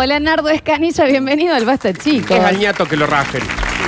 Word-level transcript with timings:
Hola, 0.00 0.20
Nardo 0.20 0.48
Escanilla, 0.48 1.04
bienvenido 1.06 1.56
al 1.56 1.64
Basta, 1.64 1.92
chicos. 1.92 2.30
Es 2.38 2.44
al 2.44 2.56
ñato 2.56 2.86
que 2.86 2.96
lo 2.96 3.04
rajen. 3.08 3.42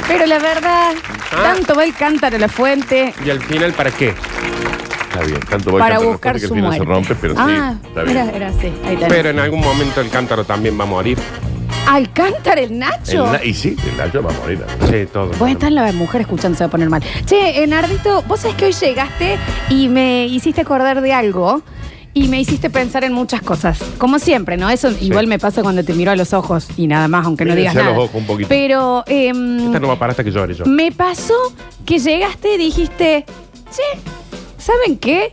Pero 0.08 0.26
la 0.26 0.40
verdad, 0.40 0.92
Ah. 1.33 1.54
tanto 1.54 1.76
va 1.76 1.84
el 1.84 1.94
cántaro 1.94 2.34
a 2.34 2.38
la 2.40 2.48
fuente 2.48 3.14
¿Y 3.25 3.30
al 3.30 3.40
final 3.40 3.72
para 3.75 3.93
qué? 3.93 4.09
Está 4.09 5.21
bien, 5.25 5.38
tanto 5.49 5.71
voy 5.71 5.79
para 5.81 5.95
cantando 5.95 6.11
buscar 6.11 6.33
fuerte 6.33 6.41
que 6.41 6.49
su 6.49 6.54
el 6.54 6.59
final 6.61 6.71
muerte. 6.79 6.85
se 6.85 6.93
rompe, 6.93 7.15
pero 7.15 7.35
ah, 7.38 7.75
sí, 7.81 7.87
está 7.88 8.03
bien. 8.03 8.17
Era, 8.17 8.31
era 8.37 8.49
así. 8.49 8.73
Ahí 8.85 8.95
está. 8.95 9.07
Pero 9.07 9.31
en 9.31 9.38
algún 9.38 9.61
momento 9.61 10.01
el 10.01 10.11
cántaro 10.11 10.43
también 10.45 10.77
va 10.79 10.83
a 10.83 10.87
morir. 10.88 11.17
¿Al 11.87 12.13
cántaro 12.13 12.61
el 12.61 12.72
El 12.72 12.79
Nacho? 12.81 13.31
na- 13.31 13.45
y 13.45 13.54
sí, 13.54 13.77
el 13.88 13.97
Nacho 13.97 14.21
va 14.22 14.31
a 14.33 14.35
morir. 14.35 14.65
Sí, 14.90 15.06
todo. 15.13 15.31
Vos 15.38 15.49
estás 15.49 15.71
la 15.71 15.92
mujer 15.92 16.23
escuchando, 16.23 16.59
se 16.59 16.65
va 16.65 16.69
a 16.69 16.70
poner 16.70 16.88
mal. 16.91 17.02
Che, 17.24 17.62
eh, 17.62 17.66
Nardito, 17.69 18.23
vos 18.23 18.41
sabés 18.41 18.56
que 18.56 18.65
hoy 18.66 18.73
llegaste 18.73 19.38
y 19.69 19.88
me 19.88 20.27
hiciste 20.27 20.61
acordar 20.62 21.01
de 21.02 21.12
algo 21.12 21.62
y 22.12 22.29
me 22.29 22.41
hiciste 22.41 22.70
pensar 22.70 23.05
en 23.05 23.12
muchas 23.12 23.41
cosas. 23.43 23.80
Como 23.98 24.19
siempre, 24.19 24.56
¿no? 24.56 24.69
Eso 24.70 24.91
igual 25.01 25.27
me 25.27 25.38
pasa 25.38 25.62
cuando 25.62 25.84
te 25.84 25.93
miro 25.95 26.11
a 26.11 26.16
los 26.16 26.33
ojos 26.33 26.66
y 26.77 26.87
nada 26.87 27.06
más, 27.09 27.25
aunque 27.27 27.45
no 27.45 27.55
digas 27.55 27.75
nada. 27.75 27.91
los 27.91 28.05
ojos 28.05 28.11
un 28.15 28.27
poquito. 28.27 28.48
Pero 28.48 29.05
em, 29.07 29.67
Esta 29.67 29.79
no 29.80 29.89
va 29.89 29.95
a 29.95 29.98
parar 29.98 30.11
hasta 30.11 30.25
que 30.25 30.31
llore 30.33 30.55
yo. 30.55 30.65
me 30.67 30.91
pasó 30.93 31.34
que 31.87 31.98
llegaste 31.98 32.55
y 32.55 32.59
dijiste, 32.59 33.25
che, 33.70 34.01
¿saben 34.59 34.98
qué? 34.98 35.33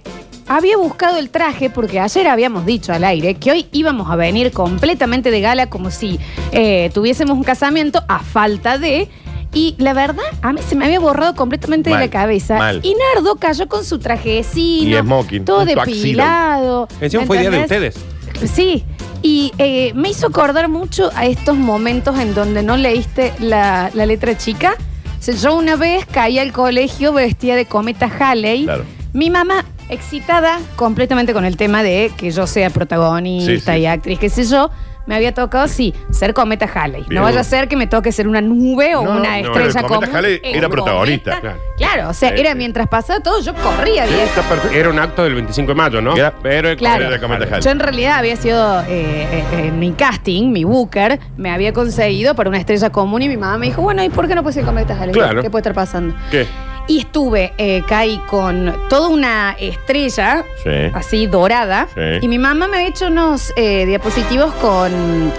Había 0.49 0.77
buscado 0.77 1.17
el 1.17 1.29
traje 1.29 1.69
porque 1.69 1.99
ayer 1.99 2.27
habíamos 2.27 2.65
dicho 2.65 2.93
al 2.93 3.03
aire 3.03 3.33
que 3.35 3.51
hoy 3.51 3.65
íbamos 3.73 4.09
a 4.09 4.15
venir 4.15 4.51
completamente 4.51 5.29
de 5.29 5.41
gala 5.41 5.67
como 5.69 5.91
si 5.91 6.19
eh, 6.53 6.89
tuviésemos 6.93 7.35
un 7.37 7.43
casamiento 7.43 8.03
a 8.07 8.19
falta 8.19 8.77
de... 8.77 9.09
Y 9.53 9.75
la 9.77 9.93
verdad, 9.93 10.23
a 10.41 10.53
mí 10.53 10.59
se 10.67 10.75
me 10.75 10.85
había 10.85 10.99
borrado 10.99 11.33
completamente 11.35 11.89
de 11.89 11.95
la 11.97 12.09
cabeza. 12.09 12.57
mal. 12.57 12.79
Y 12.83 12.95
Nardo 13.15 13.35
cayó 13.37 13.67
con 13.67 13.83
su 13.85 13.99
trajecino. 13.99 14.97
Y 14.97 15.01
smoking, 15.01 15.45
Todo 15.45 15.61
un 15.61 15.67
tuxedo. 15.69 15.85
depilado. 15.95 16.87
Encima 17.01 17.21
¿me 17.21 17.27
fue 17.27 17.39
día 17.39 17.49
de 17.49 17.61
entendés? 17.61 17.95
ustedes. 17.95 18.51
Sí, 18.51 18.83
y 19.23 19.51
eh, 19.57 19.93
me 19.95 20.09
hizo 20.09 20.27
acordar 20.27 20.67
mucho 20.69 21.09
a 21.15 21.25
estos 21.25 21.55
momentos 21.57 22.19
en 22.19 22.35
donde 22.35 22.61
no 22.61 22.77
leíste 22.77 23.33
la, 23.39 23.89
la 23.93 24.05
letra 24.05 24.37
chica. 24.37 24.75
O 25.19 25.23
sea, 25.23 25.33
yo 25.33 25.55
una 25.55 25.75
vez 25.75 26.05
caí 26.05 26.37
al 26.37 26.51
colegio 26.53 27.13
vestida 27.13 27.55
de 27.55 27.65
cometa 27.65 28.11
Halley. 28.19 28.65
Claro. 28.65 28.83
Mi 29.13 29.31
mamá, 29.31 29.65
excitada 29.89 30.59
completamente 30.75 31.33
con 31.33 31.45
el 31.45 31.57
tema 31.57 31.81
de 31.81 32.11
que 32.15 32.29
yo 32.29 32.45
sea 32.45 32.69
protagonista 32.69 33.73
Sí, 33.73 33.77
sí. 33.77 33.81
y 33.81 33.85
actriz, 33.87 34.19
qué 34.19 34.29
sé 34.29 34.43
yo, 34.43 34.69
me 35.07 35.15
había 35.15 35.33
tocado, 35.33 35.67
sí, 35.67 35.93
ser 36.11 36.33
cometa 36.35 36.69
Halley. 36.71 37.03
Bien. 37.03 37.15
No 37.15 37.23
vaya 37.23 37.39
a 37.39 37.43
ser 37.43 37.67
que 37.67 37.75
me 37.75 37.87
toque 37.87 38.11
ser 38.11 38.27
una 38.27 38.41
nube 38.41 38.95
o 38.95 39.03
No, 39.03 39.11
una 39.19 39.41
no, 39.41 39.47
estrella 39.47 39.79
el 39.79 39.85
cometa 39.87 39.87
común. 40.05 40.15
Halley 40.15 40.41
El 40.43 40.55
era 40.57 40.69
protagonista. 40.69 41.31
cometa- 41.31 41.41
Claro. 41.41 41.59
Claro, 41.77 42.09
o 42.09 42.13
sea, 42.13 42.29
Sí, 42.29 42.35
era 42.39 42.51
sí. 42.51 42.57
mientras 42.57 42.87
pasaba 42.87 43.19
todo, 43.21 43.41
yo 43.41 43.53
corría, 43.55 44.03
está 44.05 44.41
perfecto. 44.43 44.77
Era 44.77 44.89
un 44.89 44.99
acto 44.99 45.23
del 45.23 45.33
25 45.35 45.69
de 45.71 45.75
mayo, 45.75 46.01
¿no? 46.01 46.15
Era- 46.15 46.33
Pero 46.43 46.75
Claro. 46.75 47.05
Era 47.07 47.19
cometa 47.19 47.45
Halley. 47.45 47.61
Yo 47.61 47.71
en 47.71 47.79
realidad 47.79 48.17
había 48.17 48.35
sido, 48.35 48.81
eh, 48.81 48.85
eh, 48.89 49.43
eh, 49.53 49.71
mi 49.71 49.93
casting, 49.93 50.51
mi 50.51 50.63
booker, 50.63 51.19
me 51.37 51.51
había 51.51 51.71
conseguido 51.73 52.35
para 52.35 52.49
una 52.49 52.57
estrella 52.59 52.89
común 52.89 53.21
y 53.21 53.29
mi 53.29 53.37
mamá 53.37 53.57
me 53.57 53.67
dijo, 53.67 53.81
bueno, 53.81 54.03
¿y 54.03 54.09
por 54.09 54.27
qué 54.27 54.35
no 54.35 54.43
puedes 54.43 54.55
ser 54.55 54.65
cometa 54.65 54.95
Halley? 54.99 55.13
Claro. 55.13 55.41
¿Qué 55.41 55.49
puede 55.49 55.61
estar 55.61 55.73
pasando? 55.73 56.13
¿Qué? 56.29 56.45
Y 56.87 56.99
estuve, 56.99 57.53
eh, 57.57 57.83
con 58.29 58.73
toda 58.89 59.09
una 59.09 59.55
estrella, 59.59 60.43
Sí. 60.63 60.69
así 60.93 61.27
dorada, 61.27 61.87
Sí. 61.93 62.19
y 62.21 62.27
mi 62.29 62.37
mamá 62.39 62.67
me 62.67 62.77
había 62.77 62.87
hecho 62.89 63.07
unos 63.07 63.51
eh, 63.57 63.85
diapositivos 63.85 64.53
con 64.55 65.31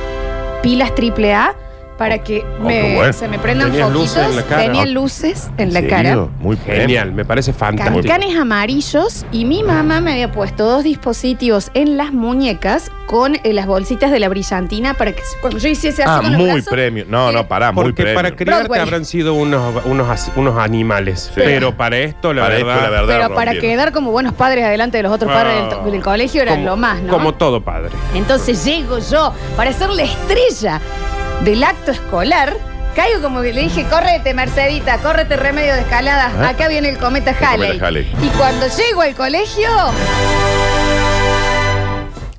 pilas 0.63 0.95
triple 0.95 1.33
A 1.35 1.55
para 1.99 2.19
que 2.19 2.45
Oh, 2.61 2.65
me- 2.65 2.81
qué 2.81 2.95
bueno. 2.95 3.13
se 3.13 3.27
me 3.29 3.39
prendan 3.39 3.71
Tenías 3.73 3.89
foquitos. 3.89 4.03
luces 4.17 4.27
en 4.31 4.37
la 4.37 4.43
cara. 4.45 4.63
Tenía 4.63 4.83
Ah. 4.83 4.87
luces 4.87 5.51
en 5.59 5.73
la 5.75 5.79
¿En 5.81 5.89
cara. 5.89 6.03
serio? 6.11 6.31
Muy. 6.41 6.57
Genial, 6.57 7.13
me 7.13 7.25
parece 7.25 7.53
fantástico. 7.53 8.01
Cancanes 8.07 8.39
amarillos 8.39 9.27
y 9.33 9.45
mi 9.45 9.63
mamá 9.65 10.01
me 10.01 10.13
había 10.13 10.31
puesto 10.33 10.65
dos 10.65 10.85
dispositivos 10.85 11.71
en 11.75 11.97
las 11.97 12.13
muñecas 12.13 12.91
con 13.07 13.37
eh, 13.37 13.53
las 13.53 13.67
bolsitas 13.67 14.11
de 14.13 14.21
la 14.21 14.29
brillantina 14.29 14.95
para 14.95 15.13
que 15.13 15.23
se- 15.23 15.39
cuando 15.41 15.59
yo 15.59 15.69
hiciese 15.69 16.03
así 16.03 16.13
Ah, 16.15 16.21
con 16.23 16.31
los 16.33 16.41
muy 16.41 16.51
brazos, 16.53 16.69
premio. 16.73 17.05
No, 17.09 17.33
no, 17.33 17.49
pará, 17.49 17.73
muy 17.73 17.83
Porque 17.85 18.03
premio. 18.03 18.15
para 18.17 18.31
criarte 18.37 18.63
Broadway. 18.65 18.81
habrán 18.81 19.05
sido 19.05 19.35
unos, 19.35 19.85
unos, 19.87 20.09
as- 20.09 20.31
unos 20.37 20.57
animales. 20.59 21.31
Sí. 21.35 21.41
Pero 21.43 21.77
para 21.77 21.99
esto, 21.99 22.33
la 22.33 22.43
Para 22.43 22.55
verdad. 22.57 22.75
esto, 22.75 22.83
la 22.85 22.91
verdad. 22.91 23.15
Pero 23.23 23.35
para 23.35 23.53
rompieron. 23.53 23.77
quedar 23.79 23.93
como 23.93 24.11
buenos 24.13 24.35
padres 24.35 24.65
adelante 24.65 24.99
de 24.99 25.03
los 25.03 25.13
otros 25.13 25.31
Ah. 25.33 25.35
padres 25.35 25.83
del, 25.85 25.93
del 25.93 26.03
colegio 26.03 26.43
era 26.43 26.53
como- 26.53 26.65
lo 26.67 26.77
más, 26.77 27.01
¿no? 27.03 27.13
Como 27.13 27.35
todo 27.35 27.61
padre. 27.63 27.91
Entonces 28.15 28.65
llego 28.65 28.99
yo 28.99 29.33
para 29.57 29.73
ser 29.73 29.89
la 29.91 30.03
estrella 30.03 30.81
del 31.45 31.65
acto 31.65 31.91
escolar. 31.93 32.55
Caigo 32.95 33.23
como 33.23 33.43
que 33.43 33.53
le 33.53 33.61
dije, 33.63 33.85
córrete, 33.89 34.35
Mercedita, 34.35 34.99
córrete, 34.99 35.37
remedio 35.37 35.75
de 35.75 35.81
escalada. 35.83 36.33
¿Ah? 36.41 36.49
Acá 36.51 36.69
viene 36.69 36.89
el 36.89 36.99
cometa 36.99 37.31
cometa 37.39 37.87
Halley. 37.87 38.11
Y 38.23 38.29
cuando 38.37 38.67
llego 38.67 39.03
al 39.03 39.15
colegio. 39.15 39.69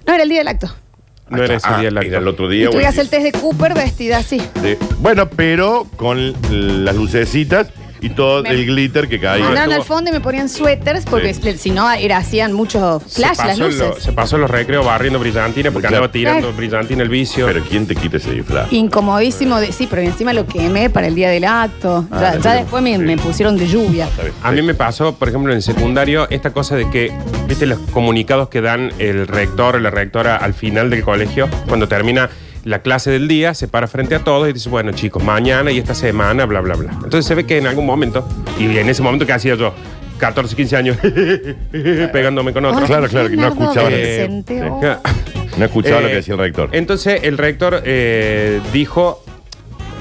No 0.06 0.14
era 0.14 0.24
el 0.24 0.30
día 0.30 0.40
del 0.40 0.48
acto. 0.50 0.76
No 1.30 1.44
era 1.44 1.56
ese 1.56 1.68
Ah, 1.70 1.80
día 1.80 1.90
el 1.90 1.98
acto. 1.98 2.10
Era 2.10 2.18
el 2.20 2.28
otro 2.28 2.52
Y 2.52 2.58
día. 2.58 2.66
tuve 2.72 2.80
que 2.82 2.86
el 2.88 2.90
hacer 2.90 3.02
el 3.02 3.10
test 3.10 3.24
de 3.24 3.32
Cooper 3.34 3.74
vestida 3.76 4.18
así. 4.18 4.42
de- 4.62 4.78
Bueno, 4.98 5.30
pero 5.30 5.86
con 5.96 6.34
las 6.84 6.96
lucecitas 6.96 7.68
y 8.02 8.10
todo 8.10 8.44
Me- 8.44 8.50
el 8.52 8.66
glitter 8.66 9.08
que 9.10 9.20
caía. 9.20 9.44
Mandaron 9.46 9.74
al 9.74 9.84
fondo 9.84 10.10
y 10.10 10.14
me 10.14 10.22
ponían 10.22 10.50
suéteres 10.50 11.06
porque 11.06 11.34
Sí. 11.34 11.58
si 11.58 11.72
no 11.72 11.90
era, 11.92 12.18
hacían 12.18 12.54
muchos 12.54 13.02
flash 13.04 13.36
se, 13.36 13.48
las 13.48 13.58
pasó 13.60 13.64
luces. 13.66 13.80
lo- 13.80 14.00
se 14.00 14.12
pasó 14.14 14.38
los 14.38 14.50
recreos 14.50 14.86
barriendo 14.86 15.20
brillantina 15.20 15.72
porque 15.72 15.88
Claro. 15.88 16.04
andaba 16.04 16.12
tirando 16.12 16.42
Claro. 16.42 16.58
brillantina 16.58 17.04
el 17.04 17.10
vicio. 17.10 17.46
Pero 17.46 17.64
¿quién 17.64 17.86
te 17.88 17.96
quita 17.96 18.18
ese 18.18 18.32
disfraz? 18.32 18.72
Incomodísimo 18.72 19.60
de 19.60 19.72
sí, 19.72 19.88
pero 19.90 20.02
encima 20.02 20.34
lo 20.34 20.46
quemé 20.46 20.90
para 20.90 21.08
el 21.08 21.16
día 21.16 21.30
del 21.30 21.46
acto. 21.46 22.06
Ah, 22.12 22.36
ya, 22.42 22.54
después 22.54 22.82
me, 22.84 22.94
Sí. 22.98 23.02
me 23.04 23.18
pusieron 23.18 23.58
de 23.58 23.68
lluvia. 23.68 24.06
Está 24.06 24.24
bien. 24.24 24.34
A 24.44 24.52
mí 24.52 24.62
me 24.62 24.74
pasó, 24.74 25.16
por 25.16 25.30
ejemplo, 25.30 25.52
en 25.52 25.58
el 25.58 25.64
secundario, 25.64 26.28
esta 26.30 26.52
cosa 26.52 26.76
de 26.76 26.90
que, 26.90 27.12
viste, 27.48 27.66
los 27.66 27.80
comunicados 27.92 28.50
que 28.50 28.62
dan 28.62 28.92
el 29.00 29.28
rector 29.28 29.76
o 29.76 29.80
la 29.80 29.90
rectora 29.92 30.36
al 30.38 30.54
final 30.54 30.90
del 30.90 31.04
colegio, 31.04 31.48
cuando 31.68 31.88
termina 31.88 32.30
la 32.66 32.81
clase 32.81 33.12
del 33.12 33.28
día, 33.28 33.53
se 33.53 33.68
para 33.68 33.88
frente 33.88 34.16
a 34.16 34.20
todos 34.20 34.50
y 34.50 34.53
dice, 34.53 34.70
bueno, 34.70 34.92
chicos, 34.92 35.24
mañana 35.24 35.72
y 35.72 35.78
esta 35.78 35.96
semana, 35.96 36.46
bla, 36.46 36.62
bla, 36.62 36.75
bla. 36.75 36.92
Entonces 36.92 37.25
se 37.25 37.36
ve 37.36 37.46
que 37.46 37.58
en 37.58 37.68
algún 37.68 37.86
momento, 37.86 38.28
y 38.59 38.78
en 38.78 38.90
ese 38.90 39.02
momento 39.02 39.25
que 39.25 39.34
hacía 39.34 39.56
yo, 39.56 39.74
14, 40.20 40.56
15 40.56 40.75
años, 40.75 40.98
pegándome 42.12 42.53
con 42.53 42.66
otro. 42.66 42.81
Ay, 42.81 42.88
Claro, 42.88 43.08
claro, 43.08 43.30
que 43.30 43.38
no 43.38 43.48
escuchaba. 43.48 43.90
Sí. 43.90 44.59
oh. 44.69 44.81
No 45.58 45.66
escuchaba 45.66 46.02
lo 46.02 46.08
Eh, 46.08 46.12
que 46.12 46.16
decía 46.18 46.34
el 46.36 46.40
rector. 46.40 46.69
Entonces 46.74 47.22
el 47.24 47.38
rector 47.38 47.81
eh, 47.84 48.62
dijo, 48.72 49.24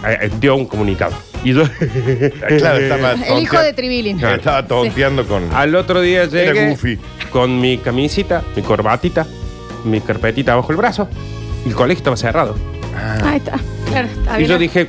eh, 0.07 0.19
eh, 0.23 0.31
dio 0.41 0.55
un 0.57 0.67
comunicado. 0.67 1.15
Y 1.43 1.55
yo, 1.55 1.63
claro, 2.59 2.79
estaba 2.79 3.13
El 3.13 3.43
hijo 3.43 3.61
de 3.61 3.73
Tribilin. 3.73 4.23
Estaba 4.23 4.67
tonteando 4.67 5.27
con. 5.27 5.45
al 5.55 5.75
otro 5.75 6.01
día 6.01 6.27
llegué 6.27 6.77
con 7.31 7.61
mi 7.61 7.79
camisita, 7.79 8.43
mi 8.57 8.63
corbatita, 8.63 9.27
mi 9.85 10.01
carpetita 10.01 10.55
bajo 10.55 10.71
el 10.73 10.79
brazo. 10.79 11.09
El 11.67 11.75
colegio 11.75 11.99
estaba 11.99 12.17
cerrado. 12.17 12.57
Ahí 13.23 13.37
está. 13.39 13.59
Claro, 13.89 14.09
está 14.09 14.35
Y 14.35 14.39
bien. 14.39 14.51
yo 14.51 14.59
dije, 14.59 14.89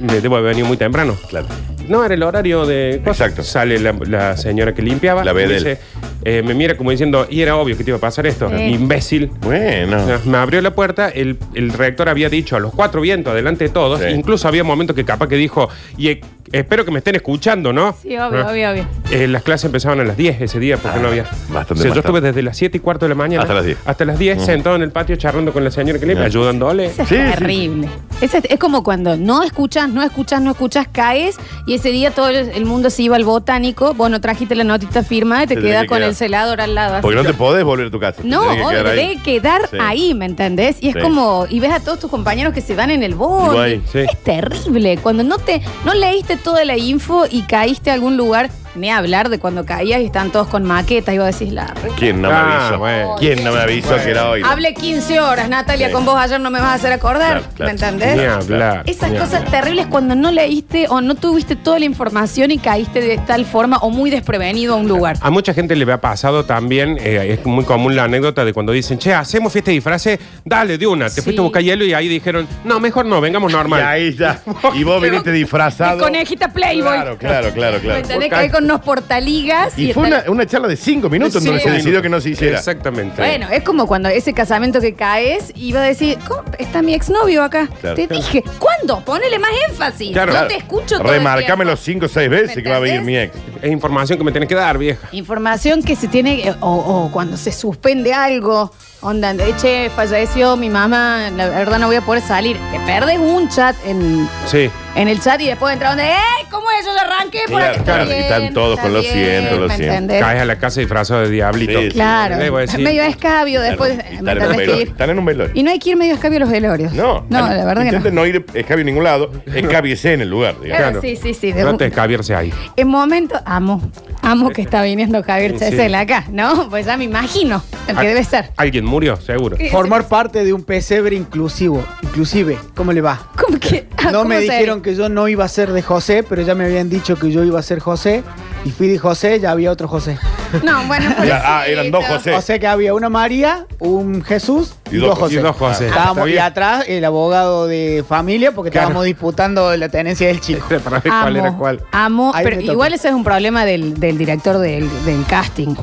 me 0.00 0.20
debo 0.20 0.36
haber 0.36 0.50
venido 0.50 0.66
muy 0.66 0.76
temprano. 0.76 1.16
Claro. 1.28 1.46
No, 1.88 2.04
era 2.04 2.14
el 2.14 2.22
horario 2.22 2.64
de... 2.64 3.00
cosas. 3.04 3.20
Exacto. 3.28 3.42
Sale 3.42 3.78
la, 3.80 3.92
la 4.06 4.36
señora 4.36 4.72
que 4.72 4.82
limpiaba. 4.82 5.24
La 5.24 5.32
y 5.32 5.34
me, 5.34 5.46
dice, 5.48 5.78
eh, 6.24 6.40
me 6.44 6.54
mira 6.54 6.76
como 6.76 6.92
diciendo, 6.92 7.26
y 7.28 7.40
era 7.40 7.56
obvio 7.56 7.76
que 7.76 7.82
te 7.82 7.90
iba 7.90 7.96
a 7.98 8.00
pasar 8.00 8.24
esto. 8.26 8.48
Sí. 8.48 8.62
Imbécil. 8.62 9.30
Bueno. 9.40 9.98
Me 10.24 10.38
abrió 10.38 10.60
la 10.60 10.72
puerta, 10.74 11.08
el, 11.08 11.38
el 11.54 11.72
rector 11.72 12.08
había 12.08 12.28
dicho 12.28 12.54
a 12.56 12.60
los 12.60 12.72
cuatro 12.72 13.00
vientos, 13.00 13.34
delante 13.34 13.64
de 13.64 13.70
todos, 13.70 14.00
Sí. 14.00 14.06
incluso 14.10 14.46
había 14.46 14.62
momentos 14.62 14.94
que 14.94 15.04
capaz 15.04 15.26
que 15.28 15.34
dijo, 15.36 15.68
y 15.98 16.20
espero 16.52 16.84
que 16.84 16.90
me 16.90 16.98
estén 16.98 17.14
escuchando, 17.16 17.72
¿no? 17.72 17.94
Sí, 18.02 18.16
obvio, 18.18 18.46
Ah. 18.46 18.50
obvio, 18.50 18.70
obvio. 18.70 18.86
Eh, 19.10 19.26
las 19.28 19.42
clases 19.42 19.66
empezaban 19.66 20.00
a 20.00 20.04
las 20.04 20.16
10 20.16 20.40
ese 20.40 20.58
día 20.58 20.76
porque 20.76 20.98
Ah, 20.98 21.02
no 21.02 21.08
había. 21.08 21.24
bastante, 21.48 21.74
O 21.74 21.76
sea, 21.76 21.92
yo 21.94 22.00
estuve 22.00 22.20
desde 22.20 22.42
las 22.42 22.56
7 22.56 22.76
y 22.76 22.80
cuarto 22.80 23.04
de 23.04 23.10
la 23.10 23.14
mañana 23.14 23.42
Hasta 23.42 23.54
las 23.54 23.64
10. 23.64 23.78
Hasta 23.84 24.04
las 24.04 24.18
10 24.18 24.36
Ujú. 24.38 24.46
sentado 24.46 24.76
en 24.76 24.82
el 24.82 24.90
patio 24.90 25.16
charlando 25.16 25.52
con 25.52 25.64
la 25.64 25.70
señora 25.70 25.98
que 25.98 26.06
limpia, 26.06 26.22
Ya. 26.24 26.26
ayudándole. 26.26 26.86
Eso 26.86 27.02
es 27.02 27.08
Sí, 27.08 27.16
sí. 27.16 27.22
terrible. 27.22 27.88
Eso 28.20 28.36
es, 28.38 28.44
es 28.48 28.58
como 28.58 28.82
cuando 28.84 29.16
no 29.16 29.42
escuchas, 29.42 29.88
no 29.88 30.02
escuchas, 30.02 30.40
no 30.40 30.50
escuchas, 30.52 30.86
caes 30.90 31.36
y 31.66 31.74
ese 31.74 31.90
día 31.90 32.10
todo 32.10 32.28
el, 32.28 32.36
el 32.36 32.64
mundo 32.66 32.90
se 32.90 33.02
iba 33.02 33.16
al 33.16 33.24
botánico. 33.24 33.94
Vos 33.94 34.10
no 34.10 34.20
trajiste 34.20 34.54
la 34.54 34.64
notita 34.64 35.02
firmada 35.02 35.44
y 35.44 35.46
te 35.46 35.54
Te 35.54 35.60
tenés 35.60 35.70
quedas 35.72 35.82
que 35.82 35.88
con 35.88 35.98
quedar. 35.98 36.08
el 36.10 36.14
celador 36.16 36.60
al 36.60 36.74
lado. 36.74 36.94
así. 36.96 37.02
Porque 37.02 37.16
no 37.16 37.24
te 37.24 37.34
podés 37.34 37.64
volver 37.64 37.86
a 37.86 37.90
tu 37.90 37.98
casa. 38.00 38.22
te 38.22 38.28
No, 38.28 38.42
tenés 38.42 38.56
que 38.56 38.62
obvio, 38.62 38.70
quedar 38.82 38.86
ahí. 38.86 38.96
debe 39.08 39.22
quedar 39.22 39.68
Sí. 39.70 39.76
ahí, 39.80 40.14
¿me 40.14 40.26
entendés? 40.26 40.76
Y 40.80 40.88
es 40.88 40.94
Sí. 40.94 41.00
como, 41.00 41.46
y 41.48 41.60
ves 41.60 41.72
a 41.72 41.80
todos 41.80 41.98
tus 41.98 42.10
compañeros 42.10 42.52
que 42.54 42.60
se 42.60 42.74
van 42.74 42.90
en 42.90 43.02
el 43.02 43.14
borde. 43.14 43.52
Igual, 43.76 43.82
sí. 43.90 43.98
Es 44.00 44.18
terrible. 44.22 44.98
Cuando 45.02 45.22
no 45.24 45.38
te, 45.38 45.60
no 45.84 45.94
leíste 45.94 46.36
toda 46.42 46.64
la 46.64 46.76
info 46.76 47.24
y 47.30 47.42
caíste 47.42 47.90
a 47.90 47.94
algún 47.94 48.16
lugar, 48.16 48.50
ni 48.74 48.90
hablar 48.90 49.28
de 49.28 49.38
cuando 49.38 49.66
caías 49.66 50.00
y 50.00 50.06
están 50.06 50.30
todos 50.32 50.46
con 50.48 50.64
maquetas 50.64 51.14
y 51.14 51.18
vos 51.18 51.26
decís 51.26 51.52
la. 51.52 51.66
re- 51.66 51.90
¿Quién 51.96 52.22
no 52.22 52.28
me 52.28 52.34
Ah, 52.34 52.66
avisó? 52.68 52.78
bueno. 52.78 53.14
¿Quién 53.18 53.44
no 53.44 53.52
me 53.52 53.60
avisó 53.60 53.96
que 53.96 54.10
era 54.10 54.30
hoy? 54.30 54.42
Hablé 54.44 54.74
15 54.74 55.20
horas, 55.20 55.48
Natalia, 55.48 55.88
Sí. 55.88 55.92
con 55.92 56.04
vos 56.04 56.16
ayer 56.16 56.40
no 56.40 56.50
me 56.50 56.58
vas 56.58 56.70
a 56.70 56.74
hacer 56.74 56.92
acordar. 56.92 57.40
Claro, 57.40 57.44
claro. 57.54 57.64
¿Me 57.66 57.70
entendés? 57.72 58.16
Ni 58.16 58.24
hablar. 58.24 58.82
Esas 58.86 59.10
ni 59.10 59.18
cosas 59.18 59.34
hablar. 59.44 59.50
terribles 59.50 59.86
cuando 59.88 60.14
no 60.14 60.30
leíste 60.30 60.86
o 60.88 61.00
no 61.00 61.14
tuviste 61.14 61.54
toda 61.56 61.78
la 61.78 61.84
información 61.84 62.50
y 62.50 62.58
caíste 62.58 63.00
de 63.00 63.18
tal 63.18 63.44
forma 63.44 63.76
o 63.78 63.90
muy 63.90 64.10
desprevenido 64.10 64.74
a 64.74 64.76
un 64.76 64.88
lugar. 64.88 65.16
A 65.20 65.30
mucha 65.30 65.52
gente 65.52 65.76
le 65.76 65.90
ha 65.92 66.00
pasado 66.00 66.44
también, 66.44 66.96
eh, 67.00 67.36
es 67.38 67.46
muy 67.46 67.64
común 67.64 67.94
la 67.94 68.04
anécdota 68.04 68.44
de 68.44 68.52
cuando 68.54 68.72
dicen, 68.72 68.98
che, 68.98 69.12
hacemos 69.12 69.52
fiesta 69.52 69.70
de 69.70 69.74
disfraces, 69.74 70.18
dale 70.44 70.78
de 70.78 70.86
una. 70.86 71.06
Te 71.06 71.16
Sí. 71.16 71.20
fuiste 71.22 71.40
a 71.40 71.42
buscar 71.44 71.62
hielo 71.62 71.84
y 71.84 71.92
ahí 71.92 72.08
dijeron, 72.08 72.46
no, 72.64 72.80
mejor 72.80 73.04
no, 73.06 73.20
vengamos 73.20 73.52
normal. 73.52 73.80
Y 73.80 73.84
ahí 73.84 74.16
ya. 74.16 74.40
Y 74.74 74.84
vos 74.84 75.02
viniste 75.02 75.30
disfrazado. 75.32 75.98
conejita 75.98 76.48
Playboy. 76.52 76.92
Claro, 76.94 77.18
claro, 77.18 77.50
claro, 77.52 77.76
¿Me 77.76 77.80
claro. 77.82 77.98
entendés? 78.00 78.30
Caí 78.30 78.48
con 78.48 78.61
teléfonos, 78.62 78.80
portaligas. 78.84 79.78
Y 79.78 79.92
fue 79.92 80.08
está- 80.08 80.22
una, 80.22 80.30
una 80.30 80.46
charla 80.46 80.68
de 80.68 80.76
cinco 80.76 81.08
minutos 81.08 81.42
Sí, 81.42 81.48
donde 81.48 81.62
se 81.62 81.70
decidió 81.70 82.02
que 82.02 82.08
no 82.08 82.20
se 82.20 82.30
hiciera. 82.30 82.58
Exactamente. 82.58 83.20
Bueno, 83.20 83.48
es 83.50 83.62
como 83.62 83.86
cuando 83.86 84.08
ese 84.08 84.32
casamiento 84.32 84.80
que 84.80 84.94
caes 84.94 85.52
iba 85.56 85.80
a 85.80 85.84
decir, 85.84 86.18
¿cómo 86.26 86.44
está 86.58 86.82
mi 86.82 86.94
exnovio 86.94 87.42
acá? 87.42 87.68
Claro. 87.80 87.96
te 87.96 88.06
dije, 88.06 88.42
¿cuándo? 88.58 89.04
Ponele 89.04 89.38
más 89.38 89.50
énfasis. 89.68 90.12
Claro. 90.12 90.32
no 90.32 90.46
te 90.46 90.56
escucho 90.56 90.98
todo 90.98 91.08
el 91.12 91.18
Remarcámelo 91.18 91.76
cinco 91.76 92.06
o 92.06 92.08
seis 92.08 92.28
veces 92.30 92.56
¿Me 92.56 92.62
que 92.62 92.68
va 92.70 92.76
a 92.76 92.80
venir 92.80 93.00
mi 93.02 93.16
ex. 93.16 93.34
Es 93.60 93.70
información 93.70 94.18
que 94.18 94.24
me 94.24 94.32
tenés 94.32 94.48
que 94.48 94.54
dar, 94.54 94.78
vieja. 94.78 95.08
Información 95.12 95.82
que 95.82 95.96
se 95.96 96.08
tiene, 96.08 96.54
o, 96.60 96.70
o 96.70 97.10
cuando 97.12 97.36
se 97.36 97.52
suspende 97.52 98.12
algo, 98.12 98.72
onda, 99.02 99.34
de, 99.34 99.54
che, 99.56 99.90
falleció 99.94 100.56
mi 100.56 100.70
mamá, 100.70 101.30
la 101.36 101.48
verdad 101.48 101.78
no 101.78 101.86
voy 101.88 101.96
a 101.96 102.00
poder 102.00 102.22
salir. 102.22 102.56
Te 102.72 102.78
perdes 102.80 103.18
un 103.18 103.48
chat 103.48 103.76
en, 103.84 104.28
Sí. 104.46 104.70
en 104.94 105.08
el 105.08 105.20
chat 105.20 105.40
y 105.40 105.46
después 105.46 105.72
entra 105.72 105.90
donde, 105.90 106.04
¡eh! 106.04 106.16
¿Cómo 106.50 106.66
es? 106.78 106.84
Yo 106.86 106.92
arranqué 106.92 107.40
por 107.48 107.56
Claro, 107.60 107.70
aquí. 107.70 107.78
Está 107.80 107.92
claro, 107.94 108.04
y 108.04 108.08
bien, 108.08 108.20
están 108.22 108.54
todos 108.54 108.70
está 108.78 108.82
con 108.82 108.92
lo 108.94 109.00
bien, 109.00 109.12
siento, 109.14 109.56
lo 109.60 109.68
¿me 109.68 109.76
siento. 109.76 109.92
entendés? 109.94 110.20
Caes 110.22 110.42
a 110.42 110.44
la 110.44 110.58
casa 110.58 110.80
disfrazado 110.80 111.22
de 111.22 111.30
diablito. 111.30 111.78
Sí, 111.80 111.86
sí. 111.86 111.90
Claro, 111.92 112.36
Le 112.36 112.50
voy 112.50 112.58
a 112.58 112.66
decir- 112.66 112.80
medio 112.84 113.02
escabio 113.02 113.60
después. 113.62 113.92
Están, 113.92 114.06
¿me 114.10 114.14
están 114.14 114.28
en 114.28 114.36
un 114.36 114.42
entendés 114.42 114.56
que 114.56 114.60
velorio. 114.66 114.82
ir? 114.82 114.88
Están 114.88 115.10
en 115.10 115.18
un 115.18 115.24
velorio. 115.24 115.52
Y 115.54 115.62
no 115.62 115.70
hay 115.70 115.78
que 115.78 115.90
ir 115.90 115.96
medio 115.96 116.14
escabio 116.14 116.36
a 116.36 116.40
los 116.40 116.50
velorios. 116.50 116.92
No, 116.92 117.24
No, 117.30 117.40
la 117.48 117.64
verdad 117.64 117.84
que 117.84 117.90
no. 117.90 117.96
Intenten 117.96 118.14
no 118.14 118.26
ir 118.26 118.44
escabio 118.54 118.82
a 118.82 118.84
ningún 118.84 119.04
lado, 119.04 119.30
escabiese 119.46 120.12
en 120.12 120.20
el 120.20 120.28
lugar. 120.30 120.54
digamos. 120.60 120.82
Claro, 120.90 121.00
sí, 121.00 121.16
sí, 121.16 121.34
sí. 121.34 121.52
de 121.52 121.62
No 121.64 121.70
un- 121.70 121.78
te 121.78 121.86
escabierse 121.86 122.34
ahí. 122.34 122.52
En 122.76 122.88
momento, 122.88 123.40
amo, 123.46 123.80
amo 124.20 124.50
que 124.50 124.60
está 124.62 124.82
viniendo 124.82 125.22
Javier 125.22 125.52
Sí. 125.52 125.58
Chesel 125.60 125.94
acá, 125.94 126.24
¿no? 126.30 126.68
Pues 126.68 126.84
ya 126.86 126.96
me 126.98 127.04
imagino 127.04 127.62
el 127.88 127.96
que 127.96 128.06
debe 128.06 128.24
ser. 128.24 128.50
¿Alguien 128.56 128.84
murió? 128.92 129.16
Seguro. 129.16 129.56
Formar 129.70 130.06
parte 130.06 130.44
de 130.44 130.52
un 130.52 130.62
pesebre 130.62 131.16
inclusivo. 131.16 131.82
Inclusive, 132.02 132.58
¿cómo 132.74 132.92
le 132.92 133.00
va? 133.00 133.20
¿Cómo 133.44 133.58
que? 133.58 133.88
ah, 133.98 134.10
No 134.12 134.18
¿cómo 134.18 134.28
me 134.28 134.36
se- 134.36 134.42
dijeron 134.42 134.82
que 134.82 134.94
yo 134.94 135.08
no 135.08 135.26
iba 135.28 135.44
a 135.44 135.48
ser 135.48 135.72
de 135.72 135.82
José, 135.82 136.22
pero 136.28 136.42
ya 136.42 136.54
me 136.54 136.64
habían 136.64 136.88
dicho 136.88 137.16
que 137.16 137.30
yo 137.32 137.42
iba 137.42 137.58
a 137.58 137.62
ser 137.62 137.80
José. 137.80 138.22
Y 138.64 138.70
fui 138.70 138.86
de 138.86 138.96
José, 138.96 139.40
ya 139.40 139.50
había 139.50 139.72
otro 139.72 139.88
José. 139.88 140.18
No, 140.62 140.84
bueno, 140.86 141.08
Ya, 141.24 141.42
ah, 141.60 141.66
eran 141.66 141.90
dos 141.90 142.04
pobrecito. 142.04 142.32
José. 142.32 142.34
O 142.36 142.42
sea 142.42 142.58
que 142.58 142.66
había 142.66 142.92
una 142.92 143.08
María, 143.08 143.66
un 143.78 144.22
Jesús 144.22 144.74
y, 144.90 144.96
Y 144.96 144.98
dos 144.98 145.18
José. 145.18 145.36
Y 145.36 145.38
dos 145.38 145.56
José. 145.56 145.86
Estábamos, 145.88 146.18
Está 146.18 146.28
y 146.28 146.32
bien. 146.32 146.42
atrás 146.44 146.84
el 146.88 147.04
abogado 147.06 147.66
de 147.66 148.04
familia 148.06 148.52
porque 148.52 148.70
Claro. 148.70 148.88
estábamos 148.88 149.06
disputando 149.06 149.74
la 149.78 149.88
tenencia 149.88 150.26
del 150.26 150.40
chico. 150.42 150.66
Para 150.84 151.00
ver 151.00 151.10
cuál 151.10 151.36
era 151.36 151.52
cuál. 151.56 151.80
Amo, 151.92 152.32
Ahí 152.34 152.44
pero 152.44 152.56
me 152.56 152.62
toca. 152.64 152.72
igual 152.74 152.92
ese 152.92 153.08
es 153.08 153.14
un 153.14 153.24
problema 153.24 153.64
del, 153.64 153.98
del 153.98 154.18
director 154.18 154.58
del, 154.58 154.90
del 155.06 155.24
casting. 155.24 155.74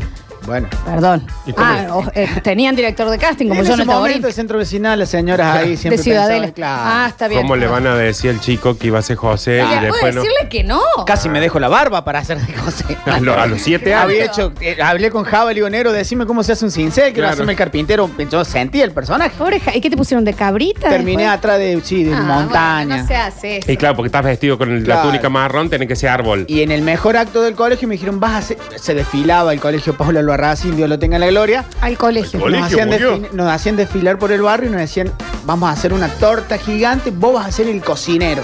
Bueno. 0.50 0.68
Perdón. 0.84 1.28
¿Y 1.46 1.54
cómo 1.54 1.68
Ah, 1.68 1.86
o- 1.96 2.12
eh, 2.16 2.28
tenían 2.44 2.76
director 2.76 3.08
de 3.10 3.18
casting 3.20 3.48
como 3.50 3.62
en 3.62 3.68
yo 3.68 3.74
ese 3.76 3.86
no 3.86 3.94
momento 3.94 4.28
el 4.28 4.34
centro 4.34 4.58
vecinal, 4.58 4.98
las 4.98 5.10
señoras 5.10 5.58
ahí 5.58 5.70
de 5.72 5.78
siempre 5.78 6.02
Ciudadela. 6.02 6.48
pensaban, 6.48 6.52
claro. 6.54 6.82
Ah, 6.84 7.06
está 7.08 7.28
bien. 7.28 7.42
¿Cómo 7.44 7.56
le 7.56 7.68
van 7.68 7.86
a 7.86 7.96
decir 7.96 8.32
al 8.32 8.40
chico 8.40 8.76
que 8.78 8.88
iba 8.88 8.98
a 8.98 9.02
ser 9.04 9.16
José 9.18 9.60
y 9.64 9.66
¿puedo 9.68 9.82
después 9.82 10.16
no? 10.16 10.22
decirle 10.24 10.50
que 10.50 10.64
no? 10.64 10.82
Casi 11.06 11.30
me 11.30 11.40
dejo 11.40 11.60
la 11.60 11.68
barba 11.68 12.04
para 12.04 12.20
hacer 12.20 12.40
de 12.40 12.52
José. 12.54 12.98
A, 13.06 13.20
lo- 13.20 13.40
a 13.40 13.46
los 13.46 13.62
siete 13.62 13.94
años. 13.94 14.06
Había 14.06 14.26
hecho, 14.26 14.52
eh, 14.60 14.78
hablé 14.82 15.12
con 15.12 15.24
Java, 15.24 15.50
le 15.52 15.56
digo, 15.56 15.70
Nero, 15.70 15.92
decime 15.92 16.26
cómo 16.26 16.42
se 16.42 16.54
hace 16.54 16.66
un 16.66 16.72
cincel, 16.72 17.04
quiero 17.14 17.20
Claro. 17.20 17.34
hacerme 17.34 17.52
el 17.54 17.58
carpintero. 17.58 18.10
Yo 18.32 18.44
sentí 18.44 18.82
el 18.82 18.92
personaje. 18.92 19.32
Pobre 19.38 19.60
Ja- 19.60 19.76
¿Y 19.76 19.82
qué 19.82 19.90
te 19.92 19.98
pusieron 19.98 20.26
de 20.26 20.34
cabrita? 20.34 20.90
Terminé 20.90 21.24
después? 21.24 21.38
atrás 21.38 21.60
de, 21.60 21.80
sí, 21.84 22.04
de 22.06 22.14
Ah, 22.16 22.22
montaña. 22.22 22.86
bueno, 22.88 23.02
no 23.04 23.08
se 23.08 23.16
hace 23.16 23.58
eso. 23.58 23.72
Y 23.72 23.78
claro, 23.78 23.96
porque 23.96 24.08
estás 24.08 24.24
vestido 24.26 24.58
con 24.58 24.72
el- 24.72 24.80
la 24.80 24.96
Claro. 24.96 25.02
túnica 25.10 25.30
marrón, 25.30 25.70
tiene 25.70 25.88
que 25.88 25.96
ser 25.96 26.10
árbol. 26.10 26.46
Y 26.48 26.62
en 26.64 26.72
el 26.72 26.82
mejor 26.82 27.18
acto 27.18 27.42
del 27.44 27.54
colegio 27.56 27.88
me 27.88 27.94
dijeron, 27.94 28.20
vas 28.20 28.32
a 28.32 28.38
hacer... 28.38 28.58
Se 28.78 28.94
desfilaba 28.96 29.54
el 29.54 29.60
colegio 29.60 29.96
Paula 29.96 30.22
Albarracín, 30.40 30.78
Dios 30.78 30.88
lo 30.88 30.98
tenga 30.98 31.18
en 31.18 31.22
la 31.22 31.28
gloria. 31.28 31.66
Al 31.82 31.98
colegio. 31.98 32.40
Al 32.40 32.44
colegio. 32.44 32.62
Nos 32.62 32.72
hacían, 32.72 32.90
murió. 32.90 33.18
desfi- 33.18 33.32
nos 33.34 33.52
hacían 33.52 33.76
desfilar 33.76 34.18
por 34.18 34.32
el 34.32 34.42
barrio 34.42 34.70
y 34.70 34.72
nos 34.72 34.80
decían, 34.82 35.12
vamos 35.46 35.70
a 35.70 35.74
hacer 35.74 35.92
una 35.92 36.08
torta 36.08 36.58
gigante, 36.58 37.12
vos 37.12 37.34
vas 37.34 37.48
a 37.48 37.52
ser 37.52 37.68
el 37.68 37.82
cocinero. 37.82 38.44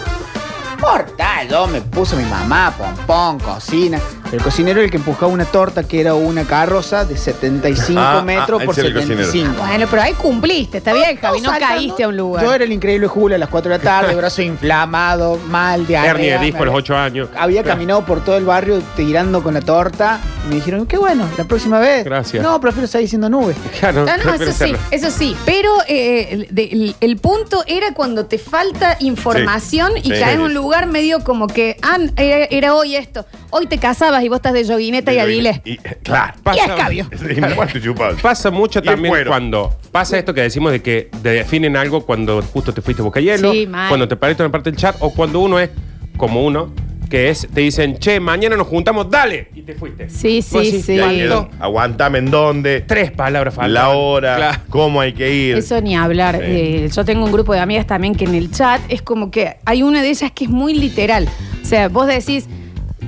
Yo 1.50 1.68
me 1.68 1.82
puso 1.82 2.16
mi 2.16 2.24
mamá, 2.26 2.74
pompón, 2.78 3.40
cocina. 3.40 4.00
El 4.32 4.42
cocinero 4.42 4.80
era 4.80 4.86
el 4.86 4.92
que 4.92 4.98
empujaba 4.98 5.32
una 5.32 5.46
torta 5.46 5.84
que 5.84 6.02
era 6.02 6.16
una 6.16 6.44
carroza 6.46 7.06
de 7.06 7.16
75 7.16 8.00
Ah, 8.02 8.18
ah, 8.20 8.22
metros 8.24 8.60
ese 8.62 8.66
por 8.66 8.80
era 8.80 8.88
el 8.88 8.94
cocinero. 8.96 9.24
75. 9.26 9.66
Bueno, 9.68 9.88
pero 9.90 10.02
ahí 10.02 10.14
cumpliste, 10.14 10.80
está 10.80 10.94
bien, 10.94 11.16
Javi, 11.18 11.42
no 11.42 11.52
saltando. 11.52 11.76
caíste 11.76 12.04
a 12.04 12.08
un 12.08 12.18
lugar. 12.18 12.44
Yo 12.44 12.54
era 12.54 12.64
el 12.64 12.72
increíble 12.72 13.08
Julio 13.08 13.36
a 13.36 13.40
las 13.40 13.50
4 13.50 13.72
de 13.72 13.78
la 13.78 13.84
tarde, 13.84 14.16
brazo 14.16 14.42
inflamado, 14.42 15.38
mal, 15.48 15.86
de 15.86 15.94
Hernia 15.94 16.40
de 16.40 16.46
disco 16.46 16.64
a 16.64 16.66
los 16.66 16.76
ocho 16.76 16.98
años. 16.98 17.30
Había 17.38 17.64
caminado 17.64 18.04
por 18.06 18.24
todo 18.24 18.36
el 18.38 18.46
barrio 18.46 18.82
tirando 18.96 19.44
con 19.44 19.54
la 19.54 19.62
torta 19.62 20.20
y 20.46 20.50
me 20.50 20.56
dijeron, 20.56 20.86
qué 20.88 20.98
bueno, 20.98 21.26
la 21.38 21.44
próxima 21.46 21.80
vez. 21.80 22.04
Gracias. 22.04 22.42
No, 22.44 22.60
prefiero 22.60 22.88
seguir 22.88 23.08
siendo 23.10 23.30
nube. 23.30 23.54
Claro, 23.80 24.06
Ah, 24.10 24.18
no, 24.18 24.24
prefiero 24.24 24.52
eso 24.52 24.66
sí, 24.66 24.76
eso 24.92 25.12
sí. 25.12 25.38
Pero 25.46 25.72
eh, 25.88 26.28
el, 26.32 26.48
de- 26.50 26.64
el- 26.72 26.96
el 27.00 27.18
punto 27.18 27.64
era 27.68 27.94
cuando 27.94 28.26
te 28.26 28.38
falta 28.40 28.98
información 29.00 29.98
y 29.98 30.04
Sí. 30.04 30.10
caes 30.10 30.34
en 30.34 30.38
Sí. 30.40 30.44
un 30.46 30.54
lugar 30.54 30.88
medio 30.88 31.24
como 31.36 31.48
que, 31.48 31.76
ah, 31.82 31.98
era, 32.16 32.46
era 32.46 32.74
hoy 32.74 32.96
esto. 32.96 33.26
Hoy 33.50 33.68
te 33.68 33.78
casabas 33.78 34.24
y 34.24 34.30
vos 34.30 34.38
estás 34.38 34.54
de 34.54 34.64
yoguineta 34.64 35.12
y 35.14 35.20
adile. 35.20 35.62
Y, 35.66 35.76
claro. 35.78 36.34
Y 36.56 36.60
escabio. 36.60 37.10
¿Y 37.30 37.42
cuánto 37.56 37.80
chupabas? 37.80 38.22
Pasa 38.22 38.50
mucho 38.52 38.80
Y 38.80 38.84
también 38.84 39.12
cuero. 39.12 39.32
cuando 39.32 39.76
pasa 39.92 40.18
esto 40.18 40.34
que 40.34 40.42
decimos 40.42 40.72
de 40.72 40.82
que 40.82 41.10
te 41.22 41.30
definen 41.30 41.76
algo 41.76 42.06
cuando 42.06 42.42
justo 42.42 42.74
te 42.74 42.82
fuiste 42.82 43.02
a 43.02 43.04
buscar 43.04 43.22
hielo, 43.22 43.52
Sí, 43.52 43.68
mal. 43.68 43.90
cuando 43.90 44.08
te 44.08 44.16
pariste 44.16 44.44
en 44.44 44.46
una 44.48 44.52
parte 44.54 44.72
del 44.72 44.80
chat 44.80 44.96
o 45.02 45.14
cuando 45.14 45.40
uno 45.42 45.60
es 45.60 45.70
como 46.18 46.44
uno, 46.46 46.74
que 47.16 47.30
es, 47.30 47.48
te 47.54 47.62
dicen, 47.62 47.98
che, 47.98 48.20
mañana 48.20 48.58
nos 48.58 48.68
juntamos, 48.68 49.10
dale, 49.10 49.48
y 49.56 49.62
te 49.62 49.74
fuiste. 49.76 50.10
Sí, 50.10 50.44
Vos 50.52 50.62
sí, 50.64 50.72
decís, 50.72 50.86
sí. 50.86 50.96
Ya 50.98 51.04
¿cuánto? 51.04 51.18
quedó. 51.20 51.50
Aguantame 51.60 52.18
en 52.20 52.30
dónde, 52.32 52.82
Tres 52.82 53.12
palabras 53.12 53.54
faltan. 53.54 53.74
la 53.74 53.90
hora, 53.90 54.36
Claro. 54.36 54.60
cómo 54.70 55.00
hay 55.00 55.14
que 55.14 55.34
ir. 55.34 55.58
Eso 55.58 55.80
ni 55.80 55.96
hablar. 55.96 56.36
Sí. 56.36 56.42
Eh, 56.46 56.90
yo 56.94 57.06
tengo 57.06 57.24
un 57.24 57.32
grupo 57.32 57.54
de 57.54 57.60
amigas 57.62 57.88
también 57.88 58.16
que 58.16 58.26
en 58.26 58.36
el 58.36 58.52
chat 58.52 58.82
es 58.90 59.02
como 59.02 59.32
que 59.32 59.56
hay 59.66 59.82
una 59.84 60.02
de 60.02 60.10
ellas 60.10 60.32
que 60.34 60.44
es 60.44 60.50
muy 60.50 60.74
literal. 60.74 61.30
O 61.62 61.66
sea, 61.66 61.88
vos 61.88 62.06
decís, 62.08 62.48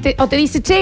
te- 0.01 0.15
o 0.19 0.27
te 0.27 0.37
dice, 0.37 0.61
che, 0.61 0.75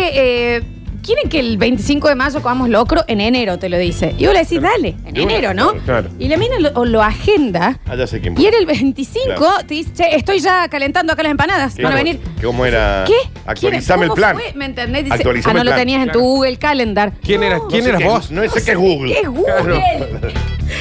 eh, 0.58 0.62
¿quieren 1.06 1.30
que 1.30 1.40
el 1.40 1.58
25 1.58 2.10
de 2.10 2.16
mayo 2.16 2.42
comamos 2.42 2.70
locro? 2.70 3.04
En 3.08 3.22
enero 3.22 3.58
te 3.60 3.70
lo 3.70 3.78
dice. 3.78 4.16
Y 4.18 4.26
vos 4.26 4.34
le 4.34 4.40
decís, 4.42 4.62
dale, 4.62 4.96
en 5.06 5.14
De 5.14 5.22
una, 5.24 5.34
enero, 5.34 5.54
¿no? 5.54 5.72
claro, 5.72 5.84
claro. 5.86 6.10
Y 6.20 6.28
la 6.28 6.38
mina 6.38 6.60
lo, 6.60 6.70
o 6.80 6.86
lo 6.86 7.02
agenda. 7.04 7.80
Ah, 7.86 7.96
ya 7.96 8.08
sé 8.08 8.20
quién. 8.22 8.40
Y 8.40 8.46
era 8.46 8.58
el 8.58 8.66
25, 8.66 9.26
Claro. 9.36 9.52
te 9.68 9.74
dice, 9.76 9.92
che, 9.94 10.16
estoy 10.16 10.40
ya 10.40 10.68
calentando 10.68 11.14
acá 11.14 11.24
las 11.24 11.32
empanadas. 11.32 11.76
¿Qué? 11.76 11.84
Van 11.84 11.94
a 11.94 11.96
venir. 11.96 12.20
¿Cómo 12.44 12.66
era? 12.66 13.04
¿Qué? 13.08 13.14
Actualizame 13.46 14.04
el 14.04 14.10
¿Cómo 14.10 14.16
plan. 14.16 14.36
fue? 14.36 14.54
¿Me 14.56 14.66
entendés? 14.66 15.04
Dice, 15.04 15.16
Actualizame 15.16 15.52
ah, 15.52 15.54
no 15.54 15.60
el 15.62 15.66
lo 15.68 15.72
plan. 15.72 15.80
tenías 15.82 16.00
en 16.00 16.06
Claro. 16.06 16.20
tu 16.20 16.26
Google 16.26 16.58
Calendar. 16.58 17.14
¿Quién, 17.24 17.44
era, 17.44 17.58
No, 17.58 17.68
¿quién 17.68 17.84
sé 17.84 17.90
eras 17.90 18.02
qué- 18.02 18.08
vos? 18.08 18.32
No 18.32 18.42
sé 18.50 18.64
qué 18.64 18.72
es 18.72 18.78
Google. 18.78 19.14
¿Qué 19.14 19.20
es 19.22 19.28
Google? 19.30 19.82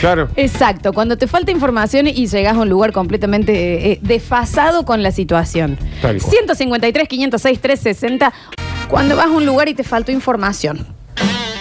Claro. 0.00 0.28
Exacto, 0.36 0.92
cuando 0.92 1.16
te 1.18 1.26
falta 1.26 1.50
información 1.50 2.06
y 2.08 2.26
llegas 2.26 2.56
a 2.56 2.60
un 2.60 2.68
lugar 2.68 2.92
completamente 2.92 3.52
eh, 3.52 3.92
eh, 3.92 3.98
desfasado 4.02 4.84
con 4.84 5.02
la 5.02 5.12
situación. 5.12 5.76
Tal 6.00 6.18
cual. 6.20 6.30
153, 6.30 7.08
506, 7.08 7.60
360, 7.60 8.32
cuando 8.88 9.16
vas 9.16 9.26
a 9.26 9.30
un 9.30 9.46
lugar 9.46 9.68
y 9.68 9.74
te 9.74 9.84
faltó 9.84 10.12
información. 10.12 10.86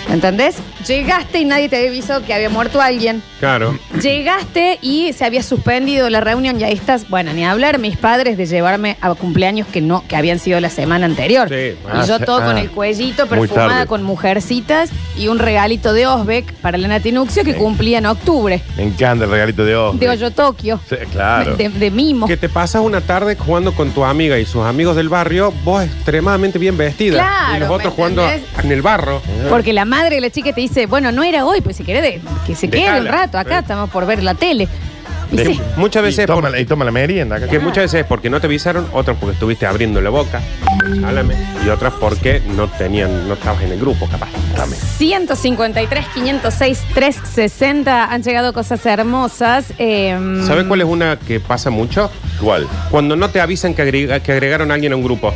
¿Entendés? 0.09 0.57
Llegaste 0.87 1.39
y 1.39 1.45
nadie 1.45 1.69
te 1.69 1.77
había 1.77 1.89
avisado 1.89 2.23
que 2.25 2.33
había 2.33 2.49
muerto 2.49 2.81
alguien. 2.81 3.23
Claro. 3.39 3.77
Llegaste 4.01 4.79
y 4.81 5.13
se 5.13 5.25
había 5.25 5.41
suspendido 5.43 6.09
la 6.09 6.19
reunión 6.21 6.59
y 6.59 6.63
ahí 6.63 6.73
estás, 6.73 7.09
bueno, 7.09 7.33
ni 7.33 7.45
hablar 7.45 7.79
mis 7.79 7.97
padres 7.97 8.37
de 8.37 8.45
llevarme 8.45 8.97
a 9.01 9.13
cumpleaños 9.15 9.67
que 9.67 9.81
no, 9.81 10.03
que 10.07 10.15
habían 10.15 10.39
sido 10.39 10.59
la 10.59 10.69
semana 10.69 11.05
anterior. 11.05 11.47
Sí, 11.49 11.75
y 11.75 12.07
yo 12.07 12.15
ah, 12.15 12.19
todo 12.19 12.41
ah. 12.41 12.45
con 12.45 12.57
el 12.57 12.69
cuellito 12.69 13.27
perfumada 13.27 13.85
con 13.85 14.03
mujercitas 14.03 14.89
y 15.17 15.27
un 15.27 15.39
regalito 15.39 15.93
de 15.93 16.07
Osbeck 16.07 16.53
para 16.55 16.77
la 16.77 16.87
Natinuxio 16.87 17.43
que 17.43 17.53
Sí. 17.53 17.59
cumplía 17.59 17.99
en 17.99 18.05
octubre. 18.07 18.61
Me 18.77 18.83
encanta 18.83 19.25
el 19.25 19.31
regalito 19.31 19.63
de 19.63 19.75
hoy. 19.75 19.97
De 19.97 20.09
Hoyo 20.09 20.31
Tokio. 20.31 20.79
Sí, 20.89 20.95
claro. 21.11 21.55
De, 21.55 21.69
de 21.69 21.91
mimo. 21.91 22.27
Que 22.27 22.35
te 22.37 22.49
pasas 22.49 22.81
una 22.81 23.01
tarde 23.01 23.35
jugando 23.35 23.73
con 23.73 23.91
tu 23.91 24.03
amiga 24.03 24.37
y 24.39 24.45
sus 24.45 24.65
amigos 24.65 24.95
del 24.95 25.09
barrio, 25.09 25.53
vos 25.63 25.83
extremadamente 25.83 26.59
bien 26.59 26.77
vestida. 26.77 27.19
Claro, 27.19 27.55
y 27.55 27.59
los 27.59 27.69
¿me 27.69 27.75
otros 27.75 27.93
jugando 27.93 28.27
en 28.27 28.71
el 28.71 28.81
barro. 28.81 29.21
Porque 29.49 29.71
la 29.73 29.85
madre 29.95 30.15
de 30.15 30.21
la 30.21 30.29
chica 30.29 30.51
te 30.53 30.61
dice, 30.61 30.85
bueno, 30.87 31.11
no 31.11 31.23
era 31.23 31.45
hoy, 31.45 31.61
pues 31.61 31.77
si 31.77 31.83
querés 31.83 32.01
de- 32.01 32.21
que 32.47 32.55
se 32.55 32.67
quede 32.69 32.81
Dejala. 32.81 33.01
un 33.01 33.07
rato 33.07 33.37
acá, 33.37 33.55
Sí. 33.57 33.61
estamos 33.61 33.89
por 33.89 34.05
ver 34.05 34.23
la 34.23 34.33
tele. 34.33 34.67
Y 35.31 35.35
De- 35.37 35.45
sí, 35.45 35.61
Muchas 35.77 36.03
Y 36.03 36.05
veces 36.05 36.25
toma, 36.27 36.41
por- 36.41 36.51
la, 36.51 36.59
y 36.59 36.65
toma 36.65 36.85
la 36.85 36.91
merienda 36.91 37.37
acá. 37.37 37.47
que 37.47 37.57
muchas 37.59 37.85
veces 37.85 38.01
es 38.01 38.05
porque 38.05 38.29
no 38.29 38.39
te 38.39 38.45
avisaron, 38.47 38.87
otras 38.93 39.17
porque 39.19 39.33
estuviste 39.33 39.65
abriendo 39.65 39.99
la 40.01 40.09
boca, 40.11 40.41
Álame, 41.05 41.35
y 41.65 41.69
otras 41.69 41.93
porque 41.99 42.41
no 42.55 42.67
tenían, 42.67 43.27
no 43.27 43.33
estabas 43.33 43.63
en 43.63 43.71
el 43.71 43.79
grupo, 43.79 44.07
capaz. 44.07 44.29
Dame. 44.55 44.75
153, 44.75 46.05
506, 46.13 46.79
360 46.93 48.11
han 48.11 48.21
llegado 48.21 48.53
cosas 48.53 48.85
hermosas. 48.85 49.73
Eh, 49.79 50.15
¿Sabes 50.45 50.65
cuál 50.65 50.81
es 50.81 50.87
una 50.87 51.17
que 51.17 51.39
pasa 51.39 51.69
mucho? 51.71 52.11
¿Cuál? 52.39 52.67
Cuando 52.91 53.15
no 53.15 53.29
te 53.29 53.39
avisan 53.41 53.73
que, 53.73 53.81
agrega- 53.83 54.19
que 54.21 54.31
agregaron 54.33 54.69
a 54.71 54.75
alguien 54.75 54.93
a 54.93 54.95
un 54.95 55.03
grupo. 55.03 55.33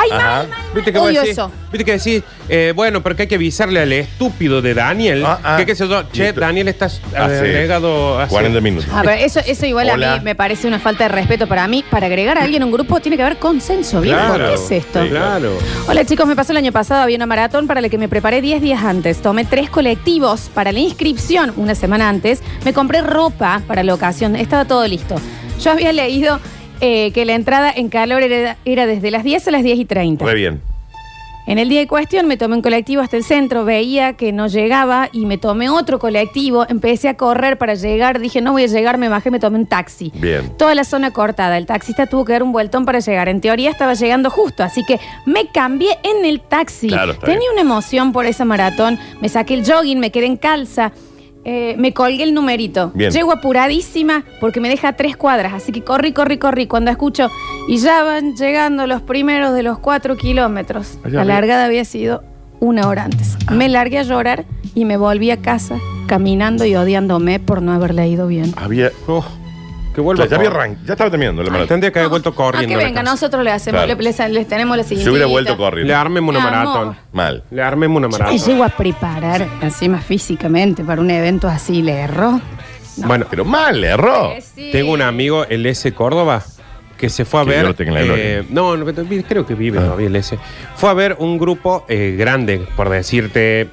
Ay, 0.00 0.10
Ajá. 0.12 0.24
mal, 0.38 0.48
mal, 0.48 0.58
¿Viste 0.74 0.92
que 0.92 0.98
mal. 0.98 1.00
vos 1.00 1.10
Odio 1.10 1.20
decís? 1.22 1.32
eso. 1.32 1.50
¿Viste 1.72 1.84
que 1.84 1.92
decís? 1.98 2.22
eh, 2.48 2.72
bueno, 2.74 3.02
pero 3.02 3.16
que 3.16 3.22
hay 3.22 3.28
que 3.28 3.34
avisarle 3.34 3.80
al 3.80 3.92
estúpido 3.92 4.62
de 4.62 4.74
Daniel. 4.74 5.24
Ah, 5.26 5.38
ah. 5.42 5.56
que 5.56 5.66
qué 5.66 5.74
sé 5.74 5.88
yo, 5.88 6.02
che, 6.12 6.26
Listo. 6.26 6.40
Daniel 6.40 6.68
está 6.68 6.86
Hace 6.86 7.10
agregado 7.16 8.18
hace 8.18 8.30
40 8.30 8.60
minutos. 8.60 8.88
A 8.92 9.02
ver, 9.02 9.20
eso, 9.20 9.40
eso 9.44 9.66
igual 9.66 9.90
a 9.90 9.94
Hola. 9.94 10.16
mí 10.16 10.24
me 10.24 10.34
parece 10.34 10.68
una 10.68 10.78
falta 10.78 11.04
de 11.04 11.08
respeto 11.08 11.46
para 11.46 11.66
mí. 11.68 11.84
Para 11.90 12.06
agregar 12.06 12.38
a 12.38 12.42
alguien 12.44 12.62
a 12.62 12.66
un 12.66 12.72
grupo 12.72 13.00
tiene 13.00 13.16
que 13.16 13.22
haber 13.22 13.38
consenso, 13.38 14.00
¿bien? 14.00 14.14
Claro, 14.16 14.48
¿Qué 14.48 14.54
es 14.54 14.70
esto? 14.70 15.02
sí, 15.02 15.08
Claro. 15.10 15.58
Hola 15.88 16.04
chicos, 16.04 16.26
me 16.26 16.36
pasó 16.36 16.52
el 16.52 16.58
año 16.58 16.72
pasado, 16.72 17.02
había 17.02 17.16
una 17.16 17.26
maratón 17.26 17.66
para 17.66 17.80
la 17.80 17.88
que 17.88 17.98
me 17.98 18.08
preparé 18.08 18.40
10 18.40 18.60
días 18.62 18.82
antes. 18.84 19.20
Tomé 19.20 19.44
tres 19.44 19.68
colectivos 19.70 20.50
para 20.54 20.72
la 20.72 20.78
inscripción 20.80 21.52
una 21.56 21.74
semana 21.74 22.08
antes. 22.08 22.42
Me 22.64 22.72
compré 22.72 23.02
ropa 23.02 23.62
para 23.66 23.82
la 23.82 23.94
ocasión, 23.94 24.36
estaba 24.36 24.64
todo 24.64 24.86
listo. 24.86 25.16
Yo 25.60 25.72
había 25.72 25.92
leído 25.92 26.38
eh, 26.80 27.10
que 27.12 27.24
la 27.24 27.34
entrada 27.34 27.70
en 27.74 27.88
calor 27.88 28.22
era, 28.22 28.56
era 28.64 28.86
desde 28.86 29.10
las 29.10 29.24
10 29.24 29.48
a 29.48 29.50
las 29.50 29.62
10 29.62 29.78
y 29.78 29.84
30. 29.84 30.24
Re 30.24 30.34
bien. 30.34 30.62
En 31.46 31.58
el 31.58 31.70
día 31.70 31.80
de 31.80 31.86
cuestión 31.86 32.28
me 32.28 32.36
tomé 32.36 32.56
un 32.56 32.60
colectivo 32.60 33.00
hasta 33.00 33.16
el 33.16 33.24
centro, 33.24 33.64
veía 33.64 34.12
que 34.12 34.32
no 34.32 34.48
llegaba 34.48 35.08
y 35.12 35.24
me 35.24 35.38
tomé 35.38 35.70
otro 35.70 35.98
colectivo, 35.98 36.66
empecé 36.68 37.08
a 37.08 37.14
correr 37.14 37.56
para 37.56 37.72
llegar, 37.72 38.18
dije 38.18 38.42
no 38.42 38.52
voy 38.52 38.64
a 38.64 38.66
llegar, 38.66 38.98
me 38.98 39.08
bajé, 39.08 39.30
me 39.30 39.40
tomé 39.40 39.56
un 39.56 39.66
taxi. 39.66 40.12
Bien. 40.14 40.54
Toda 40.58 40.74
la 40.74 40.84
zona 40.84 41.10
cortada, 41.10 41.56
el 41.56 41.64
taxista 41.64 42.04
tuvo 42.06 42.26
que 42.26 42.34
dar 42.34 42.42
un 42.42 42.52
vueltón 42.52 42.84
para 42.84 42.98
llegar, 42.98 43.30
en 43.30 43.40
teoría 43.40 43.70
estaba 43.70 43.94
llegando 43.94 44.28
justo, 44.28 44.62
así 44.62 44.84
que 44.84 45.00
me 45.24 45.46
cambié 45.46 45.96
en 46.02 46.26
el 46.26 46.42
taxi. 46.42 46.88
Claro, 46.88 47.14
Tenía 47.14 47.38
bien. 47.38 47.52
una 47.52 47.62
emoción 47.62 48.12
por 48.12 48.26
esa 48.26 48.44
maratón, 48.44 48.98
me 49.22 49.30
saqué 49.30 49.54
el 49.54 49.64
jogging, 49.64 50.00
me 50.00 50.10
quedé 50.10 50.26
en 50.26 50.36
calza. 50.36 50.92
Eh, 51.50 51.76
me 51.78 51.94
colgué 51.94 52.24
el 52.24 52.34
numerito. 52.34 52.92
Bien. 52.94 53.10
Llego 53.10 53.32
apuradísima 53.32 54.22
porque 54.38 54.60
me 54.60 54.68
deja 54.68 54.92
tres 54.92 55.16
cuadras. 55.16 55.54
Así 55.54 55.72
que 55.72 55.82
corrí, 55.82 56.12
corrí, 56.12 56.36
corrí. 56.36 56.66
Cuando 56.66 56.90
escucho, 56.90 57.30
y 57.68 57.78
ya 57.78 58.02
van 58.02 58.36
llegando 58.36 58.86
los 58.86 59.00
primeros 59.00 59.54
de 59.54 59.62
los 59.62 59.78
cuatro 59.78 60.18
kilómetros. 60.18 60.98
Allá 61.04 61.20
La 61.20 61.24
largada 61.24 61.64
había 61.64 61.86
sido 61.86 62.22
una 62.60 62.86
hora 62.86 63.04
antes. 63.04 63.38
Me 63.50 63.70
largué 63.70 63.98
a 63.98 64.02
llorar 64.02 64.44
y 64.74 64.84
me 64.84 64.98
volví 64.98 65.30
a 65.30 65.38
casa 65.38 65.78
caminando 66.06 66.66
y 66.66 66.76
odiándome 66.76 67.40
por 67.40 67.62
no 67.62 67.72
haber 67.72 67.94
leído 67.94 68.26
bien. 68.26 68.52
Había. 68.58 68.90
Oh, 69.06 69.24
que 69.98 70.02
o 70.02 70.04
vuelva 70.04 70.24
sea, 70.24 70.30
ya, 70.30 70.36
había 70.36 70.50
arran- 70.50 70.76
ya 70.84 70.92
estaba 70.94 71.10
terminando 71.10 71.42
la 71.42 71.50
maratón. 71.50 71.68
Tendría 71.68 71.92
que 71.92 71.98
haber 71.98 72.10
vuelto 72.10 72.30
Ah, 72.30 72.34
corriendo. 72.34 72.68
que 72.68 72.74
a 72.74 72.78
la 72.78 72.84
venga, 72.84 73.00
casa. 73.02 73.12
nosotros 73.12 73.44
le 73.44 73.50
hacemos, 73.50 73.82
Claro. 73.82 73.98
le- 73.98 74.02
les, 74.04 74.18
les 74.30 74.48
tenemos 74.48 74.76
la 74.76 74.82
siguiente. 74.82 75.04
Se 75.04 75.10
hubiera 75.10 75.26
vuelto 75.26 75.56
corriendo. 75.56 75.88
Le 75.88 75.94
armemos 75.94 76.30
una 76.34 76.40
Mi 76.40 76.46
amor. 76.46 76.64
maratón. 76.64 76.96
Mal. 77.12 77.44
Le 77.50 77.62
armemos 77.62 77.96
una 77.98 78.06
Yo 78.08 78.12
me 78.12 78.18
maratón. 78.24 78.46
llego 78.46 78.64
a 78.64 78.68
preparar 78.68 79.48
encima 79.62 79.98
físicamente 80.00 80.84
para 80.84 81.00
un 81.00 81.10
evento 81.10 81.48
así, 81.48 81.82
le 81.82 81.92
erró. 82.00 82.40
Bueno, 82.96 83.26
Pero 83.30 83.44
mal, 83.44 83.80
le 83.80 83.88
erró. 83.88 84.32
Eh, 84.32 84.40
sí. 84.40 84.70
tengo 84.72 84.92
un 84.92 85.02
amigo, 85.02 85.44
el 85.48 85.64
S 85.66 85.92
Córdoba, 85.92 86.42
que 86.96 87.08
se 87.08 87.24
fue 87.24 87.42
a 87.42 87.44
Que 87.44 87.50
ver. 87.50 87.64
Lo 87.64 87.74
tenga 87.74 88.00
en 88.00 88.08
la 88.08 88.14
eh, 88.16 88.44
no, 88.50 88.76
no, 88.76 88.84
creo 89.26 89.46
que 89.46 89.54
vive 89.54 89.78
Ah. 89.78 89.82
todavía 89.82 90.08
el 90.08 90.16
S. 90.16 90.36
Fue 90.74 90.90
a 90.90 90.94
ver 90.94 91.16
un 91.20 91.38
grupo 91.38 91.84
eh, 91.88 92.16
grande, 92.18 92.66
por 92.76 92.88
decirte, 92.88 93.68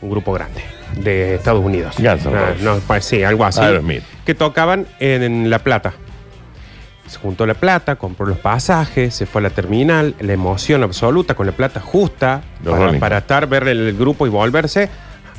un 0.00 0.10
grupo 0.10 0.32
grande 0.32 0.62
de 0.94 1.34
Estados 1.34 1.64
Unidos. 1.64 1.94
Guns 1.98 2.24
N' 2.26 2.34
Ah, 2.36 2.46
Roses. 2.50 2.62
no, 2.62 2.76
pues 2.86 3.04
sí, 3.04 3.22
algo 3.22 3.44
así. 3.44 3.60
Aerosmith. 3.60 4.02
Que 4.24 4.34
tocaban 4.34 4.86
en, 5.00 5.50
La 5.50 5.58
Plata. 5.58 5.94
Se 7.06 7.18
juntó 7.18 7.46
la 7.46 7.54
plata, 7.54 7.94
compró 7.94 8.26
los 8.26 8.38
pasajes, 8.38 9.14
se 9.14 9.26
fue 9.26 9.40
a 9.40 9.42
la 9.44 9.50
terminal, 9.50 10.16
la 10.18 10.32
emoción 10.32 10.82
absoluta 10.82 11.34
con 11.34 11.46
la 11.46 11.52
plata 11.52 11.78
justa 11.78 12.42
Los 12.64 12.72
para, 12.74 12.86
Rolling 12.86 12.98
para 12.98 13.18
estar, 13.18 13.46
ver 13.46 13.68
el, 13.68 13.96
grupo 13.96 14.26
y 14.26 14.30
volverse. 14.30 14.88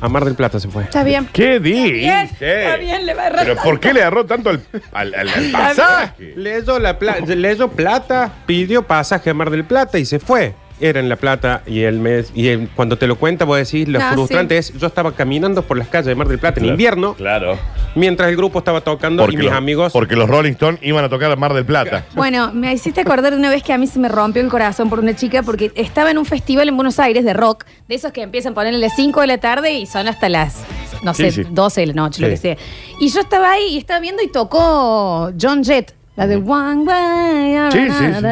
A 0.00 0.08
Mar 0.08 0.24
del 0.24 0.34
Plata 0.36 0.60
se 0.60 0.68
fue. 0.68 0.84
Está 0.84 1.02
bien. 1.02 1.28
¿Qué 1.32 1.58
bien, 1.58 2.28
dice? 2.28 2.62
está 2.64 2.76
bien, 2.76 3.04
le 3.04 3.14
va 3.14 3.22
a 3.22 3.26
errar 3.26 3.40
Pero 3.44 3.56
¿por 3.60 3.80
qué 3.80 3.92
le 3.92 3.98
erró 4.00 4.24
tanto 4.24 4.48
al, 4.48 4.62
al, 4.92 5.12
al- 5.12 5.28
al 5.28 5.50
pasaje? 5.50 6.34
Leyó, 6.36 6.78
la 6.78 6.98
pla- 7.00 7.18
leyó 7.26 7.66
plata, 7.68 8.32
pidió 8.46 8.84
pasaje 8.86 9.28
a 9.28 9.34
Mar 9.34 9.50
del 9.50 9.64
Plata 9.64 9.98
y 9.98 10.04
se 10.04 10.20
fue. 10.20 10.54
Era 10.80 11.00
en 11.00 11.08
La 11.08 11.16
Plata 11.16 11.62
y 11.66 11.80
el 11.82 11.98
mes. 11.98 12.30
Y 12.34 12.48
el- 12.48 12.68
cuando 12.68 12.96
te 12.98 13.06
lo 13.06 13.16
cuenta, 13.16 13.44
vos 13.44 13.56
decís, 13.58 13.88
lo 13.88 13.98
Ah, 14.00 14.12
frustrante 14.12 14.58
es, 14.58 14.72
yo 14.78 14.86
estaba 14.86 15.12
caminando 15.12 15.62
por 15.62 15.76
las 15.76 15.88
calles 15.88 16.06
de 16.06 16.14
Mar 16.14 16.28
del 16.28 16.38
Plata 16.38 16.60
en 16.60 16.64
Claro, 16.64 16.74
invierno, 16.74 17.14
Claro. 17.14 17.58
mientras 17.96 18.28
el 18.28 18.36
grupo 18.36 18.60
estaba 18.60 18.80
tocando 18.80 19.24
y 19.30 19.36
mis 19.36 19.46
los, 19.46 19.52
amigos. 19.54 19.92
Porque 19.92 20.14
los 20.14 20.28
Rolling 20.28 20.52
Stones 20.52 20.80
iban 20.82 21.04
a 21.04 21.08
tocar 21.08 21.32
a 21.32 21.36
Mar 21.36 21.52
del 21.54 21.64
Plata. 21.64 22.04
Bueno, 22.14 22.52
me 22.52 22.72
hiciste 22.72 23.00
acordar 23.00 23.32
de 23.32 23.38
una 23.38 23.50
vez 23.50 23.62
que 23.62 23.72
a 23.72 23.78
mí 23.78 23.86
se 23.86 23.98
me 23.98 24.08
rompió 24.08 24.40
el 24.42 24.48
corazón 24.48 24.88
por 24.88 25.00
una 25.00 25.16
chica 25.16 25.42
porque 25.42 25.72
estaba 25.74 26.10
en 26.10 26.18
un 26.18 26.24
festival 26.26 26.68
en 26.68 26.76
Buenos 26.76 26.98
Aires 27.00 27.24
de 27.24 27.32
rock, 27.34 27.64
de 27.88 27.94
esos 27.96 28.12
que 28.12 28.22
empiezan 28.22 28.52
a 28.52 28.54
ponerle 28.54 28.78
las 28.78 28.94
5 28.94 29.20
de 29.20 29.26
la 29.26 29.38
tarde 29.38 29.72
y 29.72 29.86
son 29.86 30.06
hasta 30.08 30.28
las, 30.28 30.62
no 31.02 31.12
Sí, 31.14 31.24
sé, 31.30 31.42
sí. 31.42 31.48
12 31.50 31.80
de 31.80 31.86
la 31.88 31.94
noche, 31.94 32.20
lo 32.22 32.28
Sí. 32.28 32.32
que 32.34 32.36
sea. 32.36 32.56
Y 33.00 33.08
yo 33.08 33.20
estaba 33.20 33.50
ahí 33.52 33.64
y 33.70 33.78
estaba 33.78 33.98
viendo 34.00 34.22
y 34.22 34.28
tocó 34.28 35.32
John 35.40 35.64
Jett, 35.64 35.92
la 36.16 36.26
de 36.26 36.36
One 36.36 36.84
Way. 36.84 37.72
Sí, 37.72 37.78
sí, 37.90 38.04
sí. 38.20 38.26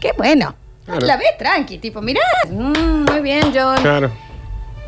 Qué 0.00 0.12
bueno. 0.16 0.54
Claro. 0.88 1.06
La 1.06 1.16
ves 1.16 1.36
tranqui, 1.38 1.78
tipo, 1.78 2.00
mirá, 2.00 2.20
mm, 2.50 3.10
muy 3.12 3.20
bien, 3.22 3.52
John. 3.54 3.76
Claro. 3.82 4.10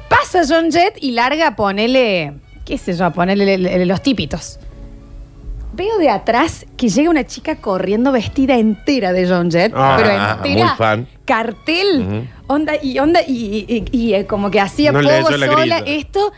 Pasa 0.08 0.42
John 0.48 0.70
Jett 0.72 0.96
y 1.00 1.12
larga 1.12 1.48
a 1.48 1.56
ponerle, 1.56 2.32
qué 2.64 2.78
sé 2.78 2.94
yo, 2.96 3.04
a 3.04 3.10
ponerle 3.10 3.44
le- 3.44 3.58
le- 3.58 3.86
los 3.86 4.02
típitos. 4.02 4.58
Veo 5.72 5.98
de 5.98 6.10
atrás 6.10 6.66
que 6.76 6.88
llega 6.88 7.10
una 7.10 7.24
chica 7.24 7.56
corriendo 7.56 8.10
vestida 8.10 8.56
entera 8.56 9.12
de 9.12 9.28
John 9.28 9.50
Jett, 9.50 9.72
Ah, 9.74 9.94
pero 9.98 10.10
entera. 10.10 10.66
muy 10.66 10.76
fan. 10.76 11.06
Cartel, 11.24 12.28
onda 12.48 12.72
y 12.82 12.98
onda 12.98 13.20
y, 13.26 13.64
y- 13.68 13.84
y, 13.92 14.14
eh, 14.14 14.26
como 14.26 14.50
que 14.50 14.60
hacía 14.60 14.90
No 14.90 15.00
la 15.00 15.22
sola 15.22 15.46
grilla. 15.46 15.78
esto. 15.86 16.32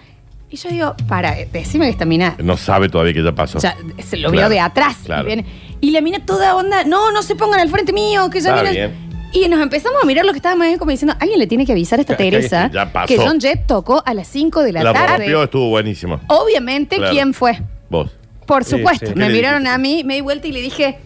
Y 0.50 0.56
yo 0.56 0.68
digo, 0.68 0.94
para, 1.08 1.38
eh, 1.40 1.48
decime 1.50 1.86
que 1.86 1.92
esta 1.92 2.04
mina 2.04 2.34
No 2.38 2.58
sabe 2.58 2.90
todavía 2.90 3.14
que 3.14 3.22
ya 3.24 3.32
pasó. 3.32 3.56
o 3.56 3.60
sea, 3.60 3.74
se 4.04 4.18
lo 4.18 4.30
Claro, 4.30 4.48
vio 4.48 4.48
de 4.50 4.60
atrás. 4.60 4.96
claro. 5.06 5.22
Y, 5.22 5.26
viene- 5.26 5.46
y 5.80 5.92
la 5.92 6.02
mina 6.02 6.26
toda 6.26 6.54
onda, 6.54 6.84
no, 6.84 7.10
no 7.10 7.22
se 7.22 7.34
pongan 7.34 7.58
al 7.58 7.70
frente 7.70 7.94
mío, 7.94 8.28
que 8.28 8.40
ya 8.42 8.50
Está 8.50 8.62
viene. 8.70 8.78
bien. 8.88 9.11
Y 9.32 9.48
nos 9.48 9.60
empezamos 9.60 10.02
a 10.02 10.06
mirar 10.06 10.24
lo 10.26 10.32
que 10.32 10.38
estábamos 10.38 10.66
ahí 10.66 10.76
como 10.76 10.90
diciendo, 10.90 11.14
alguien 11.18 11.38
le 11.38 11.46
tiene 11.46 11.64
que 11.64 11.72
avisar 11.72 11.98
a 11.98 12.02
esta 12.02 12.16
Que- 12.16 12.24
que- 12.24 12.30
Teresa 12.30 12.68
que 12.68 12.74
ya 12.74 12.92
pasó. 12.92 13.06
que 13.08 13.18
John 13.18 13.40
Jett 13.40 13.66
tocó 13.66 14.02
a 14.04 14.12
las 14.14 14.28
5 14.28 14.62
de 14.62 14.72
la, 14.72 14.82
la 14.84 14.92
tarde. 14.92 15.16
rompió, 15.18 15.42
estuvo 15.44 15.68
buenísimo. 15.70 16.20
Obviamente, 16.28 16.96
Claro. 16.96 17.12
¿quién 17.12 17.32
fue? 17.34 17.62
Vos. 17.88 18.10
Por 18.46 18.64
Sí, 18.64 18.72
supuesto. 18.76 19.06
sí. 19.06 19.12
¿Qué 19.14 19.18
Me 19.18 19.28
le 19.28 19.34
miraron 19.34 19.60
dijiste? 19.62 19.74
a 19.74 19.78
mí, 19.78 20.04
me 20.04 20.14
di 20.14 20.20
vuelta 20.20 20.46
y 20.46 20.52
le 20.52 20.60
dije, 20.60 20.98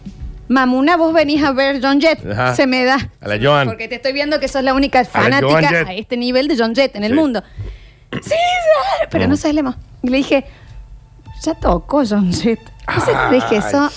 Mamuna, 0.49 0.95
vos 0.95 1.13
venís 1.13 1.43
a 1.43 1.51
ver 1.51 1.79
John 1.83 1.99
Jett. 1.99 2.25
Ajá. 2.31 2.55
Se 2.55 2.67
me 2.67 2.85
da. 2.85 3.11
A 3.19 3.27
la 3.27 3.37
Joan. 3.41 3.67
Porque 3.67 3.87
te 3.89 3.95
estoy 3.95 4.13
viendo 4.13 4.39
que 4.39 4.47
sos 4.47 4.63
la 4.63 4.73
única 4.73 5.03
Joan 5.03 5.23
fanática 5.25 5.67
Jett. 5.69 5.87
a 5.87 5.93
este 5.93 6.15
nivel 6.15 6.47
de 6.47 6.57
John 6.57 6.73
Jett 6.73 6.95
en 6.95 7.03
el 7.03 7.11
Sí. 7.11 7.17
mundo. 7.17 7.43
Sí, 8.13 8.19
sí, 8.23 9.07
pero 9.11 9.25
Mm. 9.25 9.29
no 9.29 9.35
sabemos. 9.37 9.75
Y 10.03 10.09
le 10.09 10.17
dije, 10.17 10.45
ya 11.43 11.53
tocó 11.53 12.03
John 12.09 12.31
Jett. 12.33 12.59
Entonces 12.87 13.15
le 13.29 13.35
dije 13.35 13.57
eso. 13.57 13.89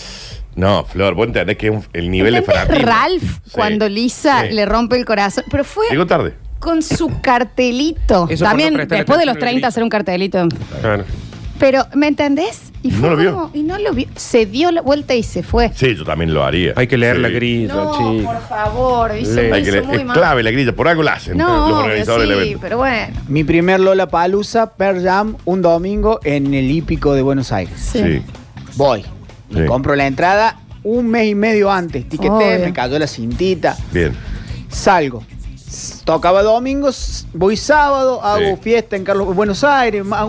No, 0.57 0.85
Flor, 0.85 1.15
vos 1.15 1.27
entendés 1.27 1.57
que 1.57 1.71
un- 1.71 1.85
el 1.93 2.11
nivel 2.11 2.33
de 2.35 2.39
¿Entendés 2.41 2.63
fanatismo. 2.67 2.93
Ralph 2.93 3.23
Sí. 3.23 3.51
cuando 3.53 3.89
Lisa 3.89 4.43
Sí. 4.49 4.55
le 4.55 4.67
rompe 4.67 4.97
el 4.97 5.05
corazón? 5.05 5.45
Pero 5.51 5.65
fue 5.65 5.87
Llegó 5.91 6.07
tarde. 6.07 6.35
con 6.59 6.83
su 6.83 7.21
cartelito. 7.21 8.27
Eso 8.29 8.45
por 8.45 8.49
También 8.51 8.73
no 8.73 8.77
prestarle 8.79 8.99
después 9.03 9.19
de 9.19 9.27
los 9.27 9.33
atención 9.33 9.49
al 9.49 9.53
30 9.53 9.69
hacer 9.69 9.83
un 9.83 9.89
cartelito. 9.89 10.49
Claro. 10.81 11.05
Pero, 11.59 11.85
¿me 11.95 12.09
entendés? 12.09 12.73
Y 12.83 12.89
No 12.89 12.97
fue 13.01 13.11
lo 13.11 13.17
vio. 13.17 13.35
como- 13.35 13.51
y 13.53 13.63
no 13.63 13.79
lo 13.79 13.93
vio. 13.93 14.07
Se 14.17 14.47
dio 14.47 14.71
la 14.73 14.81
vuelta 14.81 15.15
y 15.15 15.23
se 15.23 15.43
fue. 15.43 15.71
Sí, 15.75 15.95
yo 15.95 16.05
también 16.05 16.33
lo 16.33 16.43
haría. 16.43 16.73
Hay 16.75 16.87
que 16.87 16.97
leer 16.97 17.17
Sí. 17.17 17.23
la 17.23 17.29
grilla, 17.29 17.75
No, 17.75 17.93
chico. 17.99 18.33
por 18.33 18.49
favor, 18.49 19.13
hizo, 19.21 19.35
Le- 19.35 19.53
Hay 19.53 19.63
que 19.63 19.69
hizo 19.69 19.73
leer. 19.73 19.85
muy 19.85 19.97
Es 19.99 20.05
mal. 20.07 20.17
clave 20.17 20.43
la 20.43 20.51
grilla, 20.51 20.73
por 20.75 20.89
algo 20.89 21.03
la 21.03 21.13
hacen 21.13 21.37
No, 21.37 21.47
los 21.49 21.65
obvio, 21.67 21.77
organizadores 21.85 22.29
del 22.29 22.37
sí, 22.39 22.43
evento. 22.45 22.61
pero 22.63 22.79
bueno. 22.79 23.15
Mi 23.29 23.45
primer 23.45 23.79
Lola 23.81 24.09
Palusa, 24.09 24.73
Per 24.75 25.03
Jam, 25.03 25.37
un 25.45 25.61
domingo 25.61 26.21
en 26.25 26.55
el 26.55 26.71
hípico 26.71 27.13
de 27.13 27.21
Buenos 27.21 27.53
Aires. 27.53 27.75
Sí. 27.79 27.99
Sí. 28.03 28.23
Voy. 28.77 29.05
Me 29.51 29.63
Sí. 29.63 29.67
compro 29.67 29.95
la 29.97 30.07
entrada 30.07 30.57
un 30.83 31.09
mes 31.09 31.27
y 31.29 31.35
medio 31.35 31.71
antes. 31.71 32.09
Tiqueté, 32.09 32.29
Obvio. 32.31 32.59
me 32.67 32.73
cayó 32.73 32.99
la 32.99 33.07
cintita. 33.07 33.77
Bien. 33.93 34.17
Salgo. 34.69 35.23
Tocaba 36.05 36.43
domingo, 36.43 36.89
s- 36.89 37.27
voy 37.33 37.57
sábado, 37.57 38.23
hago 38.25 38.57
Sí. 38.57 38.63
fiesta 38.63 38.97
en 38.97 39.05
Carlos 39.05 39.35
Buenos 39.35 39.63
Aires, 39.63 40.05
ma- 40.05 40.29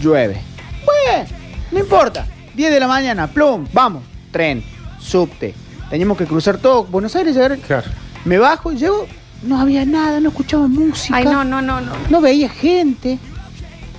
llueve. 0.00 0.40
Bueno, 0.84 1.28
no 1.72 1.78
importa. 1.80 2.26
10 2.54 2.72
de 2.72 2.80
la 2.80 2.86
mañana, 2.88 3.26
plum, 3.26 3.66
vamos. 3.72 4.02
Tren, 4.30 4.62
subte. 5.00 5.54
Teníamos 5.88 6.16
que 6.18 6.24
cruzar 6.26 6.58
todo 6.58 6.84
Buenos 6.84 7.16
Aires, 7.16 7.34
llegar. 7.34 7.56
Claro. 7.58 7.88
Me 8.24 8.38
bajo, 8.38 8.72
llego, 8.72 9.06
no 9.42 9.58
había 9.60 9.84
nada, 9.84 10.20
no 10.20 10.28
escuchaba 10.28 10.68
música. 10.68 11.16
Ay, 11.16 11.24
no, 11.24 11.42
no, 11.42 11.60
no, 11.62 11.80
no. 11.80 11.92
No 12.08 12.20
veía 12.20 12.48
gente. 12.48 13.18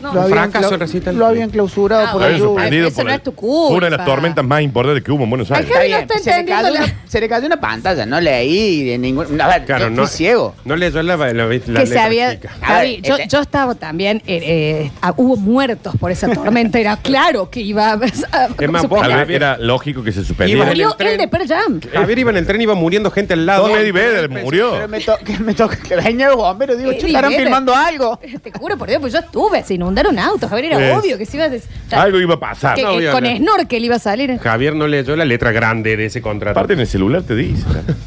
No. 0.01 0.13
Lo 0.13 0.21
habían, 0.21 0.37
fracaso 0.51 0.69
clau- 0.69 0.73
el 0.73 0.79
recital. 0.79 1.15
lo 1.17 1.25
habían 1.25 1.49
clausurado 1.49 2.05
Ah, 2.07 2.11
por 2.11 2.21
Me 2.21 2.27
la 2.29 2.33
había 2.35 2.37
bueno. 2.39 2.51
lluvia. 2.51 2.61
sorprendido 2.63 2.87
eso 2.87 2.95
por 2.95 3.05
no 3.05 3.09
el- 3.11 3.15
es 3.17 3.23
tu 3.23 3.31
Fue 3.33 3.77
una 3.77 3.85
de 3.85 3.89
las 3.91 3.99
culpa. 3.99 4.05
tormentas 4.05 4.45
más 4.45 4.61
importantes 4.61 5.03
que 5.03 5.11
hubo 5.11 5.23
en 5.23 5.29
Buenos 5.29 5.51
Aires. 5.51 5.69
Javi, 5.71 5.71
Está 5.71 5.79
no 5.81 5.85
bien, 5.97 6.01
está 6.01 6.17
se, 6.19 6.23
le 6.29 6.31
entendiendo 6.39 6.63
cayó 6.63 6.73
la- 6.73 6.83
una, 6.85 7.09
se 7.09 7.19
le 7.21 7.29
cayó 7.29 7.45
una 7.47 7.59
pantalla, 7.61 8.05
no 8.05 8.21
leí 8.21 8.83
de 8.89 8.97
ningún. 8.97 9.41
A 9.41 9.47
ver, 9.47 9.65
Claro, 9.65 9.85
fui 9.87 9.95
no. 9.95 10.07
ciego. 10.07 10.55
No 10.65 10.75
leyó 10.75 11.01
la, 11.03 11.17
la, 11.17 11.33
la 11.33 11.49
que 11.49 11.59
se 11.61 11.71
letra 11.71 12.05
había. 12.05 12.31
chica. 12.35 12.51
A 12.61 12.65
Javi, 12.65 12.91
ver, 12.97 13.01
yo, 13.01 13.15
este- 13.15 13.27
yo 13.29 13.39
estaba 13.41 13.75
también. 13.75 14.17
eh, 14.27 14.39
eh, 14.43 14.91
ah, 15.01 15.13
hubo 15.17 15.35
muertos 15.37 15.93
por 15.99 16.11
esa 16.11 16.27
tormenta. 16.33 16.79
Era 16.79 16.97
claro 17.01 17.49
que 17.49 17.61
iba 17.61 17.93
a. 17.93 17.99
Es 18.05 18.69
más, 18.69 18.87
vos, 18.87 18.99
Tal 19.01 19.09
vez 19.09 19.17
Javier. 19.19 19.41
era 19.43 19.57
lógico 19.57 20.03
que 20.03 20.11
se 20.11 20.23
suspendiera. 20.23 20.63
en 20.63 20.67
Murió 20.69 20.89
el 20.91 20.97
tren. 20.97 21.11
el 21.13 21.17
de 21.17 21.27
Pearl 21.27 21.47
Jam. 21.47 21.79
Javier 21.93 22.19
iba 22.19 22.31
en 22.31 22.37
el 22.37 22.45
tren, 22.47 22.61
iba 22.61 22.73
muriendo 22.75 23.11
gente 23.11 23.33
al 23.33 23.45
lado. 23.45 23.67
Don 23.67 23.77
Eddie 23.77 23.91
Vedder 23.91 24.29
murió. 24.29 24.71
Pero 24.71 24.87
me, 24.87 24.99
to- 25.01 25.17
que 25.25 25.37
me 25.39 25.53
toca 25.53 25.75
que 25.77 25.95
venga 25.95 26.27
los 26.27 26.37
bomberos. 26.37 26.77
Digo, 26.77 26.91
che, 26.91 26.97
Eddie 26.99 27.07
estarán 27.07 27.29
Vedder. 27.31 27.43
filmando 27.43 27.75
algo. 27.75 28.19
Te 28.41 28.51
juro 28.51 28.77
por 28.77 28.87
Dios, 28.89 28.99
pues 29.01 29.13
yo 29.13 29.19
estuve. 29.19 29.63
Se 29.63 29.73
inundaron 29.91 30.17
autos. 30.19 30.49
Javier, 30.49 30.73
era 30.73 30.91
Es- 30.91 30.97
obvio 30.97 31.17
que 31.17 31.25
se 31.25 31.37
iba 31.37 31.45
a. 31.45 31.49
des- 31.49 31.67
Algo 31.91 32.19
iba 32.19 32.35
a 32.35 32.39
pasar. 32.39 32.75
que- 32.75 32.83
no, 32.83 32.97
que 32.97 33.09
a 33.09 33.11
con 33.11 33.25
snorkel 33.25 33.85
iba 33.85 33.95
a 33.95 33.99
salir. 33.99 34.37
Javier 34.39 34.75
no 34.75 34.87
leyó 34.87 35.15
la 35.15 35.25
letra 35.25 35.51
grande 35.51 35.97
de 35.97 36.05
ese 36.05 36.21
contrato. 36.21 36.59
Aparte 36.59 36.73
en 36.73 36.79
el 36.79 36.87
celular 36.87 37.23
te 37.23 37.35
dice. 37.35 37.63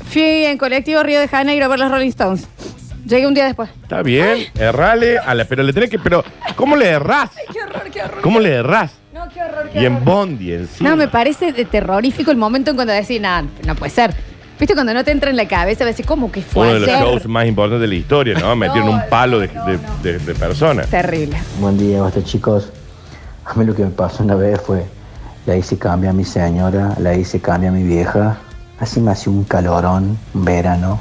Fui 0.08 0.22
en 0.22 0.58
colectivo 0.58 1.02
Río 1.02 1.20
de 1.20 1.28
Janeiro 1.28 1.66
a 1.66 1.68
ver 1.68 1.78
los 1.78 1.90
Rolling 1.90 2.08
Stones. 2.08 2.46
Llegué 3.06 3.26
un 3.26 3.34
día 3.34 3.44
después. 3.44 3.68
Está 3.82 4.02
bien, 4.02 4.46
errale 4.58 5.18
a 5.18 5.34
la, 5.34 5.44
pero 5.44 5.62
le 5.62 5.74
tenés 5.74 5.90
que, 5.90 5.98
pero 5.98 6.24
¿cómo 6.56 6.74
le 6.74 6.86
errás? 6.88 7.30
Qué 7.52 7.60
horror, 7.60 7.90
qué 7.92 8.02
horror. 8.02 8.20
¿Cómo 8.22 8.40
le 8.40 8.48
errás? 8.54 8.92
No, 9.12 9.28
qué 9.28 9.42
horror, 9.42 9.68
qué 9.70 9.82
Y 9.82 9.84
en 9.84 9.92
horror. 9.96 10.04
Bondi 10.06 10.52
encima. 10.54 10.88
No, 10.90 10.96
me 10.96 11.08
parece 11.08 11.52
de- 11.52 11.66
terrorífico 11.66 12.30
el 12.30 12.38
momento 12.38 12.70
en 12.70 12.76
cuando 12.76 12.94
decís, 12.94 13.20
no, 13.20 13.42
no 13.66 13.74
puede 13.76 13.90
ser. 13.90 14.14
¿Viste 14.64 14.72
cuando 14.76 14.94
no 14.94 15.04
te 15.04 15.10
entra 15.10 15.28
en 15.28 15.36
la 15.36 15.46
cabeza? 15.46 15.84
Decís, 15.84 16.06
¿cómo 16.06 16.32
que 16.32 16.40
fue 16.40 16.62
Uno 16.68 16.72
de 16.72 16.80
los 16.80 16.88
ayer? 16.88 17.00
shows 17.06 17.26
más 17.28 17.44
importantes 17.44 17.82
de 17.82 17.86
la 17.86 17.94
historia, 17.96 18.38
¿no? 18.38 18.56
Metieron 18.56 18.88
un 18.94 19.00
palo 19.10 19.38
de, 19.38 19.48
de- 19.48 19.78
de- 20.12 20.18
de 20.18 20.34
personas. 20.34 20.86
Terrible. 20.88 21.36
Buen 21.60 21.76
día, 21.76 22.00
basta 22.00 22.24
chicos. 22.24 22.70
A 23.44 23.52
mí 23.58 23.66
lo 23.66 23.74
que 23.74 23.84
me 23.84 23.90
pasó 23.90 24.22
una 24.24 24.36
vez 24.36 24.58
fue, 24.62 24.86
la 25.44 25.54
hice 25.54 25.76
cambia 25.76 26.08
a 26.08 26.12
mi 26.14 26.24
señora, 26.24 26.94
la 26.98 27.14
hice 27.14 27.40
cambia 27.40 27.68
a 27.68 27.72
mi 27.72 27.82
vieja. 27.82 28.38
Así 28.80 29.02
me 29.02 29.10
hacía 29.10 29.30
un 29.34 29.44
calorón, 29.44 30.16
un 30.32 30.44
verano. 30.46 30.98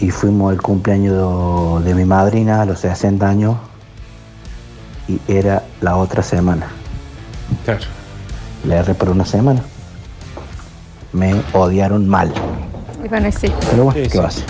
y 0.00 0.10
fuimos 0.10 0.50
al 0.50 0.60
cumpleaños 0.60 1.84
de, 1.84 1.90
de 1.90 1.94
mi 1.94 2.04
madrina 2.04 2.62
a 2.62 2.64
los 2.64 2.80
60 2.80 3.24
años 3.28 3.54
y 5.06 5.20
era 5.28 5.62
la 5.80 5.94
otra 5.96 6.24
semana. 6.24 6.66
Claro. 7.64 7.84
Le 8.66 8.74
erré 8.74 8.94
por 8.94 9.10
una 9.10 9.24
semana. 9.24 9.62
Me 11.14 11.34
odiaron 11.54 12.06
mal. 12.08 12.30
Y 13.02 13.08
bueno, 13.08 13.30
sí. 13.32 13.50
Pero 13.70 13.84
bueno, 13.84 14.00
Sí, 14.04 14.10
¿qué 14.10 14.30
sí. 14.30 14.42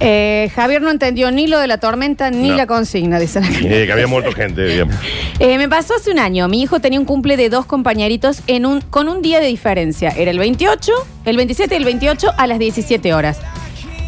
Eh, 0.00 0.50
Javier 0.54 0.82
no 0.82 0.90
entendió 0.90 1.30
ni 1.30 1.46
lo 1.46 1.58
de 1.58 1.66
la 1.68 1.78
tormenta 1.78 2.30
ni 2.30 2.48
No. 2.50 2.56
la 2.56 2.66
consigna, 2.66 3.18
dice 3.20 3.40
la 3.40 3.46
Eh, 3.48 3.86
que 3.86 3.92
había 3.92 4.06
muerto 4.06 4.32
gente, 4.32 4.62
digamos. 4.64 4.94
Eh, 5.38 5.56
me 5.58 5.68
pasó 5.68 5.94
hace 5.94 6.10
un 6.10 6.18
año. 6.18 6.46
Mi 6.48 6.62
hijo 6.62 6.78
tenía 6.80 6.98
un 7.00 7.06
cumple 7.06 7.36
de 7.36 7.48
dos 7.48 7.64
compañeritos 7.66 8.42
en 8.46 8.66
un, 8.66 8.80
con 8.82 9.08
un 9.08 9.20
día 9.22 9.40
de 9.40 9.46
diferencia. 9.46 10.10
Era 10.10 10.30
el 10.30 10.38
28, 10.38 10.92
el 11.24 11.36
27 11.36 11.74
y 11.74 11.78
el 11.78 11.84
28 11.84 12.30
a 12.36 12.46
las 12.46 12.58
17 12.58 13.14
horas. 13.14 13.38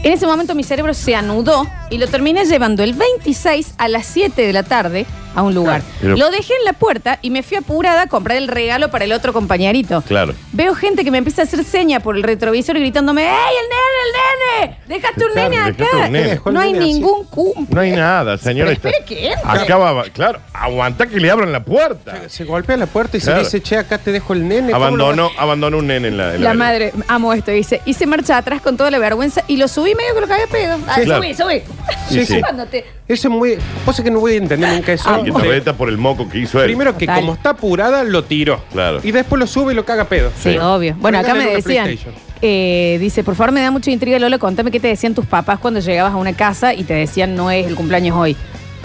En 0.04 0.12
ese 0.12 0.26
momento 0.26 0.54
mi 0.54 0.62
cerebro 0.62 0.94
se 0.94 1.14
anudó 1.16 1.66
y 1.90 1.98
lo 1.98 2.06
terminé 2.06 2.44
llevando 2.44 2.82
el 2.84 2.92
26 2.92 3.74
a 3.78 3.88
las 3.88 4.06
7 4.06 4.40
de 4.46 4.52
la 4.52 4.62
tarde 4.62 5.04
a 5.36 5.42
un 5.42 5.54
lugar. 5.54 5.82
Lo 6.02 6.30
dejé 6.30 6.54
en 6.58 6.64
la 6.64 6.72
puerta 6.72 7.18
y 7.22 7.30
me 7.30 7.42
fui 7.44 7.56
apurada 7.58 8.02
a 8.02 8.06
comprar 8.08 8.36
el 8.38 8.48
regalo 8.48 8.90
para 8.90 9.04
el 9.04 9.12
otro 9.12 9.32
compañerito. 9.32 10.02
Claro. 10.02 10.34
Veo 10.52 10.74
gente 10.74 11.04
que 11.04 11.10
me 11.10 11.18
empieza 11.18 11.42
a 11.42 11.44
hacer 11.44 11.62
seña 11.62 12.00
por 12.00 12.16
el 12.16 12.22
retrovisor 12.24 12.76
gritándome, 12.78 13.22
¡Ey, 13.26 13.30
el 13.32 13.68
nene, 13.68 14.66
el 14.66 14.66
nene! 14.70 14.78
¡Dejaste 14.88 15.24
un 15.26 15.32
Claro, 15.32 15.50
nene 15.50 15.62
dejaste 15.62 15.84
acá! 15.84 16.06
un 16.06 16.12
nene. 16.12 16.40
No 16.52 16.60
hay 16.60 16.72
nene 16.72 16.84
así. 16.84 16.94
ningún 16.94 17.24
cumple. 17.26 17.66
No 17.74 17.80
hay 17.80 17.92
nada, 17.92 18.38
señora. 18.38 18.70
Pero 18.80 18.88
espere 18.96 19.04
que 19.06 19.32
entre. 19.32 19.50
Acaba, 19.62 20.04
claro, 20.04 20.40
aguanta 20.52 21.06
que 21.06 21.20
le 21.20 21.30
abran 21.30 21.52
la 21.52 21.62
puerta. 21.62 22.28
Se 22.28 22.44
golpea 22.44 22.76
la 22.76 22.86
puerta 22.86 23.16
y 23.16 23.20
Claro. 23.20 23.38
se 23.44 23.58
dice, 23.58 23.62
che, 23.62 23.76
acá 23.76 23.98
te 23.98 24.10
dejo 24.12 24.32
el 24.32 24.48
nene. 24.48 24.72
¿cómo 24.72 24.78
lo 24.78 25.06
Abandonó, 25.06 25.30
abandonó 25.38 25.78
un 25.78 25.86
nene 25.86 26.08
en 26.08 26.16
la. 26.16 26.34
en 26.34 26.42
La 26.44 26.52
vereda. 26.52 26.54
madre, 26.54 26.92
amo 27.08 27.32
esto, 27.32 27.50
dice, 27.50 27.82
y 27.84 27.92
se 27.94 28.06
marcha 28.06 28.36
atrás 28.38 28.62
con 28.62 28.76
toda 28.76 28.90
la 28.90 28.98
vergüenza 28.98 29.42
y 29.48 29.56
lo 29.58 29.68
subí 29.68 29.94
medio 29.94 30.14
que 30.14 30.20
lo 30.22 30.28
cagué 30.28 30.44
a 30.44 30.46
pedo. 30.46 30.78
Ah, 30.88 30.98
claro. 31.02 31.22
subí, 31.22 31.34
subí. 31.34 31.62
Sí, 32.08 32.24
sí. 32.24 32.40
Cuando 32.40 32.64
te- 32.66 32.84
Eso 33.08 33.28
es 33.28 33.34
muy. 33.34 33.52
Es 33.86 34.00
que 34.00 34.10
no 34.10 34.20
voy 34.20 34.34
a 34.34 34.36
entender 34.36 34.68
nunca 34.72 34.92
eso. 34.92 35.08
Ah, 35.08 35.20
Que 35.32 35.40
te 35.42 35.48
reta 35.48 35.72
por 35.76 35.88
el 35.88 35.98
moco 35.98 36.28
que 36.28 36.38
hizo 36.38 36.58
él. 36.60 36.66
Primero 36.66 36.96
que 36.96 37.06
Total. 37.06 37.20
como 37.20 37.34
está 37.34 37.50
apurada, 37.50 38.04
lo 38.04 38.24
tiro. 38.24 38.62
Claro. 38.72 39.00
Y 39.02 39.10
después 39.12 39.38
lo 39.38 39.46
sube 39.46 39.72
y 39.72 39.76
lo 39.76 39.84
caga 39.84 40.02
a 40.02 40.08
pedo. 40.08 40.30
Sí, 40.40 40.56
obvio. 40.58 40.94
Bueno, 40.98 41.18
acá 41.18 41.34
me 41.34 41.44
una 41.46 41.50
decían, 41.56 41.84
PlayStation. 41.86 42.14
eh, 42.42 42.96
dice, 43.00 43.24
por 43.24 43.34
favor 43.34 43.52
me 43.52 43.60
da 43.60 43.70
mucha 43.70 43.90
intriga, 43.90 44.18
Lola, 44.18 44.38
contame 44.38 44.70
qué 44.70 44.80
te 44.80 44.88
decían 44.88 45.14
tus 45.14 45.26
papás 45.26 45.58
cuando 45.58 45.80
llegabas 45.80 46.12
a 46.12 46.16
una 46.16 46.32
casa 46.34 46.74
y 46.74 46.84
te 46.84 46.94
decían 46.94 47.34
no 47.34 47.50
es 47.50 47.66
el 47.66 47.74
cumpleaños 47.74 48.16
hoy. 48.16 48.36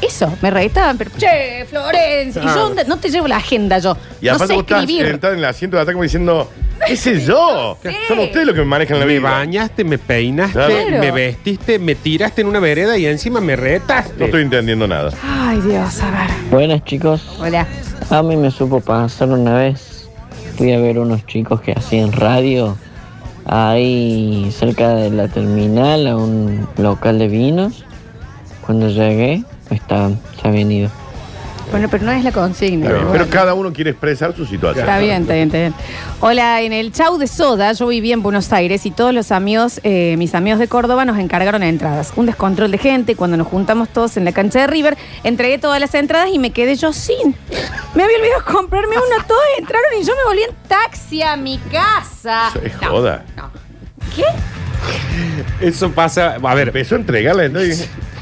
Eso, 0.01 0.33
me 0.41 0.50
retaban, 0.50 0.98
pero 0.98 1.12
che, 1.15 1.63
Florencia. 1.69 2.41
Y 2.41 2.45
yo 2.48 2.71
Claro. 2.74 2.88
no 2.89 2.98
te 2.98 3.10
llevo 3.12 3.27
la 3.27 3.38
agenda 3.38 3.77
yo. 3.77 3.95
Y 4.19 4.25
no 4.25 4.31
aparte 4.31 4.48
sé 4.48 4.53
vos 4.55 4.63
estás 4.63 4.79
escribir. 4.81 5.05
sentado 5.07 5.33
en 5.33 5.39
el 5.39 5.45
asiento 5.45 5.77
de 5.77 5.81
atrás 5.83 5.93
como 5.93 6.01
diciendo, 6.03 6.50
¿qué 6.88 6.95
sé 6.95 7.19
yo? 7.21 7.77
sé. 7.81 7.95
Son 8.07 8.19
ustedes 8.19 8.45
los 8.45 8.55
que 8.55 8.61
me 8.61 8.67
manejan 8.67 9.00
la 9.00 9.05
Me 9.05 9.13
vida. 9.19 9.29
bañaste, 9.29 9.83
me 9.83 9.97
peinaste, 9.97 10.53
Claro. 10.53 11.00
me 11.00 11.11
vestiste, 11.11 11.79
me 11.79 11.95
tiraste 11.95 12.41
en 12.41 12.47
una 12.47 12.59
vereda 12.59 12.97
y 12.97 13.05
encima 13.05 13.39
me 13.41 13.55
retaste. 13.55 14.13
No 14.17 14.25
estoy 14.25 14.41
entendiendo 14.43 14.88
nada. 14.88 15.11
Ay, 15.23 15.59
Dios, 15.61 16.01
a 16.01 16.11
ver. 16.11 16.29
Buenas 16.50 16.83
chicos, 16.85 17.38
Hola. 17.39 17.67
a 18.09 18.23
mí 18.23 18.35
me 18.35 18.51
supo 18.51 18.79
pasar 18.81 19.29
una 19.29 19.55
vez. 19.55 20.07
Fui 20.57 20.71
a 20.73 20.79
ver 20.79 21.00
unos 21.00 21.25
chicos 21.25 21.61
que 21.61 21.71
hacían 21.71 22.11
radio 22.11 22.77
ahí 23.45 24.50
cerca 24.57 24.89
de 24.95 25.09
la 25.09 25.27
terminal 25.27 26.07
a 26.07 26.15
un 26.15 26.67
local 26.77 27.19
de 27.19 27.27
vinos. 27.27 27.85
Cuando 28.65 28.89
llegué, 28.89 29.43
estaban, 29.71 30.19
se 30.41 30.47
habían 30.47 30.71
ido. 30.71 30.89
Bueno, 31.72 31.88
pero 31.90 32.04
no 32.06 32.12
es 32.12 32.24
la 32.24 32.34
consigna. 32.34 32.90
Pero, 33.13 33.30
cada 33.30 33.54
uno 33.54 33.72
quiere 33.72 33.92
expresar 33.92 34.36
su 34.36 34.46
situación. 34.46 34.84
Está 34.86 35.00
bien, 35.00 35.22
está 35.22 35.34
bien, 35.36 35.48
está 35.48 35.58
bien. 35.58 35.74
Hola, 36.20 36.62
en 36.62 36.74
el 36.74 36.92
Chau 36.92 37.18
de 37.18 37.28
Soda, 37.28 37.72
yo 37.72 37.88
vivía 37.88 38.13
en 38.13 38.22
Buenos 38.22 38.51
Aires 38.51 38.86
y 38.86 38.92
todos 38.92 39.13
los 39.13 39.32
amigos, 39.32 39.80
eh, 39.84 40.16
mis 40.18 40.36
amigos 40.36 40.60
de 40.60 40.68
Córdoba, 40.68 41.06
nos 41.06 41.18
encargaron 41.18 41.63
entradas. 41.63 42.12
Un 42.18 42.25
descontrol 42.25 42.72
de 42.72 42.78
gente. 42.78 43.16
Cuando 43.16 43.38
nos 43.38 43.48
juntamos 43.48 43.88
todos 43.88 44.18
en 44.18 44.25
la 44.25 44.34
cancha 44.34 44.60
de 44.60 44.68
River, 44.68 44.98
entregué 45.24 45.60
todas 45.60 45.80
las 45.80 45.96
entradas 45.96 46.30
y 46.34 46.40
me 46.40 46.51
quedé 46.51 46.75
yo 46.75 46.92
sin. 46.92 47.36
Me 47.96 48.04
había 48.04 48.18
olvidado 48.18 48.44
comprarme 48.46 48.96
una, 48.98 49.25
todos 49.25 49.42
entraron 49.58 49.88
y 50.01 50.06
yo 50.06 50.13
me 50.13 50.24
volví 50.25 50.42
en 50.44 50.56
taxi 50.68 51.22
a 51.22 51.38
mi 51.38 51.58
casa. 51.72 52.50
Es 52.62 52.82
No, 52.82 52.90
joda. 52.90 53.24
no. 53.38 53.50
¿Qué? 54.13 54.25
Eso 55.66 55.90
pasa. 55.92 56.36
A 56.44 56.53
ver, 56.55 56.68
Empezó 56.68 56.96
a 56.96 56.98
entregarla. 57.00 57.48
¿no? 57.48 57.64
Y- 57.64 57.72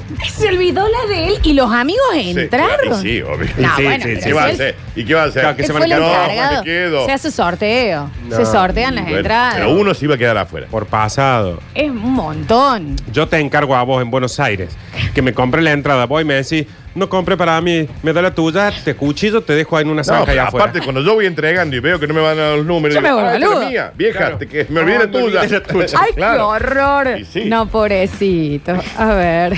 Se 0.34 0.48
olvidó 0.48 0.86
la 0.88 1.14
de 1.14 1.28
él 1.28 1.34
y 1.44 1.54
los 1.54 1.72
amigos 1.72 2.02
Sí, 2.14 2.32
entraron. 2.32 3.02
Sí, 3.02 3.22
obvio. 3.22 3.48
No, 3.58 3.76
Sí, 3.76 3.84
bueno, 3.84 4.04
sí, 4.06 4.10
pero 4.16 4.22
¿Qué 4.26 4.34
va 4.34 4.44
a 4.44 4.50
él- 4.50 4.54
hacer? 4.56 4.76
¿Y 4.96 5.06
qué 5.06 5.14
va 5.14 5.22
a 5.24 5.26
hacer? 5.26 5.42
Claro, 5.42 5.56
que 5.56 5.62
él 5.62 5.68
se 5.68 5.74
fue 5.74 5.84
el 5.86 5.90
No, 5.92 6.28
me 6.28 6.64
quedo. 6.64 7.06
Se 7.06 7.12
hace 7.12 7.32
sorteo. 7.32 8.10
No. 8.28 8.36
Se 8.36 8.46
sortean 8.46 8.96
las 8.96 9.04
Bueno, 9.06 9.18
entradas. 9.20 9.56
Pero 9.56 9.72
uno 9.74 9.94
se 9.94 10.06
iba 10.06 10.16
a 10.16 10.18
quedar 10.18 10.38
afuera. 10.38 10.68
por 10.70 10.86
pasado. 10.88 11.60
Es 11.76 11.90
un 11.90 12.14
montón. 12.14 12.96
Yo 13.12 13.28
te 13.28 13.38
encargo 13.40 13.76
a 13.76 13.84
vos 13.84 14.02
en 14.02 14.10
Buenos 14.12 14.40
Aires 14.40 14.70
que 15.14 15.22
me 15.22 15.34
compre 15.34 15.62
la 15.62 15.72
entrada. 15.72 16.06
Vos 16.06 16.22
y 16.22 16.26
me 16.26 16.36
decís, 16.36 16.66
no 16.96 17.08
compre 17.08 17.38
para 17.38 17.60
mí, 17.62 17.88
me 18.04 18.12
da 18.14 18.22
la 18.22 18.34
tuya, 18.34 18.72
te 18.84 18.96
cuchillo, 18.96 19.42
te 19.42 19.54
dejo 19.54 19.78
ahí 19.78 19.84
en 19.84 19.90
una 19.90 20.02
No, 20.02 20.04
zanja 20.04 20.26
pero 20.26 20.32
allá 20.42 20.48
afuera. 20.48 20.66
aparte, 20.66 20.82
cuando 20.84 21.02
yo 21.02 21.14
voy 21.14 21.28
entregando 21.28 21.76
y 21.76 21.80
veo 21.80 22.00
que 22.00 22.08
no 22.08 22.14
me 22.14 22.22
van 22.22 22.38
a 22.40 22.42
dar 22.50 22.58
los 22.58 22.66
números, 22.66 22.96
Yo 22.96 23.02
me 23.02 23.08
digo, 23.10 23.22
vuelvo 23.22 23.30
"Ah, 23.32 23.36
esta 23.36 23.46
es 23.46 23.50
boluda". 23.52 23.64
la 23.66 23.70
mía, 23.70 23.94
vieja, 23.96 24.18
Claro. 24.18 24.38
te- 24.40 24.48
que 24.48 24.66
me 24.70 24.80
olvidé 24.82 24.98
No, 24.98 25.04
la 25.04 25.08
me 25.08 25.12
tuya. 25.20 25.40
olvidé 25.42 25.60
la 25.60 25.64
tuya. 25.64 25.86
Ay, 26.02 26.14
Claro. 26.14 26.36
qué 26.38 26.42
horror. 26.44 27.20
Y 27.20 27.26
sí. 27.26 27.46
No, 27.46 27.68
pobrecito. 27.70 28.74
A 28.98 29.06
ver. 29.14 29.54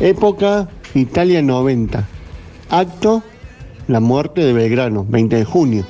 Época 0.00 0.68
Italia 0.94 1.42
90. 1.42 2.06
Acto, 2.70 3.22
la 3.88 4.00
muerte 4.00 4.42
de 4.42 4.52
Belgrano, 4.52 5.04
20 5.08 5.36
de 5.36 5.44
junio. 5.44 5.84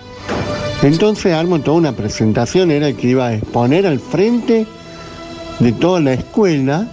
Entonces 0.83 1.35
armo 1.35 1.59
toda 1.61 1.77
una 1.77 1.93
presentación, 1.93 2.71
era 2.71 2.89
el 2.89 2.97
que 2.97 3.09
iba 3.09 3.27
a 3.27 3.35
exponer 3.35 3.87
al 3.87 3.99
frente 3.99 4.67
de 5.59 5.73
toda 5.73 6.01
la 6.01 6.13
escuela 6.13 6.89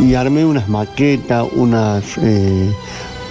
y 0.00 0.14
armé 0.14 0.44
unas 0.44 0.68
maquetas, 0.68 1.46
unas, 1.54 2.04
eh, 2.22 2.72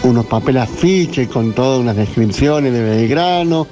unos 0.04 0.26
papeles 0.28 0.64
afiches 0.64 1.28
con 1.28 1.54
todas 1.54 1.80
unas 1.80 1.98
descripciones 1.98 2.72
de 2.72 2.82
Belgrano. 2.82 3.68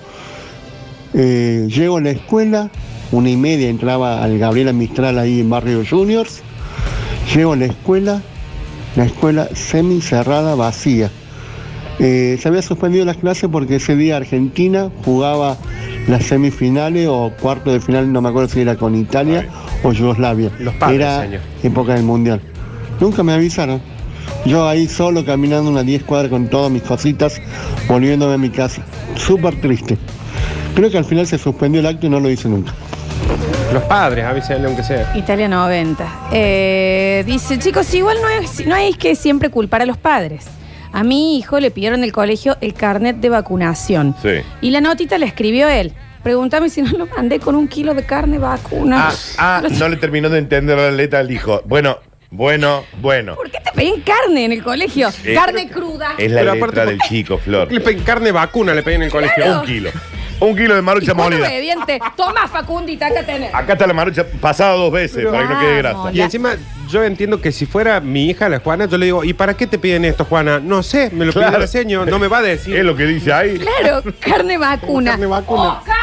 Eh, 1.14 1.68
llego 1.70 1.98
a 1.98 2.02
la 2.02 2.12
escuela, 2.12 2.70
una 3.12 3.30
y 3.30 3.38
media 3.38 3.70
entraba 3.70 4.24
al 4.24 4.40
Gabriela 4.40 4.74
Mistral 4.74 5.20
ahí 5.20 5.40
en 5.42 5.50
Barrio 5.50 5.84
Juniors. 5.88 6.42
Llego 7.34 7.54
a 7.54 7.56
la 7.56 7.66
escuela, 7.66 8.22
la 8.96 9.06
escuela 9.06 9.48
semi 9.54 10.02
cerrada, 10.02 10.56
vacía. 10.56 11.10
Eh, 12.00 12.38
se 12.42 12.48
había 12.48 12.62
suspendido 12.62 13.06
las 13.06 13.18
clases 13.18 13.50
porque 13.52 13.76
ese 13.76 13.96
día 13.96 14.18
Argentina 14.18 14.90
jugaba 15.06 15.58
las 16.08 16.26
semifinales 16.26 17.08
o 17.08 17.32
cuarto 17.40 17.72
de 17.72 17.80
final, 17.80 18.12
no 18.12 18.22
me 18.22 18.30
acuerdo 18.30 18.50
si 18.50 18.62
era 18.62 18.76
con 18.76 18.96
Italia 18.96 19.48
o 19.84 19.92
Yugoslavia. 19.92 20.52
Los 20.60 20.74
padres, 20.76 21.00
era 21.00 21.22
señor. 21.22 21.42
época 21.62 21.94
del 21.94 22.04
Mundial. 22.04 22.42
Nunca 23.00 23.24
me 23.24 23.34
avisaron. 23.34 23.82
Yo 24.46 24.68
ahí 24.68 24.88
solo 24.88 25.24
caminando 25.24 25.70
unas 25.70 25.86
10 25.86 26.04
cuadras 26.04 26.30
con 26.30 26.48
todas 26.48 26.72
mis 26.72 26.84
cositas, 26.84 27.42
volviéndome 27.88 28.34
a 28.34 28.38
mi 28.38 28.50
casa. 28.50 28.84
Súper 29.16 29.60
triste. 29.62 29.98
Creo 30.76 30.90
que 30.90 30.98
al 30.98 31.06
final 31.06 31.28
se 31.28 31.38
suspendió 31.38 31.80
el 31.80 31.86
acto 31.86 32.08
y 32.08 32.10
no 32.10 32.20
lo 32.20 32.30
hice 32.30 32.50
nunca. 32.50 32.74
Los 33.74 33.84
padres, 33.86 34.24
avísenle 34.24 34.68
aunque 34.68 34.84
sea. 34.84 35.12
Italia 35.16 35.48
90. 35.48 36.30
Eh, 36.32 37.24
dice, 37.26 37.58
chicos, 37.58 37.92
igual 37.96 38.18
no, 38.22 38.30
es, 38.30 38.64
no 38.68 38.76
hay 38.76 38.94
que 38.94 39.16
siempre 39.16 39.50
culpar 39.50 39.82
a 39.82 39.88
los 39.88 39.98
padres. 39.98 40.46
A 40.92 41.04
mi 41.04 41.40
hijo 41.40 41.60
le 41.60 41.72
pidieron 41.72 42.00
en 42.00 42.04
el 42.04 42.12
colegio 42.12 42.56
el 42.62 42.76
carnet 42.76 43.16
de 43.16 43.30
vacunación. 43.30 44.16
Sí. 44.22 44.42
Y 44.62 44.70
la 44.70 44.80
notita 44.80 45.18
la 45.18 45.26
escribió 45.26 45.68
él. 45.70 45.92
Pregúntame 46.22 46.70
si 46.70 46.84
no 46.84 46.92
lo 46.92 47.08
mandé 47.08 47.40
con 47.40 47.56
un 47.56 47.68
kilo 47.68 47.96
de 47.96 48.06
carne 48.06 48.38
vacuna. 48.38 49.10
Ah, 49.10 49.62
ah, 49.64 49.68
no 49.72 49.90
le 49.90 49.98
terminó 49.98 50.30
de 50.30 50.38
entender 50.38 50.78
la 50.78 50.92
letra 50.92 51.22
al 51.22 51.32
hijo. 51.32 51.64
Bueno, 51.66 51.98
bueno, 52.30 52.84
bueno. 53.02 53.34
¿Por 53.34 53.50
qué 53.50 53.58
te 53.60 53.72
pedían 53.72 54.02
carne 54.02 54.46
en 54.46 54.52
el 54.52 54.62
colegio? 54.62 55.10
Eh, 55.24 55.34
carne 55.34 55.68
cruda. 55.68 56.14
Es 56.20 56.32
la 56.32 56.42
Pero 56.42 56.54
letra 56.54 56.70
aparte, 56.70 56.92
del 56.92 57.00
chico, 57.00 57.40
Flor. 57.40 57.72
Le 57.72 57.82
pedí 57.82 58.02
carne 58.02 58.32
vacuna, 58.32 58.76
le 58.76 58.84
pedí 58.84 58.96
en 58.96 59.04
el 59.04 59.12
colegio. 59.12 59.44
Claro. 59.44 59.60
Un 59.62 59.66
kilo. 59.66 59.90
Un 60.40 60.56
kilo 60.56 60.76
de 60.76 60.82
marucha 60.82 61.14
molida. 61.14 61.48
obediente. 61.48 62.00
Toma, 62.18 62.48
Facundita, 62.48 63.08
acá 63.08 63.24
tenés. 63.26 63.54
Acá 63.54 63.74
está 63.74 63.88
la 63.88 63.94
marucha 63.94 64.26
pasada 64.42 64.74
dos 64.74 64.92
veces 64.92 65.18
Pero 65.18 65.32
para 65.32 65.48
que 65.48 65.54
no 65.54 65.60
quede 65.60 65.82
vamos, 65.82 66.04
grasa. 66.04 66.18
Y 66.18 66.22
encima, 66.22 66.56
yo 66.90 67.04
entiendo 67.04 67.40
que 67.40 67.52
si 67.52 67.66
fuera 67.66 68.00
mi 68.00 68.30
hija, 68.30 68.50
la 68.50 68.60
Juana, 68.60 68.86
yo 68.86 68.98
le 68.98 69.06
digo, 69.06 69.24
¿y 69.24 69.34
para 69.34 69.54
qué 69.56 69.68
te 69.68 69.78
piden 69.80 70.06
esto, 70.06 70.26
Juana? 70.26 70.60
No 70.60 70.84
sé, 70.84 71.10
me 71.12 71.26
lo 71.26 71.32
Claro. 71.32 71.52
pidió 71.52 71.62
el 71.64 71.68
señor, 71.70 72.08
no 72.10 72.20
me 72.20 72.28
va 72.28 72.40
a 72.40 72.42
decir. 72.42 72.76
Es 72.84 72.84
lo 72.84 72.96
que 72.96 73.06
dice 73.06 73.32
ahí. 73.32 73.58
Claro, 73.58 74.04
carne 74.20 74.58
vacuna. 74.58 75.12
Carne 75.12 75.26
vacuna. 75.28 75.64
Oh, 75.80 75.84
Carla, 75.86 76.03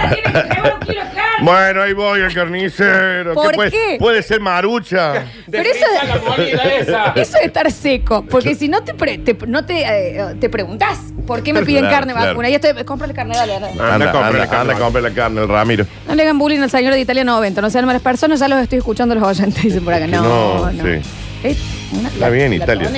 Juana, 0.00 0.14
tiene 0.22 0.48
que 0.48 0.54
llevar 0.54 0.74
un 0.74 0.80
kilo 0.80 1.04
de 1.04 1.10
carne. 1.10 1.20
Bueno, 1.42 1.82
ahí 1.82 1.92
voy 1.92 2.20
el 2.20 2.34
carnicero. 2.34 3.34
¿Por 3.34 3.54
puede, 3.54 3.70
qué? 3.70 3.96
Puede 3.98 4.22
ser 4.22 4.40
marucha. 4.40 5.24
Pero 5.50 5.68
eso, 5.68 5.86
eso 7.16 7.38
de 7.38 7.44
estar 7.44 7.70
seco, 7.72 8.24
porque 8.28 8.54
si 8.54 8.68
no 8.68 8.82
te, 8.82 8.94
pre- 8.94 9.18
te- 9.18 9.36
no 9.46 9.64
te, 9.64 9.82
eh, 10.18 10.34
te 10.40 10.48
preguntas 10.50 10.98
por 11.26 11.42
qué 11.42 11.52
me 11.52 11.62
piden 11.62 11.82
Claro, 11.84 11.96
carne 11.96 12.12
claro. 12.12 12.28
vacuna. 12.30 12.48
Y 12.50 12.54
estoy, 12.54 12.84
cómprale 12.84 13.14
carne, 13.14 13.34
dale, 13.36 13.52
dale. 13.54 13.66
Anda, 13.72 13.94
Anda, 13.94 14.12
compra 14.12 14.26
anda, 14.28 14.38
la 14.38 14.46
carne. 14.48 14.72
anda, 14.72 14.84
compra 14.84 15.00
la 15.02 15.10
carne, 15.10 15.40
el 15.42 15.48
Ramiro. 15.48 15.86
No 16.08 16.14
le 16.14 16.22
hagan 16.22 16.38
bullying 16.38 16.60
al 16.60 16.70
señor 16.70 16.92
de 16.94 17.00
Italia 17.00 17.24
90, 17.24 17.60
no 17.60 17.70
sean 17.70 17.86
malas 17.86 18.02
personas, 18.02 18.40
ya 18.40 18.48
los 18.48 18.60
estoy 18.60 18.78
escuchando 18.78 19.14
los 19.14 19.24
oyentes, 19.24 19.62
dicen 19.62 19.84
por 19.84 19.94
acá. 19.94 20.06
No, 20.06 20.22
No, 20.22 20.70
no. 20.72 20.84
sí. 20.84 21.00
Eh, 21.42 21.56
una- 21.92 22.08
Está 22.08 22.28
bien, 22.28 22.50
la 22.50 22.56
Italia. 22.56 22.90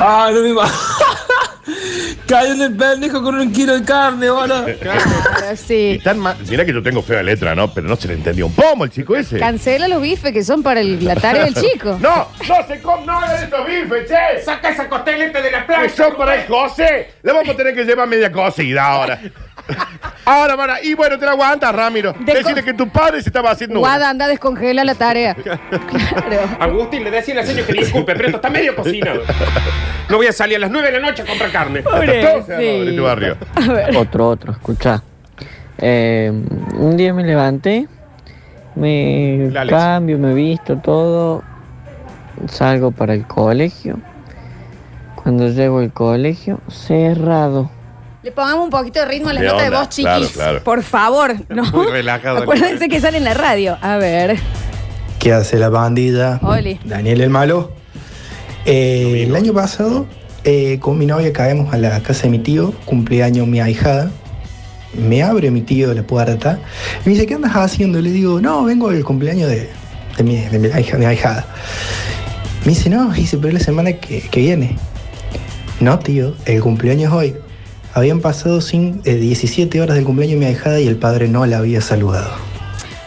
Ah, 0.00 0.30
no 0.32 0.40
me 0.42 0.60
Cayó 2.26 2.52
en 2.54 2.62
el 2.62 2.76
pendejo 2.76 3.22
con 3.22 3.36
un 3.38 3.52
kilo 3.52 3.78
de 3.78 3.84
carne, 3.84 4.28
boludo. 4.30 4.64
Claro, 4.80 5.00
sí. 5.56 5.92
Están 5.98 6.18
ma- 6.18 6.36
Mira 6.48 6.64
que 6.64 6.72
yo 6.72 6.82
tengo 6.82 7.02
fea 7.02 7.22
letra, 7.22 7.54
¿no? 7.54 7.72
Pero 7.72 7.86
no 7.88 7.94
se 7.96 8.08
le 8.08 8.14
entendió 8.14 8.46
un 8.46 8.52
pomo 8.52 8.84
el 8.84 8.90
chico 8.90 9.14
ese. 9.14 9.38
Cancela 9.38 9.86
los 9.86 10.02
bifes 10.02 10.32
que 10.32 10.42
son 10.42 10.62
para 10.62 10.80
el- 10.80 11.04
la 11.04 11.14
tarea 11.14 11.44
del 11.44 11.54
chico. 11.54 11.98
No, 12.00 12.28
no 12.48 12.66
se 12.66 12.80
come, 12.82 13.06
no 13.06 13.20
de 13.28 13.44
estos 13.44 13.66
bifes, 13.66 14.08
che. 14.08 14.42
Saca 14.44 14.70
esa 14.70 14.88
costeleta 14.88 15.40
de 15.40 15.50
la 15.52 15.66
Que 15.66 15.88
son 15.88 16.16
para 16.16 16.34
el 16.36 16.46
José. 16.48 17.12
Le 17.22 17.32
vamos 17.32 17.48
a 17.48 17.56
tener 17.56 17.74
que 17.74 17.84
llevar 17.84 18.08
media 18.08 18.30
cocida 18.32 18.84
ahora. 18.84 19.20
Ahora, 20.26 20.56
para. 20.56 20.82
Y 20.82 20.94
bueno, 20.94 21.18
te 21.18 21.24
la 21.24 21.30
aguantas, 21.32 21.72
Ramiro. 21.74 22.12
Desco- 22.14 22.34
Decirle 22.38 22.62
que 22.64 22.74
tu 22.74 22.88
padre 22.88 23.22
se 23.22 23.28
estaba 23.28 23.52
haciendo. 23.52 23.78
una. 23.78 23.88
Guada, 23.88 24.10
anda, 24.10 24.26
descongela 24.28 24.84
la 24.84 24.94
tarea. 24.94 25.34
Claro. 25.44 26.40
Agustín 26.60 27.04
le 27.04 27.10
decía 27.12 27.32
a 27.34 27.36
la 27.38 27.42
señora 27.46 27.66
que 27.66 27.72
disculpe, 27.74 28.12
pero 28.14 28.26
esto 28.26 28.36
está 28.38 28.50
medio 28.50 28.74
cocinado. 28.76 29.22
No 30.08 30.18
voy 30.18 30.26
a 30.28 30.32
salir 30.32 30.56
a 30.56 30.60
las 30.60 30.70
9 30.70 30.92
de 30.92 31.00
la 31.00 31.06
noche 31.08 31.22
a 31.22 31.26
comprar 31.26 31.50
carne. 31.50 31.82
En 32.02 32.10
este 32.10 32.90
Sí. 32.92 32.98
barrio. 33.00 33.36
Otro, 33.98 34.28
otro, 34.28 34.52
escucha. 34.52 35.02
Eh, 35.78 36.30
un 36.74 36.96
día 36.96 37.12
me 37.12 37.24
levanté, 37.24 37.88
me 38.76 39.48
La 39.50 39.62
Alex. 39.62 39.76
cambio, 39.76 40.16
me 40.18 40.32
visto 40.32 40.76
todo, 40.78 41.42
salgo 42.48 42.92
para 42.92 43.14
el 43.14 43.26
colegio. 43.26 43.98
Cuando 45.16 45.48
llego 45.48 45.80
al 45.80 45.92
colegio, 45.92 46.60
cerrado. 46.70 47.68
Le 48.26 48.32
pongamos 48.32 48.64
un 48.64 48.70
poquito 48.70 48.98
de 48.98 49.04
ritmo 49.06 49.28
a 49.28 49.34
las 49.34 49.40
De 49.42 49.46
notas 49.46 49.62
de 49.62 49.68
onda, 49.68 49.78
voz, 49.78 49.88
chiquis. 49.88 50.04
claro, 50.04 50.28
claro. 50.32 50.64
Por 50.64 50.82
favor, 50.82 51.34
¿no? 51.48 51.62
Muy 51.70 51.86
relajado. 51.86 52.38
Acuérdense 52.38 52.88
que 52.88 53.00
sale 53.00 53.18
en 53.18 53.24
la 53.24 53.34
radio. 53.34 53.78
A 53.80 53.98
ver. 53.98 54.36
¿Qué 55.20 55.32
hace 55.32 55.60
la 55.60 55.68
bandida? 55.68 56.40
Oli. 56.42 56.80
Daniel 56.84 57.20
el 57.20 57.30
malo. 57.30 57.70
Eh, 58.64 59.22
el 59.28 59.36
año 59.36 59.52
pasado, 59.54 60.06
eh, 60.42 60.78
con 60.80 60.98
mi 60.98 61.06
novia 61.06 61.32
caemos 61.32 61.72
a 61.72 61.78
la 61.78 62.02
casa 62.02 62.24
de 62.24 62.30
mi 62.30 62.40
tío, 62.40 62.72
cumpleaños 62.84 63.46
mi 63.46 63.60
ahijada. 63.60 64.10
Me 64.92 65.22
abre 65.22 65.52
mi 65.52 65.60
tío 65.60 65.94
la 65.94 66.02
puerta 66.02 66.58
y 67.04 67.08
me 67.08 67.14
dice, 67.14 67.26
¿qué 67.26 67.34
andas 67.34 67.52
haciendo? 67.54 68.00
Le 68.02 68.10
digo, 68.10 68.40
no, 68.40 68.64
vengo 68.64 68.90
del 68.90 69.04
cumpleaños 69.04 69.48
de, 69.50 69.70
de 70.16 70.24
mi, 70.24 70.34
de 70.36 70.58
mi 70.58 70.66
ahija- 70.66 70.98
mi 70.98 71.04
ahijada. 71.04 71.46
Me 72.64 72.72
dice, 72.72 72.90
no, 72.90 73.08
dice, 73.12 73.36
pero 73.36 73.50
es 73.50 73.54
la 73.54 73.60
semana 73.60 73.92
que, 73.92 74.20
que 74.22 74.40
viene. 74.40 74.76
No, 75.78 75.96
tío, 76.00 76.34
el 76.44 76.60
cumpleaños 76.60 77.12
es 77.12 77.16
hoy. 77.16 77.36
Habían 77.96 78.20
pasado 78.20 78.58
cin- 78.60 79.00
eh, 79.06 79.14
17 79.14 79.80
horas 79.80 79.96
del 79.96 80.04
cumpleaños 80.04 80.34
de 80.38 80.40
mi 80.40 80.44
ahijada 80.44 80.78
y 80.78 80.86
el 80.86 80.96
padre 80.96 81.28
no 81.28 81.46
la 81.46 81.56
había 81.56 81.80
saludado. 81.80 82.30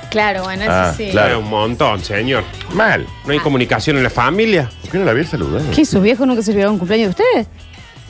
Claro, 0.09 0.41
bueno, 0.45 0.63
eso 0.63 0.71
Ah, 0.73 0.91
sí. 0.97 1.09
claro. 1.11 1.41
Un 1.41 1.49
montón, 1.49 2.03
señor. 2.03 2.43
Mal. 2.73 3.05
¿No 3.23 3.31
hay 3.31 3.37
comunicación 3.37 3.97
en 3.97 4.03
la 4.03 4.09
familia? 4.09 4.67
¿Por 4.81 4.89
qué 4.89 4.97
no 4.97 5.05
la 5.05 5.11
había 5.11 5.25
saludado? 5.27 5.63
¿Qué? 5.75 5.85
¿Sus 5.85 6.01
viejos 6.01 6.25
nunca 6.25 6.41
se 6.41 6.49
olvidaron 6.49 6.73
un 6.73 6.79
cumpleaños 6.79 7.15
de 7.15 7.23
ustedes? 7.23 7.47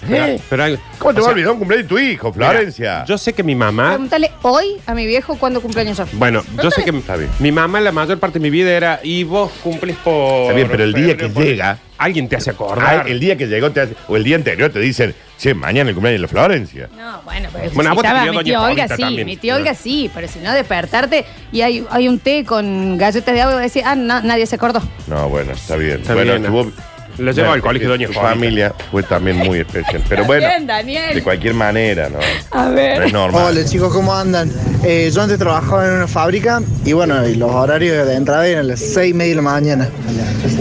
¿Eh? 0.10 0.40
Pero 0.50 0.66
¿Cómo 0.98 1.14
te 1.14 1.22
va 1.22 1.28
a 1.28 1.32
olvidar 1.32 1.52
un 1.52 1.60
cumpleaños 1.60 1.86
de 1.88 1.90
tu 1.90 2.00
hijo, 2.00 2.32
Florencia? 2.32 3.04
Yo 3.06 3.18
sé 3.18 3.34
que 3.34 3.44
mi 3.44 3.56
mamá. 3.56 3.90
Pregúntale 3.90 4.32
hoy 4.44 4.78
a 4.86 4.94
mi 4.94 5.06
viejo 5.06 5.38
cuándo 5.38 5.62
cumpleaños 5.62 5.98
yo. 5.98 6.06
Bueno, 6.14 6.44
yo 6.62 6.72
sé 6.72 6.84
que 6.84 6.90
Está 6.92 7.16
bien. 7.16 7.30
mi 7.40 7.52
mamá 7.52 7.80
la 7.82 7.92
mayor 7.92 8.20
parte 8.20 8.40
de 8.40 8.44
mi 8.44 8.50
vida 8.50 8.72
era 8.72 9.00
y 9.04 9.24
vos 9.24 9.52
cumplís 9.64 9.96
por. 9.98 10.42
Está 10.44 10.54
bien, 10.54 10.68
pero 10.70 10.84
el 10.84 10.94
día 10.94 11.18
que 11.18 11.28
por- 11.30 11.44
llega- 11.44 11.78
Alguien 12.00 12.30
te 12.30 12.38
hace 12.38 12.52
acordar. 12.52 13.04
Ah, 13.06 13.10
el 13.10 13.20
día 13.20 13.36
que 13.36 13.46
llegó 13.48 13.72
te 13.72 13.82
hace- 13.82 13.94
o 14.08 14.16
el 14.16 14.24
día 14.24 14.38
anterior 14.38 14.72
te 14.72 14.80
dicen, 14.80 15.14
che, 15.38 15.54
mañana 15.54 15.90
el 15.90 15.96
cumpleaños 15.98 16.20
de 16.20 16.22
la 16.22 16.28
Florencia. 16.30 16.90
No, 16.98 17.22
bueno, 17.26 17.50
pero 17.52 17.72
Bueno, 17.74 17.90
a 17.90 17.94
si 17.94 18.00
estaba 18.00 18.26
mi 18.32 18.44
tía 18.46 18.62
Olga 18.62 18.88
sí, 18.88 19.02
también. 19.02 19.26
mi 19.26 19.36
tía 19.36 19.56
Olga 19.58 19.74
sí, 19.74 20.10
pero 20.16 20.26
si 20.30 20.40
no 20.40 20.54
despertarte 20.54 21.26
y 21.52 21.60
hay, 21.60 21.86
hay 21.90 22.08
un 22.08 22.20
té 22.20 22.46
con 22.46 22.98
galletas 22.98 23.36
de 23.36 23.42
agua 23.42 23.60
y 23.60 23.64
decir, 23.64 23.84
ah, 23.86 23.96
na- 23.96 24.22
nadie 24.22 24.46
se 24.46 24.56
acordó. 24.56 24.82
No, 25.08 25.28
bueno, 25.28 25.52
está 25.52 25.76
bien. 25.76 26.00
Está 26.00 26.14
bueno, 26.14 26.40
bien, 26.40 26.46
tuvo- 26.46 26.72
Lo 27.20 27.32
llevó 27.32 27.52
al 27.52 27.62
colegio 27.62 27.90
Doña 27.90 28.08
que 28.08 28.14
Juanita. 28.14 28.34
Familia 28.34 28.74
fue 28.92 29.04
también 29.04 29.38
muy 29.38 29.60
especial. 29.66 30.02
Pero 30.08 30.26
bueno, 30.26 30.48
Bien, 30.48 30.66
Daniel. 30.66 31.14
de 31.16 31.24
cualquier 31.24 31.54
manera, 31.54 32.10
¿no? 32.10 32.20
A 32.52 32.66
No 32.66 32.74
ver. 32.76 33.04
es 33.04 33.14
normal. 33.14 33.46
Hola 33.48 33.66
chicos, 33.66 33.94
¿cómo 33.94 34.16
andan? 34.16 34.52
Eh, 34.84 35.12
yo 35.14 35.22
antes 35.22 35.38
trabajaba 35.38 35.86
en 35.88 35.94
una 35.94 36.08
fábrica 36.08 36.62
y 36.86 36.94
bueno, 36.94 37.28
y 37.28 37.36
los 37.36 37.52
horarios 37.52 38.08
de 38.08 38.16
entrada 38.16 38.48
eran 38.48 38.68
las 38.68 38.80
seis 38.80 39.12
y 39.12 39.14
media 39.14 39.32
de 39.32 39.36
la 39.36 39.42
mañana. 39.42 39.90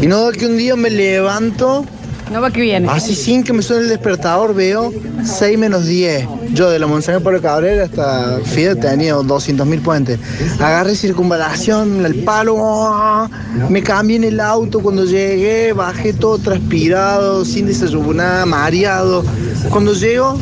Y 0.02 0.06
no 0.06 0.30
que 0.32 0.46
un 0.46 0.56
día 0.56 0.74
me 0.76 0.90
levanto, 0.90 1.84
No 2.32 2.40
va 2.40 2.50
que 2.50 2.60
viene. 2.60 2.88
así 2.90 3.14
sin 3.14 3.42
que 3.42 3.52
me 3.52 3.62
suene 3.62 3.82
el 3.84 3.88
despertador, 3.88 4.54
veo 4.54 4.92
6 5.24 5.58
menos 5.58 5.86
10. 5.86 6.26
Yo 6.52 6.70
de 6.70 6.78
la 6.78 6.86
Monseñor 6.86 7.22
Pablo 7.22 7.40
Cabrera 7.40 7.84
hasta 7.84 8.38
Fidel 8.44 8.78
tenía 8.78 9.14
200 9.14 9.66
mil 9.66 9.80
puentes. 9.80 10.18
Agarré 10.60 10.94
circunvalación, 10.94 12.04
el 12.04 12.16
palo, 12.24 12.56
¡ah! 12.60 13.28
me 13.68 13.82
cambié 13.82 14.16
en 14.16 14.24
el 14.24 14.40
auto 14.40 14.80
cuando 14.80 15.04
llegué, 15.04 15.72
bajé 15.72 16.12
todo 16.12 16.38
transpirado, 16.38 17.44
sin 17.44 17.66
desayunar, 17.66 18.46
mareado. 18.46 19.24
Cuando 19.70 19.92
llego, 19.94 20.38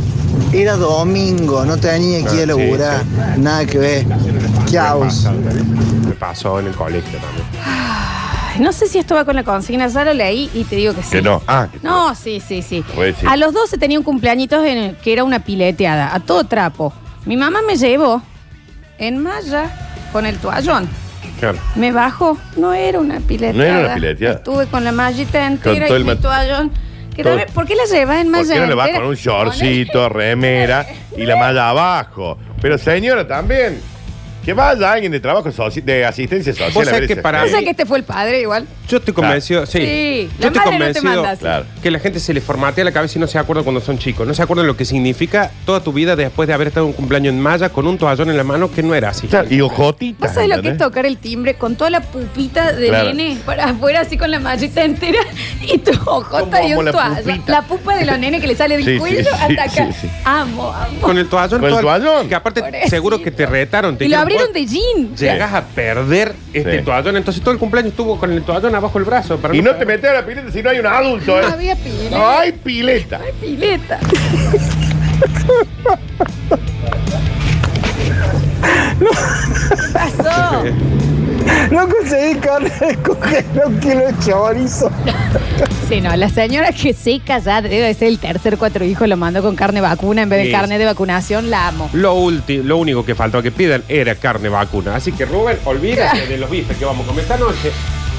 era 0.53 0.77
domingo, 0.77 1.65
no 1.65 1.77
tenía 1.77 2.25
que 2.25 2.35
ir 2.35 2.41
a 2.41 2.43
Ah, 2.43 2.47
laburar, 2.47 3.05
nada 3.39 3.65
que 3.65 3.79
ver. 3.79 4.07
¿Qué 4.71 4.79
hago? 4.79 5.07
Me 6.07 6.13
pasó 6.15 6.59
en 6.61 6.67
el 6.69 6.75
colegio 6.75 7.19
también. 7.19 7.46
Ay, 8.57 8.61
No 8.63 8.73
sé 8.73 8.87
si 8.89 8.99
esto 8.99 9.15
va 9.15 9.25
con 9.25 9.37
la 9.37 9.45
consigna, 9.45 9.87
ya 9.87 10.05
lo 10.05 10.13
leí 10.15 10.51
y 10.55 10.65
te 10.65 10.77
digo 10.77 10.95
que 10.95 11.03
sí. 11.03 11.11
Que 11.11 11.23
no. 11.23 11.43
Ah, 11.47 11.69
que 11.71 11.79
No, 11.83 12.15
sí, 12.15 12.41
sí, 12.41 12.63
sí. 12.63 12.85
Pues 12.95 13.17
sí. 13.21 13.27
A 13.29 13.37
los 13.37 13.53
12 13.55 13.79
tenía 13.79 13.99
un 13.99 14.05
cumpleañitos 14.05 14.65
en 14.67 14.79
el 14.79 14.97
que 14.97 15.13
era 15.13 15.25
una 15.25 15.41
pileteada, 15.41 16.15
a 16.15 16.21
todo 16.21 16.45
trapo. 16.45 16.93
Mi 17.25 17.37
mamá 17.37 17.61
me 17.67 17.77
llevó 17.77 18.23
en 18.99 19.19
malla 19.19 19.71
con 20.13 20.27
el 20.27 20.39
toallón. 20.39 20.89
Claro. 21.41 21.59
Me 21.75 21.93
bajó, 21.93 22.39
no 22.57 22.73
era 22.73 22.99
una 22.99 23.21
pileteada. 23.21 23.53
No 23.59 23.63
era 23.65 23.87
una 23.87 23.95
pileteada. 23.95 24.35
Estuve 24.37 24.67
con 24.67 24.85
la 24.85 24.93
mallita 24.93 25.47
entera 25.47 25.87
todo 25.87 25.97
y 25.97 26.01
el 26.01 26.05
mi 26.05 26.11
mat- 26.15 26.21
toallón. 26.23 26.71
Que 27.15 27.23
todo- 27.23 27.33
también- 27.33 27.55
¿Por 27.55 27.67
qué 27.67 27.75
la 27.77 27.85
llevas 27.85 28.17
en 28.19 28.23
¿Por 28.31 28.41
malla 28.41 28.55
qué 28.55 28.61
no 28.61 28.67
le 28.67 28.75
vas 28.75 28.87
entera? 28.89 29.03
con 29.03 29.11
un 29.11 29.17
shortcito, 29.17 30.09
remera 30.09 30.87
y 31.17 31.25
la 31.27 31.37
malla 31.37 31.71
abajo? 31.71 32.39
Pero 32.61 32.79
señora, 32.79 33.27
también. 33.27 33.81
Que 34.47 34.53
vaya 34.55 34.93
alguien 34.93 35.11
de 35.13 35.19
trabajo 35.21 35.49
soci- 35.51 35.83
de 35.83 36.05
asistencia 36.07 36.53
social. 36.53 36.71
Vos 36.73 36.83
a 36.83 36.85
sabés 36.87 37.01
ver 37.01 37.07
que 37.09 37.13
ese 37.15 37.23
para 37.23 37.43
O 37.45 37.49
sea 37.49 37.61
que 37.63 37.71
este 37.71 37.85
fue 37.85 37.99
el 37.99 38.05
padre 38.05 38.41
igual. 38.43 38.65
Yo 38.89 38.99
estoy 38.99 39.13
convencido, 39.13 39.67
sí. 39.67 39.81
Sí, 39.81 40.31
Yo 40.39 40.43
la 40.51 40.57
estoy 40.59 40.73
madre 40.79 40.87
no 40.89 40.93
te 40.95 41.01
manda 41.03 41.31
así. 41.33 41.41
Claro. 41.41 41.67
que 41.83 41.91
la 41.91 41.99
gente 41.99 42.21
se 42.21 42.33
le 42.33 42.41
formatea 42.41 42.85
la 42.85 42.93
cabeza 42.93 43.19
y 43.19 43.21
no 43.21 43.27
se 43.27 43.39
acuerda 43.41 43.65
cuando 43.65 43.81
son 43.81 43.99
chicos. 43.99 44.25
No 44.27 44.33
se 44.35 44.43
acuerdan 44.43 44.69
lo 44.69 44.77
que 44.77 44.85
significa 44.85 45.51
toda 45.65 45.81
tu 45.81 45.93
vida 45.93 46.15
después 46.15 46.47
de 46.47 46.55
haber 46.55 46.69
estado 46.69 46.87
en 46.87 46.91
un 46.91 46.97
cumpleaños 46.97 47.35
en 47.35 47.41
malla 47.41 47.71
con 47.71 47.89
un 47.89 47.99
toallón 47.99 48.31
en 48.31 48.37
la 48.37 48.45
mano 48.45 48.71
que 48.71 48.85
no 48.85 48.95
era 48.95 49.09
así. 49.11 49.27
Claro, 49.27 49.49
y 49.51 49.61
ojotitas. 49.61 50.21
¿Vos 50.31 50.35
sabés 50.35 50.49
lo 50.49 50.55
que 50.55 50.61
es 50.61 50.73
¿entendés? 50.75 50.87
tocar 50.89 51.07
el 51.07 51.19
timbre 51.19 51.55
con 51.57 51.75
toda 51.75 51.91
la 51.91 52.01
pupita 52.01 52.71
de 52.73 52.87
Claro. 52.89 53.13
nene 53.13 53.39
para 53.45 53.65
afuera 53.71 54.01
así 54.03 54.17
con 54.17 54.31
la 54.31 54.39
mallita 54.39 54.85
entera 54.85 55.19
y 55.63 55.79
tu 55.79 55.91
ojota 56.09 56.63
y 56.65 56.73
un 56.75 56.85
la 56.85 56.93
toalla? 56.93 57.17
pupita. 57.23 57.51
La 57.53 57.63
pupa 57.63 57.97
de 57.97 58.05
los 58.07 58.17
nenes 58.21 58.41
que 58.41 58.47
le 58.47 58.55
sale 58.55 58.77
del 58.77 58.85
Sí, 58.85 58.93
sí, 58.93 58.99
cuello 58.99 59.23
sí, 59.25 59.29
hasta 59.33 59.63
acá. 59.65 59.93
sí, 59.93 59.99
sí. 60.03 60.11
Amo, 60.25 60.71
amo. 60.73 61.01
Con 61.01 61.19
el 61.19 61.29
toallón. 61.29 61.59
Con 61.61 61.65
el 61.69 61.71
todo 61.75 61.83
toallón. 61.83 62.29
Que 62.29 62.35
aparte 62.37 62.61
Pobrecito. 62.61 62.91
seguro 62.91 63.21
que 63.21 63.33
te 63.33 63.45
retaron. 63.47 63.99
Te 63.99 64.05
Y 64.05 64.09
lo 64.09 64.17
dijeron, 64.19 64.36
de 64.53 64.67
jean. 64.67 65.17
Llegas 65.17 65.53
a 65.55 65.65
perder 65.65 66.35
este 66.53 66.79
Sí. 66.79 66.85
toallón. 66.85 67.17
Entonces 67.17 67.43
todo 67.43 67.53
el 67.53 67.59
cumpleaños 67.59 67.91
estuvo 67.93 68.19
con 68.19 68.33
el 68.33 68.43
toallón 68.43 68.75
abajo 68.75 68.99
del 68.99 69.05
brazo. 69.07 69.37
para 69.39 69.55
Y 69.57 69.63
no 69.63 69.75
te 69.75 69.85
metes 69.87 70.09
a 70.11 70.15
la 70.15 70.27
pileta 70.27 70.51
si 70.53 70.63
no 70.63 70.71
hay 70.71 70.79
un 70.79 70.87
adulto, 70.87 71.37
No 71.37 71.43
¿eh? 71.43 71.53
había 71.53 71.77
pileta. 71.77 72.17
No 72.17 72.29
hay 72.29 72.53
pileta. 72.53 73.21
pileta. 73.41 73.99
¿Qué 79.69 79.77
pasó? 79.93 80.63
No 81.71 81.89
conseguí 81.89 82.35
carne 82.41 82.71
de 82.81 82.97
coger 82.97 83.45
un 83.67 83.79
kilo 83.81 84.01
de 84.07 84.15
chorizo. 84.25 84.91
Sí, 85.89 86.01
no, 86.01 86.15
la 86.17 86.29
señora 86.29 86.73
que 86.73 86.93
seca 86.93 87.39
ya 87.39 87.63
debe 87.63 87.93
ser 87.95 88.09
el 88.09 88.19
tercer 88.19 88.57
cuatro 88.59 88.85
hijos, 88.85 89.09
lo 89.09 89.17
mandó 89.17 89.43
con 89.43 89.55
carne 89.57 89.81
vacuna 89.81 90.23
en 90.23 90.29
vez 90.29 90.41
de 90.41 90.47
Sí. 90.47 90.53
carne 90.53 90.79
de 90.79 90.85
vacunación, 90.85 91.51
la 91.51 91.69
amo. 91.69 91.89
Lo, 91.93 92.17
ulti- 92.17 92.63
lo 92.63 92.77
único 92.79 93.05
que 93.05 93.15
faltó 93.15 93.43
que 93.43 93.51
pidan 93.53 93.83
era 93.89 94.15
carne 94.17 94.49
vacuna. 94.49 94.97
Así 94.97 95.13
que 95.13 95.25
Rubén, 95.25 95.59
olvídate 95.65 96.27
de 96.27 96.39
los 96.39 96.51
bifes 96.51 96.77
que 96.77 96.85
vamos 96.85 97.05
a 97.05 97.09
comer 97.09 97.23
esta 97.23 97.37
noche 97.37 97.71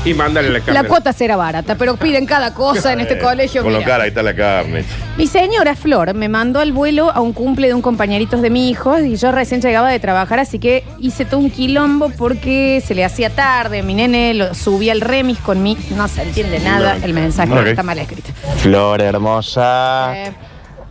y 0.06 0.14
mándale 0.14 0.50
la 0.50 0.60
carne. 0.62 0.74
La 0.82 0.88
cuota 0.88 1.12
será 1.12 1.36
barata, 1.36 1.76
pero 1.76 1.96
piden 1.98 2.26
cada 2.26 2.54
cosa 2.54 2.94
en 2.94 3.02
este 3.02 3.16
Eh, 3.16 3.20
colegio. 3.20 3.62
Con 3.64 3.74
lo 3.74 3.80
mira. 3.80 3.92
cara, 3.92 4.04
ahí 4.04 4.10
está 4.10 4.24
la 4.24 4.34
carne. 4.36 4.86
Mi 5.18 5.28
señora 5.28 5.76
Flor 5.76 6.14
me 6.14 6.30
mandó 6.30 6.60
al 6.60 6.72
vuelo 6.72 7.12
a 7.12 7.20
un 7.20 7.34
cumple 7.34 7.68
de 7.68 7.74
un 7.74 7.82
compañerito 7.82 8.38
de 8.38 8.50
mi 8.50 8.70
hijo 8.70 8.98
y 9.00 9.16
yo 9.18 9.32
recién 9.32 9.62
llegaba 9.62 9.90
de 9.90 10.00
trabajar, 10.00 10.40
así 10.40 10.60
que 10.60 10.84
hice 11.00 11.26
todo 11.26 11.40
un 11.42 11.50
quilombo 11.52 12.10
porque 12.18 12.82
se 12.86 12.96
le 12.96 13.04
hacía 13.04 13.30
tarde. 13.30 13.84
Mi 13.84 13.96
nene 13.96 14.34
lo 14.34 14.54
subí 14.54 14.90
al 14.90 15.02
remis 15.02 15.40
con 15.40 15.62
mi. 15.62 15.78
No 15.96 16.08
se 16.08 16.22
entiende 16.24 16.60
nada 16.60 16.96
No, 16.98 17.06
el 17.06 17.14
mensaje, 17.14 17.52
ok. 17.52 17.66
está 17.68 17.84
mal 17.84 18.00
escrito. 18.00 18.30
Flor 18.58 19.02
hermosa. 19.02 20.14
Eh, 20.16 20.32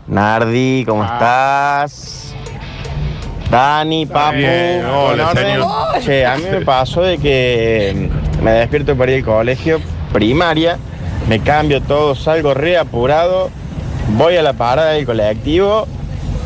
Nardi, 0.08 0.84
¿cómo 0.86 1.04
estás? 1.04 2.34
Dani, 3.50 4.06
Papu. 4.06 4.36
bien, 4.36 4.84
hola, 4.84 5.24
¿con 5.28 5.38
orden? 5.38 5.46
señor. 5.52 6.00
Che, 6.04 6.26
a 6.26 6.36
mí 6.36 6.42
me 6.50 6.60
pasó 6.62 7.02
de 7.02 7.18
que 7.18 8.08
me 8.42 8.52
despierto 8.52 8.96
para 8.96 9.12
ir 9.12 9.18
al 9.18 9.24
colegio, 9.24 9.80
primaria, 10.12 10.78
me 11.28 11.40
cambio 11.40 11.80
todo, 11.82 12.14
salgo 12.14 12.54
re 12.54 12.76
apurado, 12.76 13.50
voy 14.16 14.36
a 14.36 14.42
la 14.42 14.52
parada 14.52 14.92
del 14.92 15.06
colectivo 15.06 15.86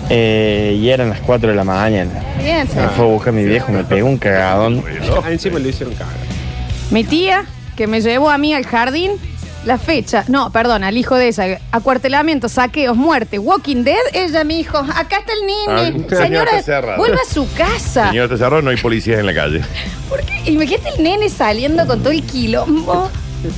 eh, 0.09 0.77
y 0.81 0.89
eran 0.89 1.11
las 1.11 1.21
4 1.21 1.51
de 1.51 1.55
la 1.55 1.65
mañana. 1.65 2.11
bien, 2.39 2.69
Me 2.75 2.89
fue 2.89 3.05
a 3.05 3.09
buscar 3.09 3.33
a 3.33 3.37
mi 3.37 3.45
viejo, 3.45 3.71
me 3.73 3.85
pegó 3.85 4.09
un 4.09 4.19
cagadón. 4.19 4.83
Ah, 5.23 5.31
encima 5.31 5.59
le 5.59 5.69
hicieron 5.69 5.95
cagar. 5.95 6.15
Mi 6.91 7.05
tía, 7.05 7.45
que 7.77 7.87
me 7.87 8.01
llevó 8.01 8.31
a 8.31 8.39
mí 8.39 8.53
al 8.55 8.67
jardín, 8.67 9.13
La 9.65 9.77
fecha, 9.77 10.25
no, 10.29 10.51
perdón, 10.51 10.85
al 10.85 10.97
hijo 10.97 11.17
de 11.17 11.29
ella, 11.29 11.61
acuartelamiento, 11.71 12.49
saqueos, 12.49 12.97
muerte, 12.97 13.39
Walking 13.39 13.85
Dead, 13.85 13.99
ella, 14.15 14.43
mi 14.43 14.61
hijo, 14.61 14.79
acá 14.79 15.19
está 15.19 15.33
el 15.35 15.47
nene. 15.47 16.05
Ah, 16.11 16.17
Señora, 16.17 16.63
cerrado. 16.63 16.97
vuelva 16.97 17.19
a 17.21 17.31
su 17.33 17.47
casa. 17.53 18.09
Señor, 18.09 18.31
te 18.31 18.39
cerró, 18.39 18.63
no 18.63 18.71
hay 18.71 18.79
policías 18.79 19.21
en 19.21 19.27
la 19.27 19.35
calle. 19.35 19.61
Imagínate 20.47 20.89
el 20.97 21.03
nene 21.03 21.29
saliendo 21.29 21.87
con 21.87 22.01
todo 22.01 22.11
el 22.11 22.23
quilombo. 22.23 23.11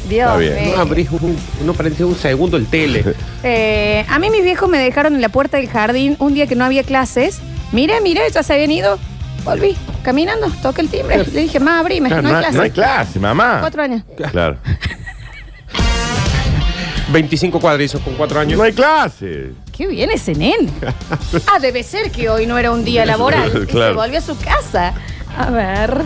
Dios 0.09 0.39
mío. 0.39 0.51
No 0.77 0.81
abrís 0.83 1.09
un, 1.11 1.37
no 1.65 2.07
un 2.07 2.17
segundo 2.17 2.57
el 2.57 2.67
tele. 2.67 3.05
Eh, 3.45 4.07
a 4.09 4.21
mí 4.21 4.31
mis 4.31 4.45
viejos 4.45 4.69
me 4.69 4.79
dejaron 4.79 5.17
en 5.17 5.21
la 5.21 5.29
puerta 5.29 5.57
del 5.57 5.69
jardín 5.69 6.15
un 6.21 6.33
día 6.33 6.47
que 6.47 6.55
no 6.55 6.65
había 6.65 6.85
clases. 6.85 7.41
Mire, 7.73 8.01
mire, 8.01 8.23
ya 8.31 8.45
se 8.45 8.53
habían 8.53 8.71
ido. 8.71 9.01
Volví, 9.45 9.77
caminando, 10.05 10.47
toqué 10.63 10.83
el 10.83 10.89
timbre. 10.89 11.25
Le 11.27 11.41
dije, 11.41 11.59
ma, 11.59 11.81
abrime, 11.81 12.09
Claro, 12.09 12.23
no 12.23 12.29
hay 12.29 12.41
clase. 12.41 12.57
no 12.57 12.63
hay 12.63 12.71
clase, 12.71 13.19
mamá. 13.19 13.57
Cuatro 13.59 13.83
años. 13.83 14.03
Claro. 14.31 14.59
25 17.13 17.61
cuadrizos 17.61 18.01
con 18.01 18.15
4 18.15 18.41
años. 18.41 18.59
No 18.59 18.65
hay 18.65 18.73
clase. 18.73 19.51
Qué 19.77 19.87
bien 19.87 20.11
ese 20.11 20.35
nene. 20.35 20.69
Ah, 21.47 21.59
debe 21.61 21.83
ser 21.83 22.11
que 22.11 22.29
hoy 22.29 22.47
no 22.47 22.59
era 22.59 22.71
un 22.71 22.85
día 22.85 23.05
laboral. 23.07 23.49
Y 23.49 23.61
se 23.61 23.67
Claro. 23.67 23.95
volvió 23.95 24.19
a 24.19 24.23
su 24.23 24.37
casa. 24.39 24.95
A 25.37 25.51
ver. 25.51 25.99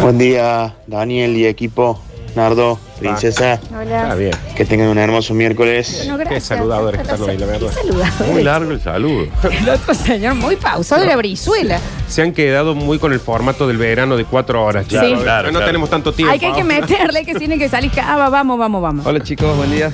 Buen 0.00 0.18
día, 0.18 0.74
Daniel 0.86 1.36
y 1.36 1.46
equipo. 1.46 2.00
Nardo, 2.36 2.78
princesa. 2.98 3.58
Hola. 3.70 4.02
Está 4.02 4.14
bien. 4.14 4.30
Que 4.54 4.66
tengan 4.66 4.88
un 4.88 4.98
hermoso 4.98 5.32
miércoles. 5.32 5.94
Bueno, 6.00 6.18
gracias. 6.18 6.34
Qué 6.50 6.54
saludadores 6.56 7.00
que 7.00 7.10
están 7.10 7.22
hoy, 7.22 7.38
la 7.38 7.46
verdad. 7.46 7.70
Qué. 8.18 8.24
Muy 8.30 8.42
largo 8.42 8.72
el 8.72 8.80
saludo. 8.82 9.26
El 9.50 9.68
otro 9.70 9.94
señor 9.94 10.34
muy 10.34 10.56
pausado 10.56 11.00
de 11.00 11.06
la 11.08 11.16
brizuela. 11.16 11.80
Se 12.08 12.20
han 12.20 12.32
quedado 12.34 12.74
muy 12.74 12.98
con 12.98 13.14
el 13.14 13.20
formato 13.20 13.66
del 13.66 13.78
verano 13.78 14.18
de 14.18 14.26
4 14.26 14.62
horas. 14.62 14.86
Claro, 14.86 15.08
chicos. 15.08 15.22
claro, 15.22 15.46
no 15.48 15.52
claro. 15.52 15.66
tenemos 15.66 15.88
tanto 15.88 16.12
tiempo. 16.12 16.30
Hay 16.30 16.38
que, 16.38 16.46
hay 16.46 16.52
que 16.52 16.64
meterle, 16.64 17.24
que 17.24 17.34
tiene 17.36 17.56
que 17.58 17.70
salir. 17.70 17.90
Ah, 18.02 18.16
va, 18.18 18.28
vamos, 18.28 18.58
vamos, 18.58 18.82
vamos. 18.82 19.06
Hola 19.06 19.20
chicos, 19.20 19.56
buen 19.56 19.70
día. 19.70 19.90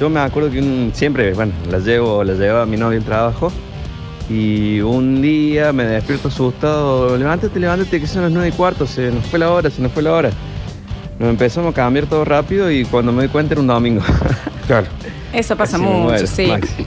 Yo 0.00 0.08
me 0.08 0.20
acuerdo 0.20 0.50
que 0.50 0.58
un- 0.60 0.90
siempre, 0.94 1.32
bueno, 1.34 1.52
la 1.70 1.78
llevo, 1.78 2.24
la 2.24 2.32
llevaba 2.32 2.62
a 2.62 2.66
mi 2.66 2.76
novia 2.78 2.98
al 2.98 3.04
trabajo 3.04 3.52
y 4.30 4.80
un 4.80 5.20
día 5.20 5.72
me 5.72 5.84
despierto 5.84 6.28
asustado, 6.28 7.16
levántate, 7.18 7.60
levántate 7.60 8.00
que 8.00 8.06
son 8.06 8.22
las 8.22 8.30
nueve 8.32 8.48
y 8.48 8.52
cuarto, 8.52 8.86
se 8.86 9.10
nos 9.10 9.26
fue 9.26 9.38
la 9.38 9.50
hora, 9.50 9.68
se 9.70 9.82
nos 9.82 9.92
fue 9.92 10.02
la 10.02 10.12
hora. 10.12 10.30
Nos 11.18 11.28
empezamos 11.28 11.72
a 11.72 11.74
cambiar 11.74 12.06
todo 12.06 12.24
rápido 12.24 12.70
y 12.70 12.84
cuando 12.86 13.12
me 13.12 13.24
di 13.24 13.28
cuenta 13.28 13.52
era 13.54 13.60
un 13.60 13.66
domingo. 13.66 14.02
Claro. 14.66 14.86
Eso 15.32 15.56
pasa 15.56 15.78
mucho, 15.78 15.92
muero, 15.98 16.26
sí. 16.28 16.46
Maxi. 16.46 16.86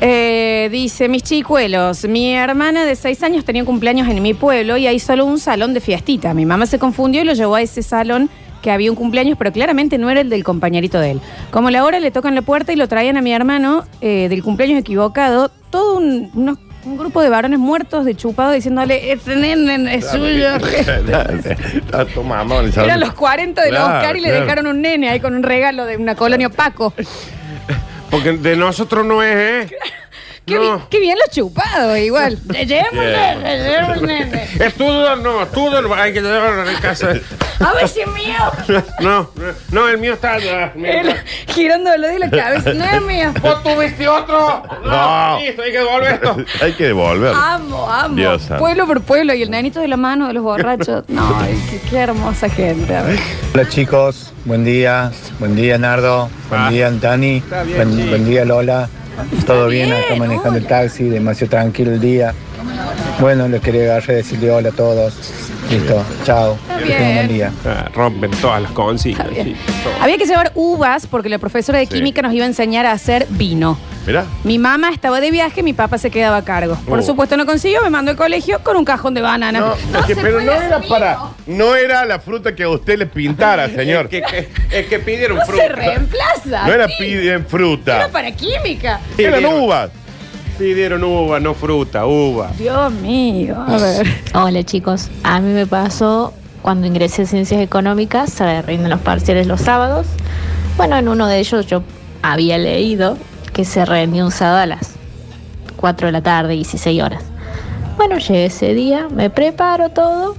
Eh, 0.00 0.70
dice, 0.72 1.10
mis 1.10 1.22
chicuelos, 1.22 2.06
mi 2.08 2.32
hermana 2.34 2.86
de 2.86 2.96
seis 2.96 3.22
años 3.22 3.44
tenía 3.44 3.66
cumpleaños 3.66 4.08
en 4.08 4.22
mi 4.22 4.32
pueblo 4.32 4.78
y 4.78 4.86
hay 4.86 4.98
solo 4.98 5.26
un 5.26 5.38
salón 5.38 5.74
de 5.74 5.80
fiestita. 5.80 6.32
Mi 6.32 6.46
mamá 6.46 6.64
se 6.64 6.78
confundió 6.78 7.20
y 7.20 7.24
lo 7.26 7.34
llevó 7.34 7.54
a 7.56 7.60
ese 7.60 7.82
salón 7.82 8.30
que 8.66 8.72
había 8.72 8.90
un 8.90 8.96
cumpleaños, 8.96 9.38
pero 9.38 9.52
claramente 9.52 9.96
no 9.96 10.10
era 10.10 10.20
el 10.22 10.28
del 10.28 10.42
compañerito 10.42 10.98
de 10.98 11.12
él. 11.12 11.20
Como 11.52 11.70
la 11.70 11.84
hora 11.84 12.00
le 12.00 12.10
tocan 12.10 12.34
la 12.34 12.42
puerta 12.42 12.72
y 12.72 12.76
lo 12.76 12.88
traían 12.88 13.16
a 13.16 13.22
mi 13.22 13.32
hermano 13.32 13.84
eh, 14.00 14.26
del 14.28 14.42
cumpleaños 14.42 14.80
equivocado, 14.80 15.52
todo 15.70 15.98
un, 15.98 16.28
unos- 16.34 16.58
un 16.84 16.96
grupo 16.96 17.22
de 17.22 17.28
varones 17.28 17.60
muertos 17.60 18.04
de 18.04 18.16
chupado 18.16 18.50
diciéndole, 18.50 19.12
este 19.12 19.36
nene 19.36 19.94
es 19.94 20.08
suyo. 20.08 20.48
Eran 22.86 22.98
los 23.00 23.12
40 23.12 23.62
del 23.62 23.70
Claro, 23.70 23.98
Oscar 23.98 24.16
y 24.16 24.20
le 24.20 24.32
dejaron 24.32 24.66
un 24.66 24.82
nene 24.82 25.10
ahí 25.10 25.20
con 25.20 25.34
un 25.36 25.44
regalo 25.44 25.84
de 25.84 25.96
una 25.96 26.16
colonia 26.16 26.48
Paco. 26.48 26.92
Porque 28.10 28.32
de 28.32 28.56
nosotros 28.56 29.06
no 29.06 29.22
es, 29.22 29.70
¿eh? 29.70 29.76
Qué, 30.46 30.58
bi- 30.60 30.68
qué 30.90 31.00
bien 31.00 31.18
lo 31.18 31.24
chupado, 31.32 31.96
igual. 31.96 32.38
Llevémosle, 32.48 33.36
llevémosle. 33.42 34.44
Es 34.64 34.78
no, 34.78 35.46
tuyo, 35.48 35.82
no, 35.82 35.92
hay 35.94 36.12
que 36.12 36.20
llevarlo 36.22 36.62
a 36.70 36.80
casa. 36.80 37.14
A 37.58 37.72
ver 37.72 37.88
si 37.88 38.00
es 38.02 38.06
mío. 38.06 38.82
No, 39.00 39.28
no, 39.72 39.88
el 39.88 39.98
mío 39.98 40.14
está 40.14 40.34
allá. 40.34 40.72
el 40.74 40.80
mío 40.80 40.92
Él 40.92 41.08
está- 41.08 41.90
de 41.96 42.18
la 42.20 42.30
cabeza. 42.30 42.72
No 42.74 42.84
es 42.84 43.02
mío. 43.02 43.34
¿Vos 43.42 43.60
tuviste 43.64 44.06
otro? 44.06 44.62
No. 44.84 45.40
Listo, 45.40 45.62
hay 45.62 45.72
que 45.72 45.78
devolver 45.78 46.14
esto. 46.14 46.36
Hay 46.64 46.72
que 46.74 46.84
devolver. 46.84 47.34
Amo, 47.34 47.90
amo. 47.90 48.14
Dios 48.14 48.42
santo. 48.42 48.58
pueblo 48.62 48.86
por 48.86 49.00
pueblo 49.02 49.34
y 49.34 49.42
el 49.42 49.50
nenito 49.50 49.80
de 49.80 49.88
la 49.88 49.96
mano 49.96 50.28
de 50.28 50.32
los 50.34 50.44
borrachos. 50.44 51.04
No, 51.08 51.36
ay, 51.40 51.60
qué, 51.70 51.80
qué 51.90 51.96
hermosa 51.98 52.48
gente. 52.48 52.94
A 52.94 53.02
ver. 53.02 53.18
Hola 53.52 53.68
chicos, 53.68 54.32
buen 54.44 54.64
día, 54.64 55.10
buen 55.40 55.56
día 55.56 55.76
Nardo, 55.76 56.30
buen 56.48 56.68
día 56.70 56.86
Antani, 56.86 57.42
Ah. 57.52 57.62
bien, 57.64 57.76
buen, 57.78 57.96
sí. 57.96 58.08
buen 58.08 58.24
día 58.28 58.44
Lola, 58.44 58.88
todo 59.46 59.68
bien 59.68 59.92
acá 59.92 60.16
manejando 60.16 60.58
el 60.58 60.66
taxi, 60.66 61.04
demasiado 61.04 61.50
tranquilo 61.50 61.92
el 61.92 62.00
día. 62.00 62.34
Bueno, 63.20 63.48
les 63.48 63.60
quería 63.62 63.82
agarrar 63.84 64.10
y 64.10 64.14
decirle 64.14 64.50
hola 64.50 64.68
a 64.68 64.72
todos. 64.72 65.14
Listo, 65.70 66.04
chao, 66.24 66.56
que 66.78 66.84
tengan 66.92 67.08
un 67.08 67.14
buen 67.16 67.28
día. 67.28 67.52
Ah, 67.64 67.88
rompen 67.94 68.30
todas 68.32 68.62
las 68.62 68.70
consignas. 68.72 69.28
bien. 69.30 69.46
sí, 69.48 69.56
todo. 69.82 69.92
Había 70.00 70.16
que 70.18 70.26
llevar 70.26 70.52
uvas 70.54 71.06
porque 71.06 71.28
la 71.28 71.38
profesora 71.38 71.78
de 71.78 71.86
Sí. 71.86 71.94
química 71.94 72.22
nos 72.22 72.32
iba 72.34 72.44
a 72.44 72.48
enseñar 72.48 72.86
a 72.86 72.92
hacer 72.92 73.26
vino. 73.30 73.76
Mirá. 74.06 74.24
Mi 74.44 74.58
mamá 74.58 74.90
estaba 74.90 75.20
de 75.20 75.30
viaje, 75.32 75.62
mi 75.64 75.72
papá 75.72 75.98
se 75.98 76.10
quedaba 76.10 76.36
a 76.38 76.44
cargo. 76.44 76.76
Por 76.86 77.00
Oh. 77.00 77.02
supuesto 77.02 77.36
no 77.36 77.44
consiguió, 77.44 77.82
me 77.82 77.90
mandó 77.90 78.12
al 78.12 78.16
colegio 78.16 78.60
con 78.62 78.76
un 78.76 78.84
cajón 78.84 79.14
de 79.14 79.20
banana. 79.22 79.58
No, 79.60 79.74
es 80.00 80.06
que- 80.06 80.14
se 80.14 80.20
pero 80.22 80.34
puede 80.34 80.46
no 80.46 80.52
era 80.52 80.80
para. 80.80 81.18
No 81.46 81.74
era 81.74 82.04
la 82.04 82.20
fruta 82.20 82.54
que 82.54 82.62
a 82.62 82.68
usted 82.68 82.98
le 82.98 83.06
pintara, 83.06 83.68
señor. 83.74 84.08
Es 84.10 84.22
que, 84.30 84.48
es 84.70 84.86
que 84.86 84.98
pidieron 85.00 85.38
No 85.38 85.44
se 85.44 85.52
fruta. 85.52 85.68
reemplaza. 85.74 86.66
No 86.66 86.72
era 86.72 86.86
sí. 86.86 86.94
piden 86.98 87.46
fruta. 87.46 87.96
Era 87.96 88.08
para 88.08 88.30
química. 88.30 89.00
Eran 89.18 89.40
Pidieron- 89.42 89.62
uvas. 89.64 89.90
Pidieron 90.58 91.04
uva, 91.04 91.38
no 91.40 91.52
fruta, 91.54 92.06
uva. 92.06 92.50
Dios 92.56 92.90
mío, 92.92 93.56
a 93.66 93.76
ver. 93.76 94.06
Hola 94.32 94.62
chicos, 94.62 95.10
a 95.22 95.38
mí 95.40 95.52
me 95.52 95.66
pasó 95.66 96.32
cuando 96.62 96.86
ingresé 96.86 97.22
a 97.22 97.26
Ciencias 97.26 97.60
Económicas, 97.60 98.32
se 98.32 98.62
rinden 98.62 98.88
los 98.88 99.00
parciales 99.00 99.46
los 99.46 99.60
sábados. 99.60 100.06
Bueno, 100.78 100.96
en 100.96 101.08
uno 101.08 101.26
de 101.26 101.40
ellos 101.40 101.66
yo 101.66 101.82
había 102.22 102.56
leído 102.56 103.18
que 103.56 103.64
se 103.64 103.86
rendía 103.86 104.22
un 104.22 104.32
sábado 104.32 104.58
a 104.58 104.66
las 104.66 104.90
4 105.76 106.08
de 106.08 106.12
la 106.12 106.20
tarde, 106.20 106.52
16 106.52 107.02
horas. 107.02 107.22
Bueno, 107.96 108.18
llegué 108.18 108.44
ese 108.44 108.74
día, 108.74 109.08
me 109.10 109.30
preparo 109.30 109.88
todo, 109.88 110.36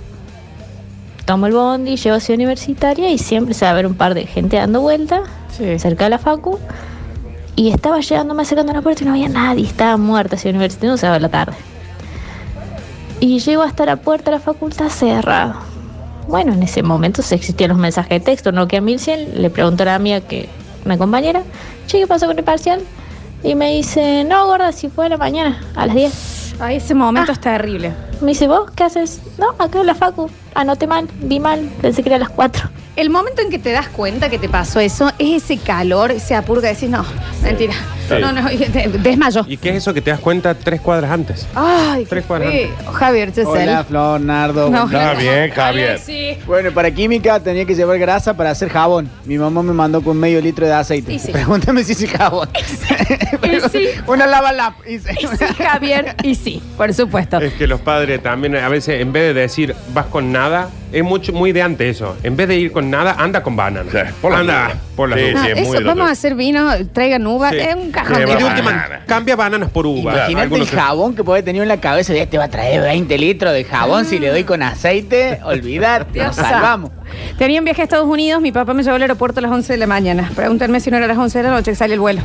tomo 1.25 1.47
el 1.47 1.53
bondi, 1.53 1.95
llego 1.95 2.15
a 2.15 2.19
Ciudad 2.19 2.37
Universitaria 2.37 3.09
y 3.09 3.17
siempre 3.17 3.55
se 3.55 3.65
va 3.65 3.71
a 3.71 3.73
ver 3.73 3.87
un 3.87 3.95
par 3.95 4.13
de 4.13 4.27
gente 4.27 4.57
dando 4.57 4.81
vuelta 4.81 5.23
cerca 5.79 6.03
de 6.03 6.11
la 6.11 6.19
facu. 6.19 6.59
Y 7.55 7.71
estaba 7.71 8.01
llegando, 8.01 8.35
me 8.35 8.43
acercando 8.43 8.71
a 8.71 8.75
la 8.75 8.81
puerta 8.83 9.01
y 9.01 9.07
no 9.07 9.13
había 9.13 9.29
nadie, 9.29 9.65
estaba 9.65 9.97
muerta 9.97 10.37
Ciudad 10.37 10.53
Universitaria, 10.55 10.91
no 10.91 10.97
se 10.97 11.09
va 11.09 11.15
a 11.15 11.19
la 11.19 11.29
tarde. 11.29 11.57
Y 13.19 13.39
llego 13.39 13.63
hasta 13.63 13.87
la 13.87 13.95
puerta 13.95 14.29
de 14.29 14.37
la 14.37 14.43
facultad 14.43 14.89
cerrada. 14.89 15.55
Bueno, 16.27 16.53
en 16.53 16.61
ese 16.61 16.83
momento 16.83 17.23
se 17.23 17.33
existían 17.33 17.69
los 17.69 17.79
mensajes 17.79 18.11
de 18.11 18.19
texto, 18.19 18.51
no 18.51 18.67
que 18.67 18.77
a 18.77 18.81
1100. 18.81 19.41
Le 19.41 19.49
pregunto 19.49 19.81
a 19.81 19.87
la 19.87 19.97
mía, 19.97 20.21
que 20.21 20.49
una 20.85 20.99
compañera, 20.99 21.41
che, 21.87 21.97
¿qué 21.97 22.05
pasó 22.05 22.27
con 22.27 22.37
el 22.37 22.43
parcial? 22.43 22.81
Y 23.43 23.55
me 23.55 23.71
dice, 23.71 24.23
no, 24.23 24.47
gorda, 24.47 24.71
si 24.71 24.89
fue 24.89 25.05
a 25.05 25.09
la 25.09 25.17
mañana, 25.17 25.59
a 25.75 25.85
las 25.85 25.95
10. 25.95 26.55
Ay, 26.59 26.77
ese 26.77 26.93
momento 26.93 27.31
es 27.31 27.39
terrible. 27.39 27.93
Me 28.21 28.29
dice, 28.29 28.47
¿vos 28.47 28.71
qué 28.75 28.83
haces? 28.83 29.21
No, 29.37 29.49
acá 29.59 29.79
en 29.81 29.87
la 29.87 29.95
facu. 29.95 30.29
Anoté 30.55 30.87
mal, 30.87 31.07
vi 31.21 31.39
mal, 31.39 31.69
pensé 31.81 32.01
que 32.01 32.09
era 32.09 32.15
a 32.15 32.19
las 32.19 32.29
4. 32.29 32.69
El 32.95 33.11
momento 33.11 33.43
en 33.43 33.51
que 33.51 33.59
te 33.59 33.71
das 33.71 33.89
cuenta 33.89 34.27
que 34.27 34.39
te 34.39 34.49
pasó 34.49 34.79
eso 34.79 35.11
es 35.19 35.43
ese 35.43 35.57
calor, 35.57 36.09
ese 36.09 36.33
apuro 36.33 36.61
que 36.61 36.67
decís, 36.67 36.89
no, 36.89 37.05
mentira. 37.43 37.73
Sí. 38.09 38.15
No, 38.21 38.31
no, 38.31 38.47
desmayo. 39.03 39.45
¿Y 39.49 39.57
qué 39.57 39.69
es 39.71 39.75
eso 39.75 39.93
que 39.93 40.01
te 40.01 40.09
das 40.11 40.21
cuenta 40.21 40.55
tres 40.55 40.79
cuadras 40.79 41.11
antes? 41.11 41.45
Ay, 41.53 42.05
Tres 42.05 42.23
cuadras 42.25 42.51
feo. 42.53 42.69
Javier 42.93 43.33
Chesel. 43.33 43.47
Hola, 43.47 43.83
Flor, 43.83 44.21
Nardo. 44.21 44.69
No, 44.69 44.85
Está 44.85 45.13
bien, 45.13 45.51
Javier. 45.51 45.99
Bueno, 46.47 46.71
para 46.71 46.89
química 46.89 47.39
tenía 47.41 47.65
que 47.65 47.75
llevar 47.75 47.99
grasa 47.99 48.33
para 48.35 48.51
hacer 48.51 48.69
jabón. 48.69 49.09
Mi 49.25 49.37
mamá 49.37 49.61
me 49.61 49.73
mandó 49.73 50.01
con 50.01 50.17
medio 50.17 50.39
litro 50.39 50.65
de 50.65 50.71
aceite. 50.73 51.19
Pregúntame 51.33 51.83
si 51.83 51.91
es 52.05 52.09
jabón. 52.11 52.47
Y 53.43 53.69
sí, 53.69 53.87
Una 54.07 54.25
lava 54.25 54.53
lap. 54.53 54.75
Y 54.87 54.99
sí, 54.99 55.27
Javier, 55.57 56.15
y 56.23 56.33
sí, 56.33 56.63
por 56.77 56.93
supuesto. 56.93 57.39
Es 57.41 57.53
que 57.55 57.67
los 57.67 57.81
padres 57.81 58.06
también, 58.19 58.55
a 58.55 58.69
veces, 58.69 59.01
en 59.01 59.11
vez 59.13 59.33
de 59.33 59.41
decir 59.41 59.75
vas 59.93 60.05
con 60.07 60.31
nada, 60.31 60.69
es 60.91 61.03
mucho, 61.03 61.33
muy 61.33 61.51
de 61.51 61.61
antes 61.61 61.95
eso. 61.97 62.15
En 62.23 62.35
vez 62.37 62.47
de 62.47 62.55
ir 62.57 62.71
con 62.71 62.89
nada, 62.89 63.15
anda 63.19 63.43
con 63.43 63.55
banana. 63.55 63.89
por 64.21 64.31
las 64.31 64.41
anda, 64.41 64.73
por 64.95 65.09
las 65.09 65.19
Sí, 65.19 65.25
dudas. 65.29 65.35
No, 65.35 65.43
sí, 65.45 65.51
es 65.51 65.57
eso, 65.59 65.73
muy 65.73 65.83
vamos 65.83 66.07
a 66.07 66.11
hacer 66.11 66.35
vino, 66.35 66.71
traigan 66.93 67.27
uva, 67.27 67.49
Sí. 67.49 67.57
es 67.59 67.75
un 67.75 67.91
cajón. 67.91 68.15
Sí, 68.15 68.21
Y 68.21 68.25
de 68.25 68.33
banana. 68.35 68.49
última, 68.49 68.89
cambia 69.05 69.35
bananas 69.35 69.69
por 69.69 69.85
uva. 69.85 70.13
Imagínate 70.13 70.43
Algunos 70.43 70.71
el 70.71 70.79
jabón 70.79 71.15
que 71.15 71.23
puede 71.23 71.43
tener 71.43 71.61
en 71.61 71.67
la 71.67 71.79
cabeza. 71.81 72.13
Ya 72.13 72.25
te 72.25 72.37
va 72.37 72.45
a 72.45 72.49
traer 72.49 72.81
20 72.81 73.17
litros 73.17 73.51
de 73.53 73.63
jabón. 73.65 74.05
Si 74.05 74.17
le 74.19 74.29
doy 74.29 74.43
con 74.45 74.63
aceite, 74.63 75.39
olvídate. 75.43 76.23
Nos 76.23 76.35
salvamos. 76.37 76.91
Tenía 77.37 77.59
un 77.59 77.65
viaje 77.65 77.81
a 77.81 77.83
Estados 77.83 78.07
Unidos, 78.07 78.41
mi 78.41 78.51
papá 78.51 78.73
me 78.73 78.83
llevó 78.83 78.95
al 78.95 79.01
aeropuerto 79.01 79.39
a 79.39 79.43
las 79.43 79.51
11 79.51 79.73
de 79.73 79.77
la 79.79 79.87
mañana. 79.87 80.31
Pregúntenme 80.35 80.79
si 80.79 80.89
no 80.91 80.97
era 80.97 81.05
a 81.05 81.09
las 81.09 81.17
11 81.17 81.37
de 81.39 81.43
la 81.43 81.49
noche 81.51 81.71
que 81.71 81.75
sale 81.75 81.93
el 81.93 81.99
vuelo. 81.99 82.21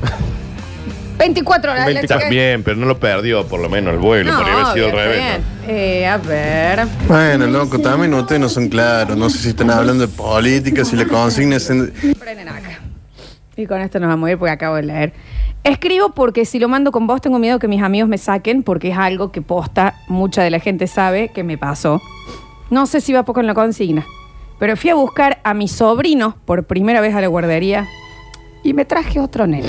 24 1.19 1.73
horas. 1.73 1.93
la 1.93 2.01
Está 2.01 2.17
chica. 2.19 2.29
bien, 2.31 2.63
pero 2.63 2.77
no 2.77 2.87
lo 2.87 2.99
perdió 2.99 3.47
por 3.47 3.61
lo 3.61 3.69
menos 3.69 3.95
el 3.95 4.01
vuelo. 4.01 4.33
No, 4.33 4.39
podría 4.39 4.55
haber 4.55 4.67
sido 4.75 4.87
al 4.87 4.93
obvio, 4.93 5.05
revés. 5.05 5.19
está 5.23 5.39
¿no? 5.39 5.67
bien. 5.67 5.77
Eh, 5.79 6.07
a 6.07 6.17
ver. 6.19 6.87
Bueno, 7.07 7.47
loco, 7.47 7.79
también 7.79 8.13
ustedes 8.15 8.41
no 8.41 8.49
son 8.49 8.69
claros. 8.69 9.17
No 9.17 9.31
sé 9.31 9.39
si 9.39 9.49
están 9.51 9.71
hablando 9.71 10.07
de 10.07 10.13
política, 10.13 10.85
si 10.85 10.97
la 10.97 11.07
consigna 11.07 11.57
es... 11.57 11.71
en- 11.71 11.93
Prenden 12.19 12.49
acá. 12.49 12.81
Y 13.57 13.67
con 13.67 13.81
esto 13.81 14.01
nos 14.01 14.09
vamos 14.09 14.29
a 14.29 14.33
ir 14.33 14.39
porque 14.39 14.51
acabo 14.53 14.77
de 14.77 14.83
leer. 14.83 15.13
Escribo 15.63 16.09
porque 16.11 16.45
si 16.45 16.59
lo 16.59 16.69
mando 16.69 16.91
con 16.91 17.07
vos 17.07 17.21
tengo 17.21 17.39
miedo 17.39 17.59
que 17.61 17.69
mis 17.69 17.83
amigos 17.83 18.09
me 18.09 18.19
saquen 18.19 18.63
porque 18.65 18.91
es 18.91 18.99
algo 18.99 19.31
que 19.31 19.43
posta, 19.43 19.95
mucha 20.09 20.43
de 20.43 20.51
la 20.51 20.59
gente 20.59 20.87
sabe 20.89 21.29
que 21.29 21.45
me 21.45 21.57
pasó. 21.59 22.01
No 22.71 22.87
sé 22.87 23.01
si 23.01 23.13
va 23.13 23.25
poco 23.25 23.39
en 23.41 23.47
la 23.47 23.55
consigna, 23.55 24.05
pero 24.59 24.77
fui 24.77 24.91
a 24.91 24.95
buscar 24.97 25.39
a 25.45 25.55
mi 25.55 25.69
sobrino 25.69 26.37
por 26.47 26.65
primera 26.65 27.01
vez 27.01 27.15
a 27.15 27.21
la 27.21 27.29
guardería 27.29 27.87
y 28.65 28.73
me 28.73 28.85
traje 28.87 29.21
otro 29.21 29.47
nene. 29.47 29.69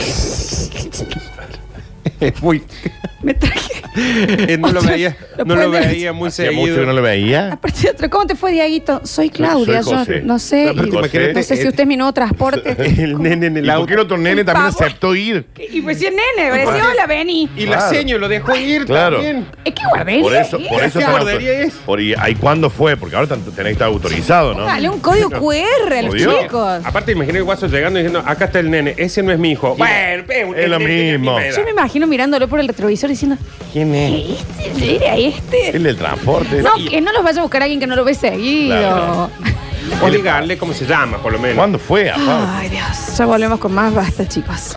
Es 2.19 2.41
muy. 2.41 2.63
Me 3.21 3.33
traje. 3.33 3.62
Eh, 4.45 4.57
no 4.57 4.71
lo 4.71 4.81
veía, 4.81 5.15
no 5.45 5.55
lo 5.55 5.69
veía 5.69 6.13
muy 6.13 6.27
Hacía 6.29 6.45
seguido. 6.47 6.61
mucho 6.61 6.75
que 6.81 6.85
no 6.85 6.93
lo 6.93 7.01
veía. 7.01 7.53
Aparte 7.53 7.81
de 7.83 7.89
otro, 7.91 8.09
¿cómo 8.09 8.25
te 8.27 8.35
fue, 8.35 8.51
Dieguito? 8.51 9.01
Soy 9.05 9.29
Claudia, 9.29 9.83
Soy 9.83 9.97
José. 9.97 10.19
yo 10.21 10.25
no 10.25 10.39
sé. 10.39 10.71
Pero 10.75 10.87
y- 10.87 10.91
José- 10.91 11.33
no 11.33 11.43
sé 11.43 11.57
si 11.57 11.67
usted 11.67 11.81
es 11.81 11.87
mi 11.87 11.95
nuevo 11.97 12.11
transporte. 12.13 12.75
El 13.03 13.21
nene 13.21 13.47
en 13.47 13.57
el 13.57 13.65
¿Y 13.65 13.67
por 13.67 13.75
auto. 13.75 13.87
qué 13.87 13.93
el 13.93 13.99
otro 13.99 14.17
nene 14.17 14.43
también 14.43 14.71
pavo. 14.73 14.83
aceptó 14.85 15.15
ir? 15.15 15.45
Y 15.71 15.81
pues 15.81 15.99
si 15.99 16.05
es 16.07 16.11
nene, 16.11 16.51
me 16.51 16.57
decía, 16.59 16.89
hola, 16.91 17.05
vení. 17.07 17.49
Y 17.55 17.65
la 17.65 17.77
Claro. 17.77 17.95
seño 17.95 18.17
lo 18.17 18.27
dejó 18.27 18.55
ir 18.55 18.85
Claro. 18.85 19.17
también. 19.17 19.45
Es 19.63 19.73
que 19.73 19.81
guardería. 19.89 20.21
Por 20.23 20.35
eso, 20.35 20.57
por 20.69 20.83
eso 20.83 20.99
¿Qué 20.99 21.05
tan 21.05 21.11
guardería 21.13 21.51
es? 21.61 21.73
Por, 21.85 22.01
y, 22.01 22.13
ahí 22.17 22.35
cuándo 22.35 22.69
fue? 22.69 22.97
Porque 22.97 23.15
ahora 23.15 23.27
tan- 23.27 23.41
tenés 23.43 23.55
que 23.55 23.71
estar 23.71 23.87
autorizado, 23.87 24.53
¿no? 24.53 24.65
Dale 24.65 24.89
un 24.89 24.99
código 24.99 25.29
QR 25.29 25.93
a 25.97 26.01
los 26.01 26.13
Obvio. 26.13 26.41
chicos. 26.41 26.81
Aparte, 26.85 27.11
imaginé 27.11 27.37
el 27.39 27.43
guaso 27.43 27.67
llegando 27.67 27.99
y 27.99 28.03
diciendo, 28.03 28.23
acá 28.27 28.45
está 28.45 28.59
el 28.59 28.69
nene, 28.71 28.95
ese 28.97 29.21
no 29.23 29.31
es 29.31 29.39
mi 29.39 29.51
hijo. 29.51 29.75
Bueno, 29.75 30.23
Es 30.55 30.69
lo 30.69 30.79
mismo. 30.79 31.37
Yo 31.39 31.63
me 31.63 31.71
imagino 31.71 32.07
mirándolo 32.07 32.47
por 32.47 32.59
el 32.59 32.67
retrovisor 32.67 33.09
diciendo, 33.09 33.37
¿Quién 33.71 33.82
es? 33.93 34.39
¿este 34.59 34.95
era 34.95 35.15
este? 35.15 35.75
El 35.75 35.83
del 35.83 35.97
transporte. 35.97 36.61
No, 36.61 36.71
que 36.89 37.01
no 37.01 37.11
los 37.11 37.23
vaya 37.23 37.39
a 37.39 37.43
buscar 37.43 37.63
alguien 37.63 37.79
que 37.79 37.87
no 37.87 37.95
lo 37.95 38.03
ve 38.03 38.13
seguido. 38.13 38.77
Claro. 38.77 39.29
O 40.01 40.09
díganle 40.09 40.57
cómo 40.57 40.73
se 40.73 40.85
llama, 40.85 41.17
por 41.17 41.33
lo 41.33 41.39
menos. 41.39 41.57
¿Cuándo 41.57 41.77
fue? 41.77 42.09
aparte? 42.09 42.31
Ay, 42.31 42.69
Dios. 42.69 43.17
Ya 43.17 43.25
volvemos 43.25 43.59
con 43.59 43.73
más 43.73 43.93
basta, 43.93 44.27
chicos. 44.27 44.71